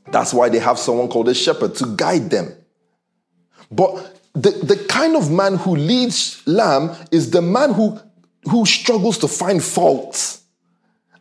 That's 0.09 0.35
why 0.35 0.51
they 0.51 0.59
have 0.59 0.79
someone 0.79 1.09
called 1.09 1.29
a 1.31 1.35
shepherd 1.35 1.75
to 1.77 1.97
guide 1.97 2.31
them. 2.31 2.55
But 3.71 4.21
the, 4.35 4.51
the 4.51 4.85
kind 4.89 5.17
of 5.17 5.31
man 5.31 5.57
who 5.57 5.75
leads 5.75 6.47
lamb 6.47 6.95
is 7.11 7.31
the 7.31 7.43
man 7.43 7.73
who 7.73 7.99
who 8.51 8.67
struggles 8.67 9.19
to 9.19 9.29
find 9.29 9.63
faults. 9.63 10.43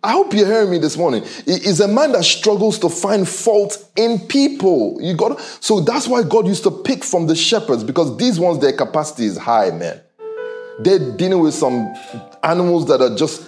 I 0.04 0.14
hope 0.14 0.34
you're 0.34 0.48
hearing 0.48 0.72
me 0.72 0.80
this 0.80 0.98
morning. 0.98 1.24
Is 1.46 1.80
a 1.80 1.88
man 1.88 2.14
that 2.14 2.24
struggles 2.24 2.80
to 2.80 2.90
find 2.90 3.28
fault 3.28 3.78
in 3.96 4.20
people. 4.20 4.98
You 5.00 5.16
got 5.16 5.40
so 5.60 5.80
that's 5.80 6.08
why 6.08 6.24
God 6.24 6.48
used 6.48 6.64
to 6.64 6.72
pick 6.72 7.04
from 7.04 7.28
the 7.28 7.36
shepherds 7.36 7.84
because 7.84 8.18
these 8.18 8.40
ones 8.40 8.60
their 8.60 8.74
capacity 8.74 9.26
is 9.26 9.38
high, 9.38 9.70
man. 9.70 10.02
They're 10.80 11.16
dealing 11.16 11.40
with 11.40 11.54
some 11.54 11.94
animals 12.44 12.88
that 12.88 13.02
are 13.02 13.16
just 13.16 13.48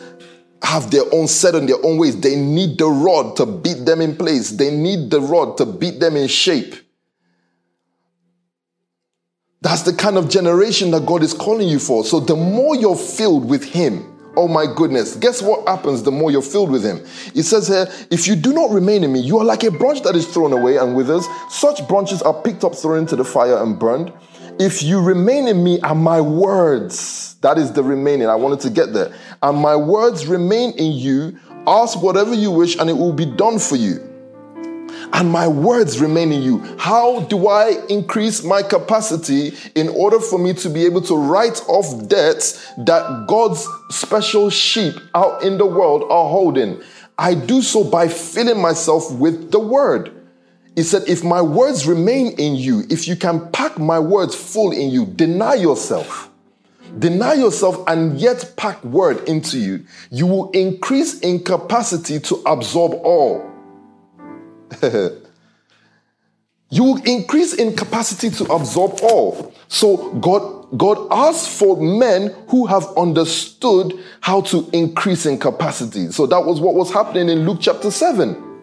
have 0.61 0.91
their 0.91 1.03
own 1.11 1.27
set 1.27 1.55
in 1.55 1.65
their 1.65 1.83
own 1.83 1.97
ways. 1.97 2.19
They 2.21 2.35
need 2.35 2.77
the 2.77 2.85
rod 2.85 3.35
to 3.37 3.47
beat 3.47 3.85
them 3.85 4.01
in 4.01 4.15
place. 4.15 4.51
They 4.51 4.69
need 4.69 5.09
the 5.09 5.21
rod 5.21 5.57
to 5.57 5.65
beat 5.65 5.99
them 5.99 6.15
in 6.15 6.27
shape. 6.27 6.75
That's 9.63 9.83
the 9.83 9.93
kind 9.93 10.17
of 10.17 10.27
generation 10.27 10.91
that 10.91 11.05
God 11.05 11.23
is 11.23 11.33
calling 11.33 11.69
you 11.69 11.79
for. 11.79 12.03
So 12.03 12.19
the 12.19 12.35
more 12.35 12.75
you're 12.75 12.97
filled 12.97 13.47
with 13.47 13.63
Him, 13.63 14.13
oh 14.35 14.49
my 14.49 14.65
goodness, 14.65 15.15
guess 15.15 15.41
what 15.41 15.65
happens 15.65 16.03
the 16.03 16.11
more 16.11 16.31
you're 16.31 16.41
filled 16.41 16.69
with 16.69 16.83
Him? 16.83 16.97
It 17.33 17.43
says 17.43 17.69
here, 17.69 17.87
if 18.11 18.27
you 18.27 18.35
do 18.35 18.51
not 18.51 18.71
remain 18.71 19.05
in 19.05 19.13
me, 19.13 19.21
you 19.21 19.39
are 19.39 19.45
like 19.45 19.63
a 19.63 19.71
branch 19.71 20.01
that 20.01 20.17
is 20.17 20.27
thrown 20.27 20.51
away 20.51 20.75
and 20.75 20.97
withers. 20.97 21.25
Such 21.49 21.87
branches 21.87 22.21
are 22.23 22.33
picked 22.33 22.65
up, 22.65 22.75
thrown 22.75 22.97
into 22.97 23.15
the 23.15 23.23
fire, 23.23 23.63
and 23.63 23.79
burned. 23.79 24.11
If 24.59 24.83
you 24.83 25.01
remain 25.01 25.47
in 25.47 25.63
me 25.63 25.79
and 25.79 25.97
my 25.97 26.19
words, 26.19 27.35
that 27.35 27.57
is 27.57 27.71
the 27.71 27.83
remaining, 27.83 28.27
I 28.27 28.35
wanted 28.35 28.59
to 28.61 28.69
get 28.69 28.91
there, 28.91 29.15
and 29.41 29.57
my 29.57 29.77
words 29.77 30.27
remain 30.27 30.73
in 30.73 30.91
you, 30.91 31.39
ask 31.67 32.03
whatever 32.03 32.33
you 32.33 32.51
wish 32.51 32.77
and 32.77 32.89
it 32.89 32.97
will 32.97 33.13
be 33.13 33.25
done 33.25 33.59
for 33.59 33.77
you 33.77 34.12
and 35.13 35.31
my 35.31 35.47
words 35.47 36.01
remain 36.01 36.31
in 36.31 36.41
you. 36.41 36.57
How 36.79 37.21
do 37.21 37.47
I 37.47 37.77
increase 37.87 38.43
my 38.43 38.63
capacity 38.63 39.53
in 39.75 39.87
order 39.89 40.19
for 40.19 40.39
me 40.39 40.53
to 40.55 40.69
be 40.69 40.85
able 40.85 41.01
to 41.03 41.15
write 41.15 41.61
off 41.67 42.07
debts 42.07 42.73
that 42.79 43.27
God's 43.27 43.67
special 43.91 44.49
sheep 44.49 44.95
out 45.13 45.43
in 45.43 45.59
the 45.59 45.67
world 45.67 46.03
are 46.09 46.29
holding? 46.29 46.81
I 47.17 47.35
do 47.35 47.61
so 47.61 47.83
by 47.83 48.07
filling 48.07 48.59
myself 48.59 49.13
with 49.13 49.51
the 49.51 49.59
word. 49.59 50.11
He 50.75 50.81
said, 50.81 51.03
If 51.07 51.23
my 51.23 51.43
words 51.43 51.85
remain 51.85 52.33
in 52.39 52.55
you, 52.55 52.83
if 52.89 53.07
you 53.07 53.15
can 53.15 53.51
pack 53.51 53.77
my 53.77 53.99
words 53.99 54.33
full 54.33 54.71
in 54.71 54.89
you, 54.89 55.05
deny 55.05 55.53
yourself. 55.53 56.31
Deny 56.97 57.33
yourself 57.33 57.83
and 57.87 58.19
yet 58.19 58.53
pack 58.57 58.83
word 58.83 59.27
into 59.29 59.59
you. 59.59 59.85
You 60.09 60.25
will 60.25 60.49
increase 60.51 61.19
in 61.19 61.43
capacity 61.43 62.19
to 62.21 62.35
absorb 62.47 62.93
all. 63.03 63.52
you 66.69 66.97
increase 67.05 67.53
in 67.53 67.75
capacity 67.75 68.29
to 68.31 68.45
absorb 68.51 68.99
all. 69.03 69.53
So 69.67 70.13
God 70.15 70.77
God 70.77 71.07
asks 71.11 71.55
for 71.55 71.77
men 71.77 72.33
who 72.47 72.65
have 72.65 72.85
understood 72.97 73.93
how 74.21 74.41
to 74.41 74.67
increase 74.73 75.25
in 75.25 75.37
capacity. 75.37 76.11
So 76.11 76.25
that 76.27 76.45
was 76.45 76.59
what 76.59 76.73
was 76.73 76.91
happening 76.91 77.29
in 77.29 77.45
Luke 77.47 77.59
chapter 77.61 77.91
7. 77.91 78.61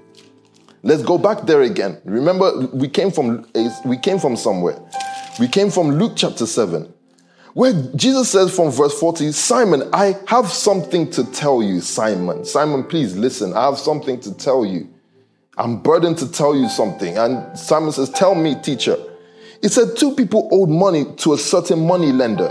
Let's 0.82 1.02
go 1.02 1.18
back 1.18 1.46
there 1.46 1.62
again. 1.62 2.00
Remember 2.04 2.66
we 2.72 2.88
came 2.88 3.10
from 3.10 3.46
we 3.84 3.96
came 3.96 4.18
from 4.18 4.36
somewhere. 4.36 4.78
We 5.38 5.46
came 5.46 5.70
from 5.70 5.92
Luke 5.92 6.12
chapter 6.16 6.46
7. 6.46 6.92
Where 7.54 7.72
Jesus 7.94 8.30
says 8.30 8.54
from 8.54 8.70
verse 8.70 8.98
40, 8.98 9.32
Simon, 9.32 9.88
I 9.92 10.16
have 10.28 10.48
something 10.48 11.10
to 11.12 11.24
tell 11.32 11.62
you, 11.62 11.80
Simon. 11.80 12.44
Simon, 12.44 12.84
please 12.84 13.16
listen. 13.16 13.54
I 13.54 13.64
have 13.64 13.78
something 13.78 14.20
to 14.20 14.34
tell 14.34 14.64
you. 14.64 14.89
I'm 15.60 15.76
burdened 15.82 16.16
to 16.18 16.32
tell 16.32 16.56
you 16.56 16.70
something. 16.70 17.18
And 17.18 17.56
Simon 17.56 17.92
says, 17.92 18.08
Tell 18.08 18.34
me, 18.34 18.54
teacher. 18.62 18.96
He 19.60 19.68
said, 19.68 19.94
Two 19.94 20.14
people 20.14 20.48
owed 20.50 20.70
money 20.70 21.04
to 21.18 21.34
a 21.34 21.38
certain 21.38 21.86
money 21.86 22.12
lender. 22.12 22.48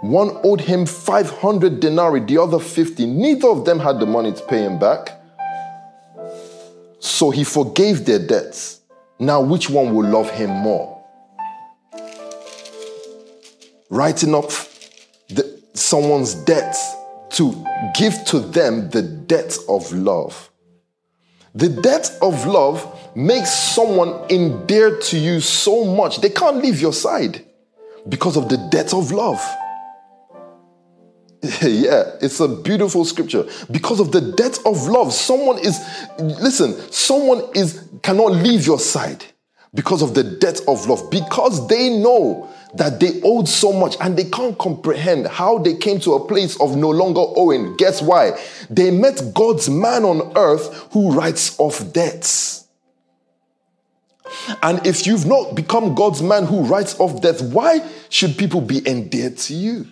One 0.00 0.36
owed 0.42 0.60
him 0.60 0.84
500 0.84 1.78
denarii, 1.78 2.22
the 2.22 2.38
other 2.38 2.58
50. 2.58 3.06
Neither 3.06 3.46
of 3.46 3.64
them 3.64 3.78
had 3.78 4.00
the 4.00 4.06
money 4.06 4.32
to 4.32 4.42
pay 4.46 4.64
him 4.64 4.80
back. 4.80 5.20
So 6.98 7.30
he 7.30 7.44
forgave 7.44 8.04
their 8.04 8.18
debts. 8.18 8.80
Now, 9.20 9.40
which 9.40 9.70
one 9.70 9.94
will 9.94 10.08
love 10.08 10.28
him 10.30 10.50
more? 10.50 11.00
Writing 13.90 14.34
up 14.34 14.50
the, 15.28 15.62
someone's 15.74 16.34
debts 16.34 16.94
to 17.30 17.64
give 17.94 18.24
to 18.26 18.40
them 18.40 18.90
the 18.90 19.02
debt 19.02 19.56
of 19.68 19.92
love. 19.92 20.47
The 21.58 21.68
debt 21.68 22.16
of 22.22 22.46
love 22.46 22.86
makes 23.16 23.50
someone 23.50 24.30
endeared 24.30 25.00
to 25.00 25.18
you 25.18 25.40
so 25.40 25.84
much 25.84 26.20
they 26.20 26.30
can't 26.30 26.58
leave 26.58 26.80
your 26.80 26.92
side 26.92 27.44
because 28.08 28.36
of 28.36 28.48
the 28.48 28.56
debt 28.70 28.94
of 28.94 29.10
love. 29.10 29.44
yeah, 31.42 32.14
it's 32.20 32.38
a 32.38 32.46
beautiful 32.46 33.04
scripture. 33.04 33.44
Because 33.72 33.98
of 33.98 34.12
the 34.12 34.20
debt 34.20 34.60
of 34.64 34.86
love, 34.86 35.12
someone 35.12 35.58
is, 35.58 35.80
listen, 36.20 36.74
someone 36.92 37.42
is, 37.56 37.88
cannot 38.04 38.34
leave 38.34 38.64
your 38.64 38.78
side 38.78 39.24
because 39.74 40.00
of 40.00 40.14
the 40.14 40.22
debt 40.22 40.60
of 40.68 40.86
love, 40.86 41.10
because 41.10 41.66
they 41.66 41.90
know 41.90 42.48
that 42.74 43.00
they 43.00 43.20
owed 43.22 43.48
so 43.48 43.72
much 43.72 43.96
and 44.00 44.16
they 44.16 44.24
can't 44.24 44.58
comprehend 44.58 45.26
how 45.26 45.58
they 45.58 45.74
came 45.74 46.00
to 46.00 46.14
a 46.14 46.26
place 46.26 46.60
of 46.60 46.76
no 46.76 46.90
longer 46.90 47.20
owing. 47.20 47.76
Guess 47.76 48.02
why? 48.02 48.38
They 48.68 48.90
met 48.90 49.32
God's 49.34 49.68
man 49.68 50.04
on 50.04 50.32
earth 50.36 50.88
who 50.92 51.12
writes 51.12 51.58
off 51.58 51.92
debts. 51.92 52.66
And 54.62 54.86
if 54.86 55.06
you've 55.06 55.26
not 55.26 55.54
become 55.54 55.94
God's 55.94 56.22
man 56.22 56.44
who 56.44 56.62
writes 56.62 56.98
off 57.00 57.22
debts, 57.22 57.40
why 57.40 57.86
should 58.10 58.36
people 58.36 58.60
be 58.60 58.86
endeared 58.86 59.38
to 59.38 59.54
you? 59.54 59.86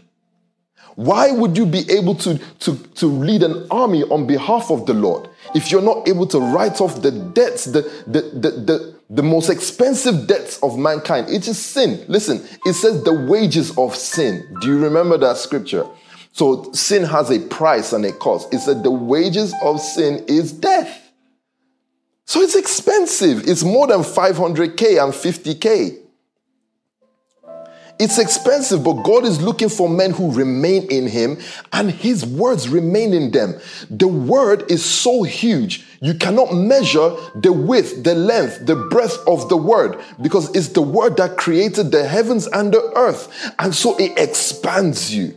Why 0.97 1.31
would 1.31 1.59
you 1.59 1.67
be 1.67 1.89
able 1.91 2.15
to, 2.17 2.39
to, 2.61 2.77
to 2.77 3.07
lead 3.07 3.43
an 3.43 3.67
army 3.71 4.03
on 4.05 4.27
behalf 4.27 4.71
of 4.71 4.87
the 4.87 4.95
Lord 4.95 5.29
if 5.55 5.71
you're 5.71 5.83
not 5.83 6.09
able 6.09 6.27
to 6.29 6.41
write 6.41 6.81
off 6.81 7.03
the 7.03 7.11
debts, 7.11 7.67
the, 7.67 7.83
the, 8.07 8.23
the, 8.23 8.51
the, 8.51 9.01
the 9.11 9.23
most 9.23 9.51
expensive 9.51 10.27
debts 10.27 10.59
of 10.63 10.79
mankind? 10.79 11.29
It 11.29 11.47
is 11.47 11.63
sin. 11.65 12.03
Listen, 12.09 12.43
it 12.65 12.73
says 12.73 13.05
the 13.05 13.13
wages 13.13 13.77
of 13.77 13.95
sin. 13.95 14.57
Do 14.63 14.69
you 14.69 14.79
remember 14.79 15.19
that 15.19 15.37
scripture? 15.37 15.87
So 16.33 16.73
sin 16.73 17.05
has 17.05 17.31
a 17.31 17.41
price 17.41 17.93
and 17.93 18.05
a 18.07 18.13
cost. 18.13 18.53
It 18.55 18.61
said 18.61 18.83
the 18.83 18.91
wages 18.91 19.55
of 19.63 19.81
sin 19.81 20.25
is 20.29 20.51
death. 20.51 21.13
So 22.25 22.41
it's 22.41 22.57
expensive. 22.57 23.47
It's 23.47 23.63
more 23.63 23.87
than 23.87 24.01
500K 24.01 25.03
and 25.03 25.13
50K. 25.13 26.06
It's 27.99 28.19
expensive, 28.19 28.85
but 28.85 29.05
God 29.05 29.25
is 29.25 29.41
looking 29.41 29.71
for 29.71 29.89
men 29.89 30.11
who 30.11 30.33
remain 30.33 30.87
in 30.91 31.07
Him 31.07 31.39
and 31.73 31.91
His 31.91 32.27
words 32.27 32.69
remain 32.69 33.15
in 33.15 33.31
them. 33.31 33.59
The 33.89 34.09
word 34.09 34.71
is 34.71 34.85
so 34.85 35.23
huge, 35.23 35.87
you 36.01 36.15
cannot 36.15 36.55
measure 36.55 37.17
the 37.35 37.53
width, 37.53 38.05
the 38.05 38.15
length, 38.15 38.67
the 38.67 38.77
breadth 38.77 39.19
of 39.27 39.49
the 39.49 39.57
word 39.57 39.99
because 40.21 40.55
it's 40.55 40.69
the 40.69 40.83
word 40.83 41.17
that 41.17 41.39
created 41.39 41.91
the 41.91 42.07
heavens 42.07 42.47
and 42.49 42.73
the 42.73 42.93
earth. 42.95 43.53
And 43.59 43.75
so 43.75 43.97
it 43.97 44.19
expands 44.19 45.15
you. 45.15 45.35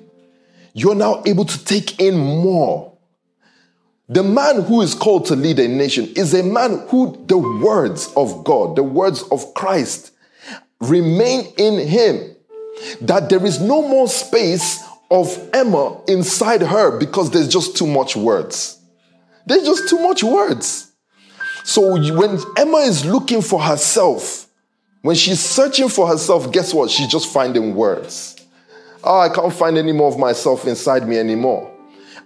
You're 0.73 0.95
now 0.95 1.23
able 1.25 1.45
to 1.45 1.65
take 1.65 1.99
in 1.99 2.17
more. 2.17 2.97
The 4.09 4.23
man 4.23 4.63
who 4.63 4.81
is 4.81 4.95
called 4.95 5.27
to 5.27 5.35
lead 5.35 5.59
a 5.59 5.67
nation 5.67 6.11
is 6.15 6.33
a 6.33 6.43
man 6.43 6.87
who 6.89 7.23
the 7.27 7.37
words 7.37 8.11
of 8.17 8.43
God, 8.43 8.75
the 8.75 8.83
words 8.83 9.23
of 9.31 9.53
Christ, 9.53 10.11
remain 10.81 11.53
in 11.57 11.87
him 11.87 12.35
that 13.01 13.29
there 13.29 13.45
is 13.45 13.59
no 13.59 13.87
more 13.87 14.07
space 14.07 14.83
of 15.11 15.49
Emma 15.53 15.99
inside 16.07 16.61
her 16.61 16.97
because 16.99 17.31
there's 17.31 17.47
just 17.47 17.75
too 17.77 17.87
much 17.87 18.15
words. 18.15 18.79
There's 19.45 19.63
just 19.63 19.89
too 19.89 19.99
much 19.99 20.23
words. 20.23 20.91
So 21.63 21.93
when 22.15 22.39
Emma 22.57 22.77
is 22.77 23.05
looking 23.05 23.41
for 23.41 23.61
herself, 23.61 24.47
when 25.01 25.15
she's 25.15 25.39
searching 25.39 25.89
for 25.89 26.07
herself, 26.07 26.51
guess 26.51 26.73
what? 26.73 26.91
She's 26.91 27.07
just 27.07 27.31
finding 27.31 27.75
words. 27.75 28.35
Oh, 29.03 29.19
I 29.19 29.29
can't 29.29 29.53
find 29.53 29.77
any 29.77 29.91
more 29.91 30.11
of 30.11 30.19
myself 30.19 30.67
inside 30.67 31.07
me 31.07 31.17
anymore. 31.17 31.71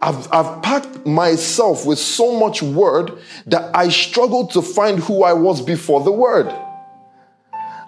I've, 0.02 0.28
I've 0.34 0.62
packed 0.62 1.06
myself 1.06 1.86
with 1.86 2.00
so 2.00 2.38
much 2.38 2.62
word 2.62 3.18
that 3.46 3.76
I 3.76 3.90
struggle 3.90 4.48
to 4.48 4.62
find 4.62 5.00
who 5.00 5.24
I 5.24 5.34
was 5.34 5.62
before 5.62 6.04
the 6.04 6.12
word. 6.12 6.54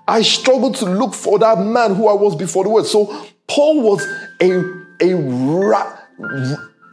I 0.08 0.22
struggled 0.22 0.76
to 0.78 0.86
look 0.86 1.14
for 1.14 1.39
that 1.39 1.60
man 1.60 1.95
who 1.95 2.08
I 2.08 2.14
was 2.14 2.36
before 2.36 2.64
the 2.64 2.70
word. 2.70 2.86
So 2.86 3.26
Paul 3.47 3.82
was 3.82 4.06
a, 4.41 4.60
a 5.01 5.16
ra- 5.16 5.97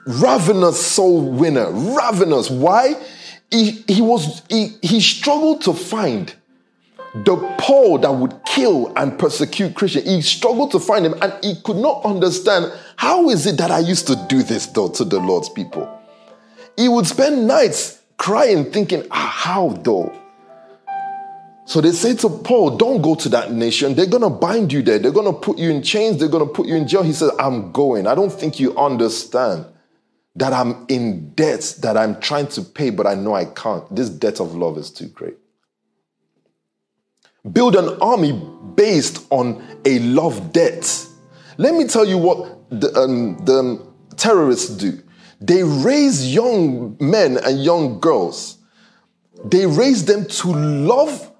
ravenous 0.07 0.85
soul 0.85 1.31
winner. 1.31 1.71
Ravenous. 1.71 2.51
Why? 2.51 2.95
He, 3.51 3.85
he 3.87 4.01
was 4.01 4.43
he, 4.49 4.77
he 4.81 5.01
struggled 5.01 5.61
to 5.63 5.75
find 5.75 6.35
the 7.15 7.37
Paul 7.59 7.99
that 7.99 8.13
would 8.13 8.43
kill 8.47 8.93
and 8.97 9.19
persecute 9.19 9.75
Christians. 9.75 10.07
He 10.07 10.23
struggled 10.23 10.71
to 10.71 10.81
find 10.81 11.05
him 11.05 11.15
and 11.21 11.35
he 11.43 11.57
could 11.63 11.77
not 11.77 12.03
understand 12.07 12.73
how 12.97 13.29
is 13.29 13.47
it 13.47 13.59
that 13.59 13.71
I 13.71 13.81
used 13.81 14.07
to 14.07 14.17
do 14.29 14.43
this 14.43 14.67
though 14.67 14.89
to 14.89 15.05
the 15.05 15.19
Lord's 15.19 15.51
people. 15.51 16.01
He 16.79 16.89
would 16.89 17.07
spend 17.07 17.47
nights 17.47 18.01
crying, 18.17 18.73
thinking, 18.73 19.07
ah, 19.11 19.17
how 19.17 19.69
though? 19.83 20.11
So 21.65 21.81
they 21.81 21.93
say 21.93 22.15
to 22.17 22.29
Paul, 22.29 22.77
Don't 22.77 23.03
go 23.03 23.15
to 23.15 23.29
that 23.31 23.53
nation. 23.53 23.95
They're 23.95 24.07
going 24.07 24.23
to 24.23 24.31
bind 24.31 24.73
you 24.73 24.83
there. 24.83 24.99
They're 24.99 25.13
going 25.13 25.33
to 25.33 25.39
put 25.39 25.59
you 25.59 25.71
in 25.71 25.83
chains. 25.83 26.19
They're 26.19 26.29
going 26.29 26.47
to 26.47 26.53
put 26.53 26.67
you 26.67 26.75
in 26.75 26.89
jail. 26.89 27.03
He 27.03 27.13
says, 27.13 27.31
I'm 27.39 27.73
going. 27.73 28.07
I 28.07 28.15
don't 28.15 28.33
think 28.33 28.59
you 28.59 28.77
understand 28.77 29.67
that 30.37 30.53
I'm 30.53 30.87
in 30.89 31.31
debt 31.35 31.77
that 31.81 31.97
I'm 31.97 32.19
trying 32.21 32.49
to 32.49 32.63
pay, 32.63 32.91
but 32.91 33.07
I 33.07 33.15
know 33.15 33.35
I 33.35 33.45
can't. 33.45 33.95
This 33.95 34.09
debt 34.09 34.41
of 34.41 34.55
love 34.55 34.79
is 34.79 34.91
too 34.91 35.09
great. 35.09 35.37
Build 37.51 37.77
an 37.77 38.01
army 38.01 38.41
based 38.75 39.27
on 39.31 39.63
a 39.85 39.99
love 40.01 40.53
debt. 40.53 41.07
Let 41.59 41.75
me 41.75 41.87
tell 41.87 42.07
you 42.07 42.17
what 42.19 42.71
the, 42.71 42.95
um, 42.99 43.37
the 43.45 43.85
terrorists 44.17 44.77
do. 44.77 45.03
They 45.41 45.65
raise 45.65 46.33
young 46.33 46.97
men 47.01 47.37
and 47.37 47.63
young 47.63 48.01
girls. 48.01 48.59
They 49.45 49.67
raise 49.67 50.05
them 50.05 50.25
to 50.27 50.49
love 50.53 51.32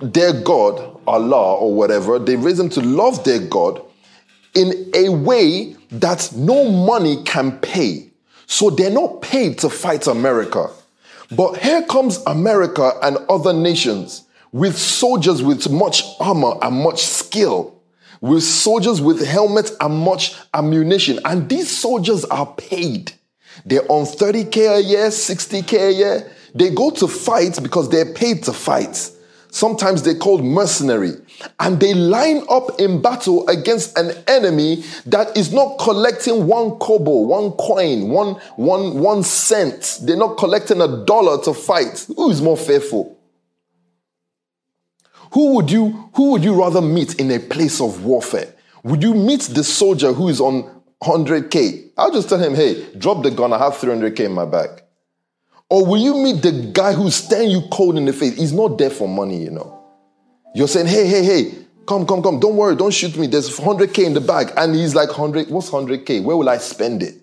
their 0.00 0.32
God, 0.32 1.00
Allah 1.06 1.56
or 1.56 1.74
whatever, 1.74 2.18
they 2.18 2.36
raise 2.36 2.58
them 2.58 2.68
to 2.70 2.80
love 2.80 3.24
their 3.24 3.38
God 3.40 3.82
in 4.54 4.90
a 4.94 5.10
way 5.10 5.76
that 5.90 6.30
no 6.34 6.68
money 6.68 7.22
can 7.24 7.58
pay. 7.58 8.10
So 8.46 8.70
they're 8.70 8.90
not 8.90 9.22
paid 9.22 9.58
to 9.58 9.68
fight 9.68 10.06
America. 10.06 10.70
But 11.30 11.58
here 11.58 11.82
comes 11.82 12.22
America 12.26 12.92
and 13.02 13.18
other 13.28 13.52
nations 13.52 14.24
with 14.52 14.78
soldiers 14.78 15.42
with 15.42 15.70
much 15.70 16.04
armor 16.20 16.54
and 16.62 16.76
much 16.76 17.02
skill, 17.02 17.74
with 18.20 18.42
soldiers 18.42 19.00
with 19.00 19.26
helmets 19.26 19.72
and 19.80 19.94
much 19.94 20.36
ammunition. 20.54 21.18
And 21.24 21.48
these 21.48 21.76
soldiers 21.76 22.24
are 22.26 22.46
paid. 22.46 23.12
They're 23.64 23.90
on 23.90 24.04
30K 24.06 24.76
a 24.76 24.80
year, 24.82 25.08
60K 25.08 25.88
a 25.88 25.92
year. 25.92 26.32
They 26.54 26.70
go 26.70 26.90
to 26.90 27.08
fight 27.08 27.58
because 27.62 27.90
they're 27.90 28.14
paid 28.14 28.44
to 28.44 28.52
fight. 28.52 29.10
Sometimes 29.56 30.02
they're 30.02 30.14
called 30.14 30.44
mercenary. 30.44 31.12
And 31.58 31.80
they 31.80 31.94
line 31.94 32.42
up 32.50 32.78
in 32.78 33.00
battle 33.00 33.48
against 33.48 33.96
an 33.96 34.12
enemy 34.26 34.84
that 35.06 35.34
is 35.34 35.50
not 35.50 35.78
collecting 35.78 36.46
one 36.46 36.72
kobo, 36.72 37.20
one 37.20 37.52
coin, 37.52 38.10
one, 38.10 38.34
one, 38.56 38.98
one 38.98 39.22
cent. 39.22 40.00
They're 40.02 40.14
not 40.14 40.36
collecting 40.36 40.82
a 40.82 41.06
dollar 41.06 41.42
to 41.44 41.54
fight. 41.54 42.04
Who 42.14 42.30
is 42.30 42.42
more 42.42 42.58
faithful? 42.58 43.18
Who 45.32 45.54
would 45.54 45.70
you, 45.70 46.10
who 46.12 46.32
would 46.32 46.44
you 46.44 46.60
rather 46.60 46.82
meet 46.82 47.18
in 47.18 47.30
a 47.30 47.38
place 47.38 47.80
of 47.80 48.04
warfare? 48.04 48.54
Would 48.84 49.02
you 49.02 49.14
meet 49.14 49.40
the 49.40 49.64
soldier 49.64 50.12
who 50.12 50.28
is 50.28 50.38
on 50.38 50.82
100K? 51.02 51.92
I'll 51.96 52.12
just 52.12 52.28
tell 52.28 52.38
him, 52.38 52.54
hey, 52.54 52.92
drop 52.98 53.22
the 53.22 53.30
gun. 53.30 53.54
I 53.54 53.58
have 53.58 53.72
300K 53.72 54.20
in 54.20 54.32
my 54.32 54.44
bag. 54.44 54.82
Or 55.68 55.84
will 55.84 56.00
you 56.00 56.14
meet 56.14 56.42
the 56.42 56.70
guy 56.72 56.92
who's 56.92 57.16
staring 57.16 57.50
you 57.50 57.62
cold 57.72 57.96
in 57.96 58.04
the 58.04 58.12
face? 58.12 58.36
He's 58.36 58.52
not 58.52 58.78
there 58.78 58.90
for 58.90 59.08
money, 59.08 59.42
you 59.42 59.50
know. 59.50 59.82
You're 60.54 60.68
saying, 60.68 60.86
hey, 60.86 61.06
hey, 61.06 61.24
hey, 61.24 61.54
come, 61.86 62.06
come, 62.06 62.22
come, 62.22 62.38
don't 62.38 62.56
worry, 62.56 62.76
don't 62.76 62.94
shoot 62.94 63.16
me. 63.16 63.26
There's 63.26 63.58
100K 63.58 64.04
in 64.04 64.14
the 64.14 64.20
bag. 64.20 64.52
And 64.56 64.74
he's 64.74 64.94
like, 64.94 65.08
100, 65.08 65.50
what's 65.50 65.70
100K? 65.70 66.22
Where 66.22 66.36
will 66.36 66.48
I 66.48 66.58
spend 66.58 67.02
it? 67.02 67.16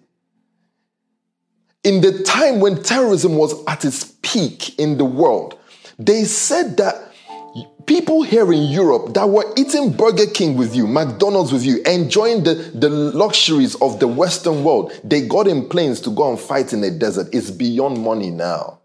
In 1.84 2.02
the 2.02 2.24
time 2.24 2.60
when 2.60 2.82
terrorism 2.84 3.36
was 3.36 3.66
at 3.66 3.86
its 3.86 4.14
peak 4.22 4.78
in 4.78 4.98
the 4.98 5.06
world, 5.06 5.58
they 5.98 6.24
said 6.24 6.78
that 6.78 7.13
people 7.86 8.24
here 8.24 8.52
in 8.52 8.64
Europe 8.64 9.14
that 9.14 9.30
were 9.30 9.46
eating 9.58 9.92
Burger 9.92 10.26
King 10.26 10.58
with 10.58 10.76
you, 10.76 10.88
McDonald's 10.88 11.52
with 11.52 11.66
you, 11.66 11.82
enjoying 11.84 12.44
the, 12.44 12.56
the 12.74 12.90
luxuries 12.90 13.76
of 13.76 14.00
the 14.00 14.08
Western 14.08 14.64
world, 14.64 14.92
they 15.04 15.28
got 15.28 15.48
in 15.48 15.68
planes 15.68 16.02
to 16.02 16.10
go 16.10 16.30
and 16.30 16.40
fight 16.40 16.74
in 16.74 16.82
the 16.82 16.92
desert. 16.92 17.28
It's 17.34 17.52
beyond 17.52 18.00
money 18.00 18.30
now. 18.30 18.80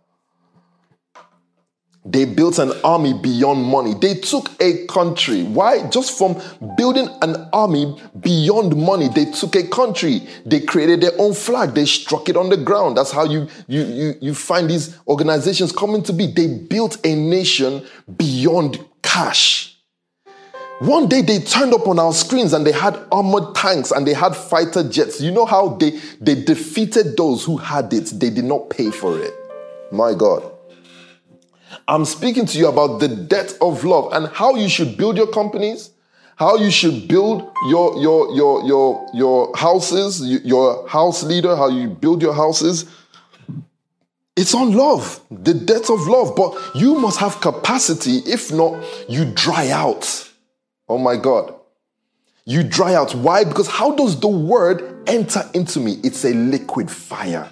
They 2.10 2.24
built 2.24 2.58
an 2.58 2.72
army 2.84 3.12
beyond 3.12 3.62
money. 3.62 3.92
They 3.92 4.14
took 4.14 4.50
a 4.62 4.86
country. 4.86 5.42
Why? 5.42 5.86
Just 5.90 6.16
from 6.16 6.40
building 6.78 7.06
an 7.20 7.48
army 7.52 8.00
beyond 8.18 8.74
money, 8.76 9.08
they 9.08 9.26
took 9.26 9.54
a 9.56 9.68
country. 9.68 10.26
They 10.46 10.60
created 10.60 11.02
their 11.02 11.12
own 11.18 11.34
flag. 11.34 11.74
They 11.74 11.84
struck 11.84 12.30
it 12.30 12.36
on 12.36 12.48
the 12.48 12.56
ground. 12.56 12.96
That's 12.96 13.10
how 13.10 13.24
you, 13.24 13.46
you, 13.66 13.82
you, 13.84 14.14
you 14.22 14.34
find 14.34 14.70
these 14.70 14.98
organizations 15.06 15.70
coming 15.70 16.02
to 16.04 16.14
be. 16.14 16.28
They 16.28 16.46
built 16.46 16.96
a 17.04 17.14
nation 17.14 17.86
beyond 18.16 18.82
cash. 19.02 19.76
One 20.78 21.08
day 21.08 21.20
they 21.20 21.40
turned 21.40 21.74
up 21.74 21.86
on 21.88 21.98
our 21.98 22.14
screens 22.14 22.54
and 22.54 22.64
they 22.64 22.72
had 22.72 22.98
armored 23.12 23.54
tanks 23.54 23.90
and 23.90 24.06
they 24.06 24.14
had 24.14 24.34
fighter 24.34 24.88
jets. 24.88 25.20
You 25.20 25.32
know 25.32 25.44
how 25.44 25.70
they, 25.70 25.90
they 26.22 26.42
defeated 26.42 27.18
those 27.18 27.44
who 27.44 27.58
had 27.58 27.92
it? 27.92 28.06
They 28.18 28.30
did 28.30 28.44
not 28.44 28.70
pay 28.70 28.90
for 28.90 29.18
it. 29.18 29.34
My 29.92 30.14
God. 30.14 30.54
I'm 31.88 32.04
speaking 32.04 32.44
to 32.44 32.58
you 32.58 32.68
about 32.68 33.00
the 33.00 33.08
debt 33.08 33.56
of 33.62 33.82
love 33.82 34.12
and 34.12 34.28
how 34.28 34.54
you 34.56 34.68
should 34.68 34.98
build 34.98 35.16
your 35.16 35.26
companies, 35.26 35.90
how 36.36 36.56
you 36.56 36.70
should 36.70 37.08
build 37.08 37.50
your 37.70 37.96
your 37.98 38.36
your 38.36 38.64
your 38.66 39.06
your 39.14 39.56
houses, 39.56 40.20
your 40.44 40.86
house 40.86 41.22
leader, 41.22 41.56
how 41.56 41.68
you 41.68 41.88
build 41.88 42.20
your 42.20 42.34
houses. 42.34 42.84
It's 44.36 44.54
on 44.54 44.72
love, 44.72 45.20
the 45.30 45.54
depth 45.54 45.88
of 45.90 46.06
love, 46.06 46.36
but 46.36 46.54
you 46.74 46.94
must 46.96 47.18
have 47.20 47.40
capacity. 47.40 48.18
If 48.18 48.52
not, 48.52 48.84
you 49.08 49.24
dry 49.24 49.70
out. 49.70 50.30
Oh 50.88 50.98
my 50.98 51.16
God. 51.16 51.54
You 52.44 52.62
dry 52.62 52.94
out. 52.94 53.14
Why? 53.14 53.44
Because 53.44 53.66
how 53.66 53.94
does 53.94 54.20
the 54.20 54.28
word 54.28 55.08
enter 55.08 55.42
into 55.54 55.80
me? 55.80 55.98
It's 56.04 56.24
a 56.24 56.34
liquid 56.34 56.90
fire. 56.90 57.48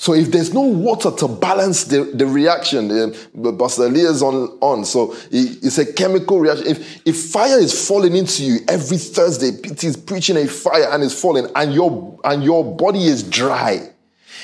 So 0.00 0.14
if 0.14 0.30
there's 0.30 0.54
no 0.54 0.62
water 0.62 1.10
to 1.10 1.28
balance 1.28 1.84
the, 1.84 2.04
the 2.04 2.24
reaction, 2.24 2.90
uh, 2.90 3.52
Pastor 3.52 3.94
is 3.94 4.22
on, 4.22 4.48
on. 4.62 4.86
So 4.86 5.14
it's 5.30 5.76
a 5.76 5.92
chemical 5.92 6.40
reaction. 6.40 6.68
If, 6.68 7.06
if 7.06 7.30
fire 7.30 7.58
is 7.58 7.86
falling 7.86 8.16
into 8.16 8.42
you 8.42 8.60
every 8.66 8.96
Thursday, 8.96 9.50
PT 9.50 9.84
is 9.84 9.96
preaching 9.98 10.38
a 10.38 10.46
fire 10.46 10.88
and 10.90 11.02
it's 11.02 11.20
falling 11.20 11.48
and 11.54 11.74
your, 11.74 12.18
and 12.24 12.42
your 12.42 12.64
body 12.64 13.04
is 13.04 13.22
dry, 13.22 13.90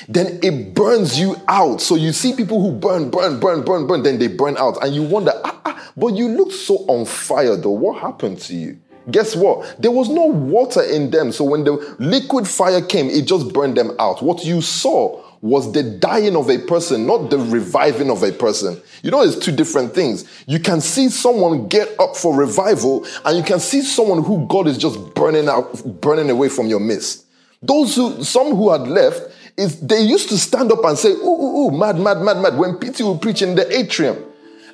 then 0.07 0.39
it 0.43 0.75
burns 0.75 1.19
you 1.19 1.35
out. 1.47 1.81
So 1.81 1.95
you 1.95 2.11
see 2.13 2.35
people 2.35 2.61
who 2.61 2.77
burn, 2.77 3.09
burn, 3.09 3.39
burn, 3.39 3.65
burn, 3.65 3.87
burn, 3.87 4.03
then 4.03 4.19
they 4.19 4.27
burn 4.27 4.57
out. 4.57 4.83
And 4.83 4.93
you 4.93 5.01
wonder, 5.01 5.31
ah, 5.43 5.59
ah, 5.65 5.91
but 5.97 6.13
you 6.13 6.27
look 6.27 6.51
so 6.51 6.85
on 6.87 7.07
fire 7.07 7.55
though. 7.57 7.71
What 7.71 7.99
happened 7.99 8.37
to 8.41 8.53
you? 8.53 8.79
Guess 9.09 9.35
what? 9.35 9.81
There 9.81 9.89
was 9.89 10.09
no 10.09 10.25
water 10.25 10.83
in 10.83 11.09
them. 11.09 11.31
So 11.31 11.45
when 11.45 11.63
the 11.63 11.95
liquid 11.97 12.47
fire 12.47 12.81
came, 12.81 13.09
it 13.09 13.25
just 13.25 13.51
burned 13.53 13.75
them 13.75 13.95
out. 13.99 14.21
What 14.21 14.45
you 14.45 14.61
saw 14.61 15.23
was 15.41 15.71
the 15.71 15.83
dying 15.83 16.35
of 16.35 16.49
a 16.49 16.57
person, 16.57 17.05
not 17.05 17.29
the 17.29 17.37
reviving 17.37 18.09
of 18.09 18.23
a 18.23 18.31
person. 18.31 18.81
You 19.03 19.11
know, 19.11 19.21
it's 19.21 19.37
two 19.37 19.51
different 19.51 19.93
things. 19.93 20.25
You 20.47 20.59
can 20.59 20.81
see 20.81 21.09
someone 21.09 21.67
get 21.67 21.99
up 21.99 22.15
for 22.15 22.35
revival, 22.35 23.05
and 23.25 23.37
you 23.37 23.43
can 23.43 23.59
see 23.59 23.81
someone 23.81 24.23
who 24.23 24.47
God 24.47 24.67
is 24.67 24.77
just 24.77 25.13
burning 25.13 25.47
out, 25.47 26.01
burning 26.01 26.29
away 26.29 26.49
from 26.49 26.67
your 26.67 26.79
midst. 26.79 27.25
Those 27.61 27.95
who, 27.95 28.23
some 28.23 28.55
who 28.55 28.71
had 28.71 28.87
left, 28.87 29.33
is 29.57 29.79
they 29.81 30.01
used 30.01 30.29
to 30.29 30.37
stand 30.37 30.71
up 30.71 30.83
and 30.85 30.97
say, 30.97 31.09
ooh, 31.09 31.25
ooh, 31.25 31.67
ooh, 31.67 31.71
mad, 31.71 31.97
mad, 31.97 32.21
mad, 32.21 32.37
mad, 32.37 32.57
when 32.57 32.77
PT 32.77 33.01
will 33.01 33.17
preach 33.17 33.41
in 33.41 33.55
the 33.55 33.75
atrium. 33.75 34.23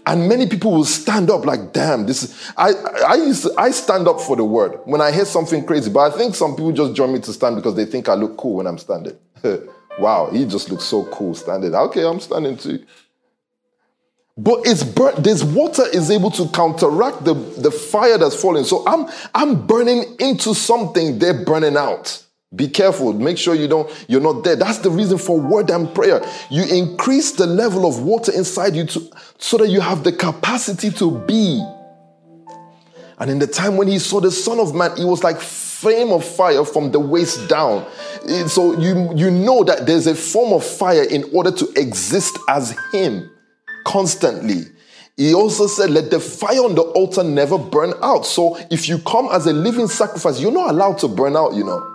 And 0.06 0.28
many 0.28 0.48
people 0.48 0.72
will 0.72 0.84
stand 0.84 1.30
up 1.30 1.46
like, 1.46 1.72
damn, 1.72 2.06
this 2.06 2.24
is, 2.24 2.52
I, 2.58 2.74
I 3.08 3.16
used 3.16 3.44
to, 3.44 3.54
I 3.58 3.72
stand 3.72 4.06
up 4.06 4.20
for 4.20 4.36
the 4.36 4.44
word 4.44 4.80
when 4.84 5.00
I 5.00 5.14
hear 5.14 5.24
something 5.24 5.66
crazy, 5.66 5.90
but 5.90 6.14
I 6.14 6.18
think 6.18 6.36
some 6.36 6.58
people 6.58 6.74
just 6.74 6.94
join 6.94 7.14
me 7.14 7.20
to 7.20 7.32
stand 7.32 7.56
because 7.56 7.76
they 7.76 7.86
think 7.86 8.10
I 8.10 8.16
look 8.16 8.36
cool 8.36 8.56
when 8.56 8.68
I'm 8.68 8.78
standing. 8.78 9.18
Wow, 10.00 10.30
he 10.32 10.46
just 10.46 10.70
looks 10.70 10.86
so 10.86 11.06
cool 11.06 11.36
standing. 11.36 11.74
Okay, 11.74 12.06
I'm 12.06 12.20
standing 12.20 12.58
too. 12.58 12.84
But 14.36 14.62
it's 14.66 14.84
burnt, 14.84 15.24
this 15.24 15.44
water 15.44 15.84
is 15.94 16.10
able 16.10 16.32
to 16.32 16.48
counteract 16.50 17.24
the, 17.24 17.36
the 17.36 17.70
fire 17.70 18.18
that's 18.18 18.40
falling. 18.40 18.64
So 18.64 18.84
I'm 18.88 19.08
I'm 19.36 19.68
burning 19.68 20.16
into 20.20 20.56
something 20.56 21.20
they're 21.20 21.46
burning 21.46 21.78
out. 21.78 22.24
Be 22.56 22.68
careful. 22.68 23.14
Make 23.14 23.38
sure 23.38 23.56
you 23.56 23.68
don't, 23.68 23.90
you're 24.08 24.22
not 24.22 24.44
there. 24.44 24.56
That's 24.56 24.78
the 24.80 24.92
reason 24.92 25.18
for 25.18 25.40
word 25.40 25.72
and 25.72 25.94
prayer. 25.94 26.22
You 26.52 26.64
increase 26.66 27.32
the 27.32 27.48
level 27.48 27.88
of 27.88 28.04
water 28.04 28.32
inside 28.32 28.76
you 28.76 28.86
to, 28.86 29.10
so 29.40 29.58
that 29.58 29.70
you 29.70 29.82
have 29.82 30.04
the 30.04 30.12
capacity 30.12 30.92
to 30.92 31.18
be. 31.26 31.66
And 33.18 33.32
in 33.32 33.40
the 33.40 33.48
time 33.48 33.76
when 33.76 33.88
he 33.88 33.98
saw 33.98 34.20
the 34.20 34.32
Son 34.32 34.60
of 34.60 34.76
Man, 34.76 34.96
he 34.98 35.06
was 35.06 35.24
like 35.24 35.42
flame 35.84 36.14
of 36.14 36.24
fire 36.24 36.64
from 36.64 36.92
the 36.92 37.00
waist 37.00 37.50
down. 37.50 37.86
Eh, 38.26 38.48
so 38.48 38.80
you, 38.80 39.14
you 39.16 39.30
know 39.30 39.66
that 39.66 39.86
there's 39.86 40.08
a 40.08 40.16
form 40.16 40.54
of 40.54 40.64
fire 40.66 41.04
in 41.04 41.26
order 41.34 41.52
to 41.52 41.70
exist 41.76 42.40
as 42.48 42.74
Him 42.94 43.30
constantly. 43.86 44.64
He 45.18 45.34
also 45.34 45.68
said, 45.68 45.90
Let 45.90 46.10
the 46.10 46.22
fire 46.22 46.64
on 46.64 46.76
the 46.76 46.84
altar 46.84 47.22
never 47.22 47.58
burn 47.58 47.94
out. 48.02 48.26
So 48.26 48.58
if 48.72 48.88
you 48.88 48.98
come 49.00 49.28
as 49.34 49.46
a 49.46 49.52
living 49.52 49.88
sacrifice, 49.88 50.40
you're 50.40 50.54
not 50.54 50.70
allowed 50.70 51.00
to 51.00 51.10
burn 51.10 51.36
out, 51.36 51.54
you 51.54 51.66
know. 51.66 51.90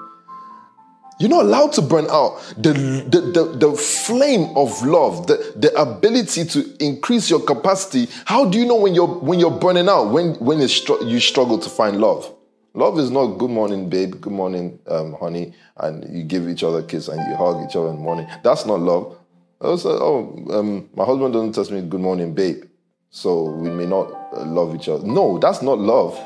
You're 1.18 1.30
not 1.30 1.47
allowed 1.47 1.72
to 1.72 1.82
burn 1.82 2.07
out. 2.11 2.39
The, 2.59 2.72
the, 3.09 3.20
the, 3.20 3.45
the, 3.57 3.72
flame 3.72 4.57
of 4.57 4.80
love, 4.86 5.26
the, 5.26 5.53
the 5.57 5.74
ability 5.80 6.45
to 6.45 6.76
increase 6.78 7.28
your 7.28 7.41
capacity. 7.41 8.07
How 8.26 8.45
do 8.45 8.57
you 8.57 8.66
know 8.66 8.76
when 8.76 8.95
you're 8.95 9.09
when 9.09 9.41
you're 9.41 9.59
burning 9.59 9.89
out? 9.89 10.12
When 10.12 10.34
when 10.34 10.61
you 10.61 10.68
struggle 10.68 11.59
to 11.59 11.68
find 11.68 12.01
love? 12.01 12.32
Love 12.78 13.00
is 13.00 13.10
not 13.10 13.38
good 13.38 13.50
morning, 13.50 13.88
babe, 13.88 14.20
good 14.20 14.32
morning, 14.32 14.78
um, 14.86 15.14
honey, 15.14 15.52
and 15.78 16.16
you 16.16 16.22
give 16.22 16.48
each 16.48 16.62
other 16.62 16.78
a 16.78 16.82
kiss 16.84 17.08
and 17.08 17.18
you 17.28 17.34
hug 17.34 17.68
each 17.68 17.74
other 17.74 17.88
in 17.88 17.96
the 17.96 18.00
morning. 18.00 18.24
That's 18.44 18.66
not 18.66 18.78
love. 18.78 19.18
Also, 19.60 19.98
oh, 20.00 20.56
um, 20.56 20.88
my 20.94 21.04
husband 21.04 21.32
doesn't 21.32 21.54
tell 21.54 21.76
me 21.76 21.88
good 21.88 22.00
morning, 22.00 22.34
babe, 22.34 22.66
so 23.10 23.50
we 23.50 23.68
may 23.68 23.84
not 23.84 24.12
uh, 24.32 24.44
love 24.44 24.76
each 24.76 24.88
other. 24.88 25.04
No, 25.04 25.40
that's 25.40 25.60
not 25.60 25.80
love. 25.80 26.22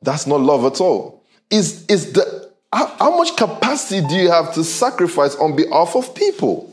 That's 0.00 0.28
not 0.28 0.40
love 0.40 0.64
at 0.64 0.80
all. 0.80 1.24
Is 1.50 1.84
is 1.86 2.12
the 2.12 2.52
how, 2.72 2.86
how 3.00 3.16
much 3.16 3.36
capacity 3.36 4.06
do 4.06 4.14
you 4.14 4.30
have 4.30 4.54
to 4.54 4.62
sacrifice 4.62 5.34
on 5.34 5.56
behalf 5.56 5.96
of 5.96 6.14
people, 6.14 6.72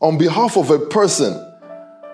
on 0.00 0.16
behalf 0.16 0.56
of 0.56 0.70
a 0.70 0.78
person? 0.78 1.34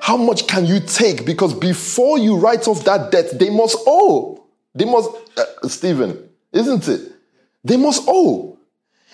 How 0.00 0.16
much 0.16 0.48
can 0.48 0.66
you 0.66 0.80
take? 0.80 1.24
Because 1.24 1.54
before 1.54 2.18
you 2.18 2.36
write 2.36 2.66
off 2.66 2.84
that 2.86 3.12
debt, 3.12 3.38
they 3.38 3.48
must 3.48 3.76
owe. 3.86 4.41
They 4.74 4.84
must, 4.84 5.10
uh, 5.36 5.68
Stephen, 5.68 6.28
isn't 6.52 6.88
it? 6.88 7.12
They 7.64 7.76
must 7.76 8.04
owe. 8.06 8.58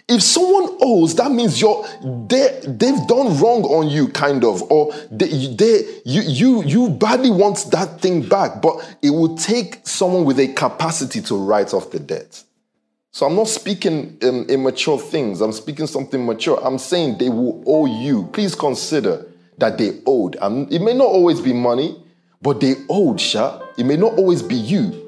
If 0.09 0.23
someone 0.23 0.79
owes, 0.81 1.15
that 1.17 1.31
means 1.31 1.61
you're 1.61 1.87
they 2.29 2.61
they've 2.67 3.07
done 3.07 3.39
wrong 3.39 3.63
on 3.65 3.91
you, 3.91 4.09
kind 4.09 4.43
of, 4.43 4.63
or 4.73 4.95
they, 5.11 5.27
they 5.55 6.01
you 6.07 6.23
you 6.23 6.63
you 6.65 6.89
badly 6.89 7.31
want 7.31 7.67
that 7.73 8.01
thing 8.01 8.27
back, 8.27 8.63
but 8.63 8.97
it 9.03 9.11
will 9.11 9.37
take 9.37 9.87
someone 9.87 10.25
with 10.25 10.41
a 10.41 10.49
capacity 10.55 11.21
to 11.23 11.37
write 11.37 11.75
off 11.75 11.91
the 11.91 11.99
debt. 11.99 12.43
So 13.11 13.27
I'm 13.27 13.37
not 13.37 13.49
speaking 13.49 14.17
um, 14.23 14.47
immature 14.49 14.99
things. 14.99 15.43
I'm 15.43 15.53
speaking 15.53 15.87
something 15.87 16.25
mature. 16.25 16.59
I'm 16.65 16.79
saying 16.79 17.19
they 17.19 17.29
will 17.29 17.63
owe 17.67 17.85
you. 17.85 18.31
Please 18.33 18.55
consider 18.55 19.27
that 19.59 19.77
they 19.77 20.01
owed. 20.07 20.37
Um, 20.41 20.69
it 20.71 20.81
may 20.81 20.95
not 20.95 21.09
always 21.09 21.41
be 21.41 21.53
money, 21.53 22.03
but 22.41 22.61
they 22.61 22.77
owed, 22.89 23.21
Sha. 23.21 23.61
It 23.77 23.85
may 23.85 23.97
not 23.97 24.15
always 24.15 24.43
be 24.43 24.55
you. 24.55 25.08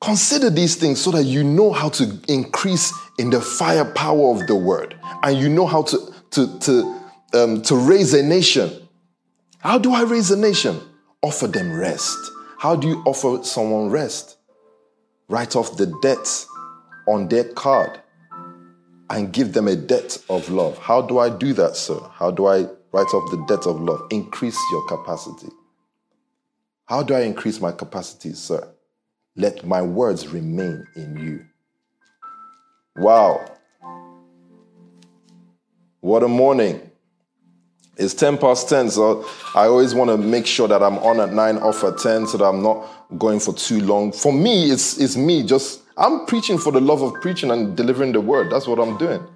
Consider 0.00 0.48
these 0.48 0.76
things 0.76 1.00
so 1.00 1.10
that 1.10 1.24
you 1.24 1.44
know 1.44 1.72
how 1.72 1.90
to 1.90 2.18
increase 2.28 2.92
in 3.18 3.28
the 3.30 3.40
firepower 3.40 4.34
of 4.34 4.46
the 4.46 4.56
word 4.56 4.98
and 5.22 5.38
you 5.38 5.48
know 5.48 5.66
how 5.66 5.82
to, 5.82 5.98
to, 6.30 6.58
to, 6.60 7.00
um, 7.34 7.62
to 7.62 7.76
raise 7.76 8.14
a 8.14 8.22
nation. 8.22 8.70
How 9.58 9.76
do 9.76 9.92
I 9.92 10.02
raise 10.02 10.30
a 10.30 10.38
nation? 10.38 10.80
Offer 11.22 11.48
them 11.48 11.78
rest. 11.78 12.16
How 12.58 12.76
do 12.76 12.88
you 12.88 13.02
offer 13.04 13.44
someone 13.44 13.90
rest? 13.90 14.38
Write 15.28 15.54
off 15.54 15.76
the 15.76 15.86
debt 16.00 16.46
on 17.06 17.28
their 17.28 17.44
card 17.44 18.00
and 19.10 19.32
give 19.32 19.52
them 19.52 19.68
a 19.68 19.76
debt 19.76 20.16
of 20.30 20.48
love. 20.48 20.78
How 20.78 21.02
do 21.02 21.18
I 21.18 21.28
do 21.28 21.52
that, 21.54 21.76
sir? 21.76 21.98
How 22.14 22.30
do 22.30 22.46
I 22.46 22.66
write 22.92 23.12
off 23.12 23.30
the 23.30 23.44
debt 23.46 23.66
of 23.66 23.80
love? 23.80 24.06
Increase 24.10 24.58
your 24.72 24.86
capacity. 24.86 25.48
How 26.86 27.02
do 27.02 27.14
I 27.14 27.20
increase 27.20 27.60
my 27.60 27.72
capacity, 27.72 28.32
sir? 28.32 28.66
Let 29.36 29.64
my 29.64 29.82
words 29.82 30.28
remain 30.28 30.86
in 30.96 31.16
you. 31.16 31.44
Wow. 32.96 33.44
What 36.00 36.22
a 36.22 36.28
morning. 36.28 36.90
It's 37.96 38.14
10 38.14 38.38
past 38.38 38.68
10, 38.68 38.90
so 38.90 39.26
I 39.54 39.66
always 39.66 39.94
want 39.94 40.10
to 40.10 40.16
make 40.16 40.46
sure 40.46 40.66
that 40.68 40.82
I'm 40.82 40.98
on 40.98 41.20
at 41.20 41.32
9, 41.32 41.58
off 41.58 41.84
at 41.84 41.98
10, 41.98 42.26
so 42.28 42.38
that 42.38 42.44
I'm 42.44 42.62
not 42.62 42.86
going 43.18 43.40
for 43.40 43.52
too 43.52 43.80
long. 43.80 44.12
For 44.12 44.32
me, 44.32 44.70
it's, 44.70 44.98
it's 44.98 45.16
me 45.16 45.42
just, 45.42 45.82
I'm 45.98 46.24
preaching 46.26 46.56
for 46.56 46.72
the 46.72 46.80
love 46.80 47.02
of 47.02 47.20
preaching 47.20 47.50
and 47.50 47.76
delivering 47.76 48.12
the 48.12 48.20
word. 48.20 48.50
That's 48.50 48.66
what 48.66 48.78
I'm 48.78 48.96
doing 48.96 49.26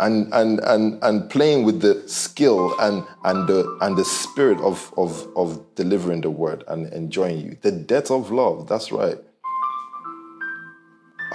and 0.00 0.32
and 0.34 0.58
and 0.60 0.98
and 1.02 1.30
playing 1.30 1.64
with 1.64 1.80
the 1.80 2.06
skill 2.08 2.74
and 2.80 3.04
and 3.24 3.48
the 3.48 3.78
and 3.80 3.96
the 3.96 4.04
spirit 4.04 4.58
of 4.60 4.92
of 4.96 5.28
of 5.36 5.62
delivering 5.76 6.20
the 6.20 6.30
word 6.30 6.64
and 6.68 6.92
enjoying 6.92 7.38
you. 7.40 7.56
The 7.62 7.70
debt 7.70 8.10
of 8.10 8.30
love 8.30 8.66
that's 8.68 8.90
right. 8.90 9.18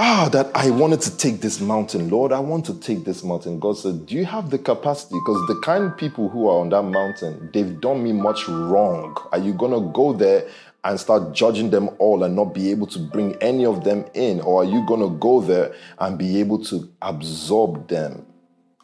Ah 0.02 0.30
that 0.32 0.52
i 0.56 0.70
wanted 0.70 1.02
to 1.02 1.16
take 1.16 1.40
this 1.40 1.62
mountain. 1.62 2.10
Lord 2.10 2.34
i 2.34 2.40
want 2.40 2.66
to 2.66 2.78
take 2.80 3.06
this 3.06 3.24
mountain. 3.24 3.60
God 3.60 3.78
said 3.78 4.06
do 4.06 4.16
you 4.16 4.26
have 4.26 4.50
the 4.50 4.60
capacity? 4.60 5.16
Because 5.16 5.48
the 5.48 5.62
kind 5.64 5.86
of 5.86 5.98
people 5.98 6.28
who 6.28 6.50
are 6.50 6.60
on 6.60 6.70
that 6.70 6.84
mountain 6.84 7.50
they've 7.54 7.80
done 7.80 8.04
me 8.04 8.12
much 8.12 8.46
wrong. 8.50 9.16
Are 9.32 9.40
you 9.40 9.54
going 9.54 9.72
to 9.72 9.90
go 9.94 10.12
there 10.12 10.50
and 10.84 11.00
start 11.00 11.34
judging 11.34 11.70
them 11.70 11.90
all 11.98 12.24
and 12.24 12.36
not 12.36 12.54
be 12.54 12.72
able 12.72 12.88
to 12.88 13.00
bring 13.00 13.36
any 13.38 13.66
of 13.66 13.84
them 13.84 14.06
in? 14.14 14.42
Or 14.42 14.62
are 14.62 14.66
you 14.66 14.86
going 14.86 15.02
to 15.02 15.18
go 15.18 15.42
there 15.42 15.74
and 15.98 16.18
be 16.18 16.40
able 16.40 16.64
to 16.66 16.90
absorb 17.02 17.88
them 17.88 18.26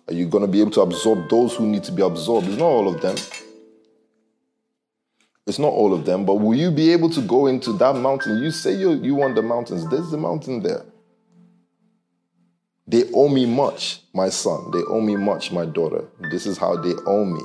are 0.07 0.13
you 0.13 0.27
going 0.27 0.43
to 0.43 0.51
be 0.51 0.61
able 0.61 0.71
to 0.71 0.81
absorb 0.81 1.29
those 1.29 1.55
who 1.55 1.65
need 1.65 1.83
to 1.85 1.91
be 1.91 2.01
absorbed? 2.01 2.47
It's 2.47 2.57
not 2.57 2.65
all 2.65 2.87
of 2.87 3.01
them. 3.01 3.15
It's 5.47 5.59
not 5.59 5.71
all 5.71 5.93
of 5.93 6.05
them, 6.05 6.25
but 6.25 6.35
will 6.35 6.55
you 6.55 6.71
be 6.71 6.91
able 6.91 7.09
to 7.11 7.21
go 7.21 7.45
into 7.47 7.73
that 7.73 7.95
mountain? 7.95 8.41
You 8.41 8.49
say 8.51 8.73
you, 8.73 8.93
you 8.93 9.13
want 9.15 9.35
the 9.35 9.43
mountains. 9.43 9.87
There's 9.89 10.09
the 10.09 10.17
mountain 10.17 10.63
there. 10.63 10.83
They 12.87 13.03
owe 13.13 13.29
me 13.29 13.45
much, 13.45 14.01
my 14.13 14.29
son. 14.29 14.71
They 14.71 14.81
owe 14.87 15.01
me 15.01 15.15
much, 15.15 15.51
my 15.51 15.65
daughter. 15.65 16.05
This 16.31 16.45
is 16.45 16.57
how 16.57 16.77
they 16.77 16.93
owe 17.05 17.25
me. 17.25 17.41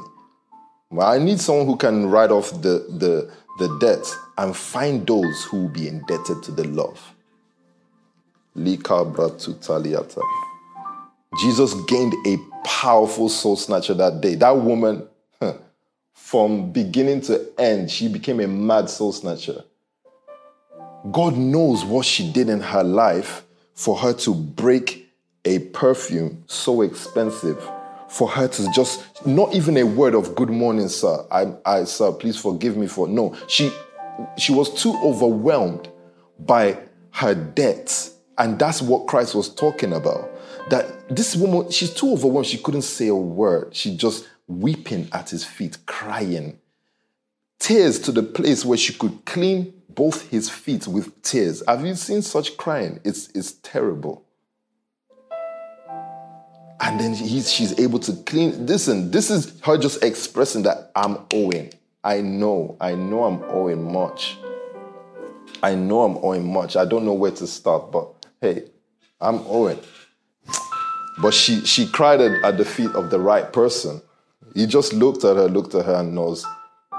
I 1.00 1.18
need 1.18 1.40
someone 1.40 1.66
who 1.66 1.76
can 1.76 2.10
write 2.10 2.30
off 2.30 2.50
the, 2.62 2.86
the, 2.88 3.30
the 3.58 3.78
debt 3.78 4.06
and 4.38 4.56
find 4.56 5.06
those 5.06 5.44
who 5.44 5.62
will 5.62 5.68
be 5.68 5.86
indebted 5.86 6.42
to 6.42 6.52
the 6.52 6.64
love. 6.64 7.14
Jesus 11.38 11.74
gained 11.86 12.14
a 12.26 12.36
powerful 12.64 13.28
soul 13.28 13.56
snatcher 13.56 13.94
that 13.94 14.20
day. 14.20 14.34
That 14.34 14.56
woman, 14.56 15.06
from 16.14 16.72
beginning 16.72 17.22
to 17.22 17.46
end, 17.58 17.90
she 17.90 18.08
became 18.08 18.40
a 18.40 18.46
mad 18.46 18.88
soul 18.88 19.12
snatcher. 19.12 19.64
God 21.10 21.36
knows 21.36 21.84
what 21.84 22.04
she 22.04 22.30
did 22.30 22.48
in 22.48 22.60
her 22.60 22.84
life 22.84 23.44
for 23.74 23.96
her 23.96 24.12
to 24.12 24.34
break 24.34 25.08
a 25.44 25.58
perfume 25.58 26.44
so 26.46 26.82
expensive, 26.82 27.58
for 28.08 28.28
her 28.28 28.46
to 28.48 28.70
just 28.72 29.26
not 29.26 29.54
even 29.54 29.76
a 29.78 29.84
word 29.84 30.14
of 30.14 30.34
good 30.34 30.50
morning, 30.50 30.88
sir. 30.88 31.24
I, 31.30 31.54
I 31.64 31.84
sir, 31.84 32.12
please 32.12 32.36
forgive 32.36 32.76
me 32.76 32.86
for 32.86 33.08
no. 33.08 33.34
She 33.48 33.72
she 34.36 34.52
was 34.52 34.82
too 34.82 34.94
overwhelmed 35.02 35.88
by 36.38 36.78
her 37.12 37.34
debts. 37.34 38.16
And 38.38 38.58
that's 38.58 38.80
what 38.80 39.06
Christ 39.06 39.34
was 39.34 39.48
talking 39.48 39.92
about. 39.92 40.30
That 40.68 41.08
this 41.08 41.34
woman, 41.34 41.70
she's 41.70 41.92
too 41.92 42.12
overwhelmed. 42.12 42.46
She 42.46 42.58
couldn't 42.58 42.82
say 42.82 43.08
a 43.08 43.14
word. 43.14 43.74
She 43.74 43.96
just 43.96 44.28
weeping 44.46 45.08
at 45.12 45.30
his 45.30 45.44
feet, 45.44 45.78
crying. 45.86 46.58
Tears 47.58 47.98
to 48.00 48.12
the 48.12 48.22
place 48.22 48.64
where 48.64 48.78
she 48.78 48.92
could 48.94 49.24
clean 49.24 49.72
both 49.88 50.28
his 50.30 50.48
feet 50.48 50.86
with 50.86 51.20
tears. 51.22 51.62
Have 51.66 51.84
you 51.84 51.94
seen 51.94 52.22
such 52.22 52.56
crying? 52.56 53.00
It's, 53.04 53.28
it's 53.30 53.52
terrible. 53.52 54.24
And 56.80 56.98
then 56.98 57.14
he's, 57.14 57.52
she's 57.52 57.78
able 57.78 57.98
to 58.00 58.14
clean. 58.24 58.66
Listen, 58.66 59.10
this 59.10 59.30
is 59.30 59.60
her 59.60 59.76
just 59.76 60.02
expressing 60.02 60.62
that 60.62 60.90
I'm 60.96 61.18
owing. 61.32 61.72
I 62.02 62.22
know, 62.22 62.76
I 62.80 62.94
know 62.94 63.24
I'm 63.24 63.42
owing 63.44 63.92
much. 63.92 64.38
I 65.62 65.74
know 65.74 66.02
I'm 66.02 66.16
owing 66.24 66.50
much. 66.50 66.76
I 66.76 66.86
don't 66.86 67.04
know 67.04 67.12
where 67.12 67.32
to 67.32 67.46
start, 67.46 67.92
but 67.92 68.26
hey, 68.40 68.64
I'm 69.20 69.40
owing. 69.46 69.78
But 71.18 71.34
she, 71.34 71.64
she 71.64 71.86
cried 71.86 72.20
at 72.20 72.56
the 72.56 72.64
feet 72.64 72.90
of 72.92 73.10
the 73.10 73.18
right 73.18 73.52
person. 73.52 74.00
He 74.54 74.66
just 74.66 74.92
looked 74.92 75.24
at 75.24 75.36
her, 75.36 75.48
looked 75.48 75.74
at 75.74 75.84
her, 75.84 75.94
and 75.94 76.14
knows, 76.14 76.44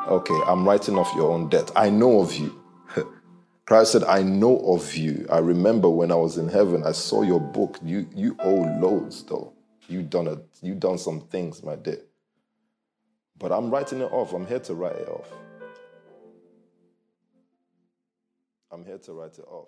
okay, 0.07 0.39
I'm 0.45 0.67
writing 0.67 0.97
off 0.97 1.13
your 1.15 1.31
own 1.31 1.49
debt. 1.49 1.71
I 1.75 1.89
know 1.89 2.21
of 2.21 2.33
you. 2.35 2.61
Christ 3.65 3.93
said, 3.93 4.03
I 4.03 4.21
know 4.23 4.57
of 4.59 4.95
you. 4.95 5.25
I 5.29 5.39
remember 5.39 5.89
when 5.89 6.11
I 6.11 6.15
was 6.15 6.37
in 6.37 6.47
heaven, 6.47 6.83
I 6.85 6.91
saw 6.91 7.23
your 7.23 7.39
book. 7.39 7.79
You, 7.83 8.07
you 8.15 8.35
owe 8.39 8.79
loads, 8.79 9.23
though. 9.23 9.53
You 9.87 10.03
done 10.03 10.27
a, 10.27 10.37
you 10.61 10.75
done 10.75 10.97
some 10.97 11.21
things, 11.21 11.63
my 11.63 11.75
dear. 11.75 11.99
But 13.37 13.51
I'm 13.51 13.69
writing 13.71 14.01
it 14.01 14.11
off. 14.11 14.33
I'm 14.33 14.45
here 14.45 14.59
to 14.59 14.73
write 14.75 14.95
it 14.95 15.07
off. 15.09 15.27
I'm 18.71 18.85
here 18.85 18.99
to 18.99 19.13
write 19.13 19.37
it 19.37 19.45
off. 19.47 19.67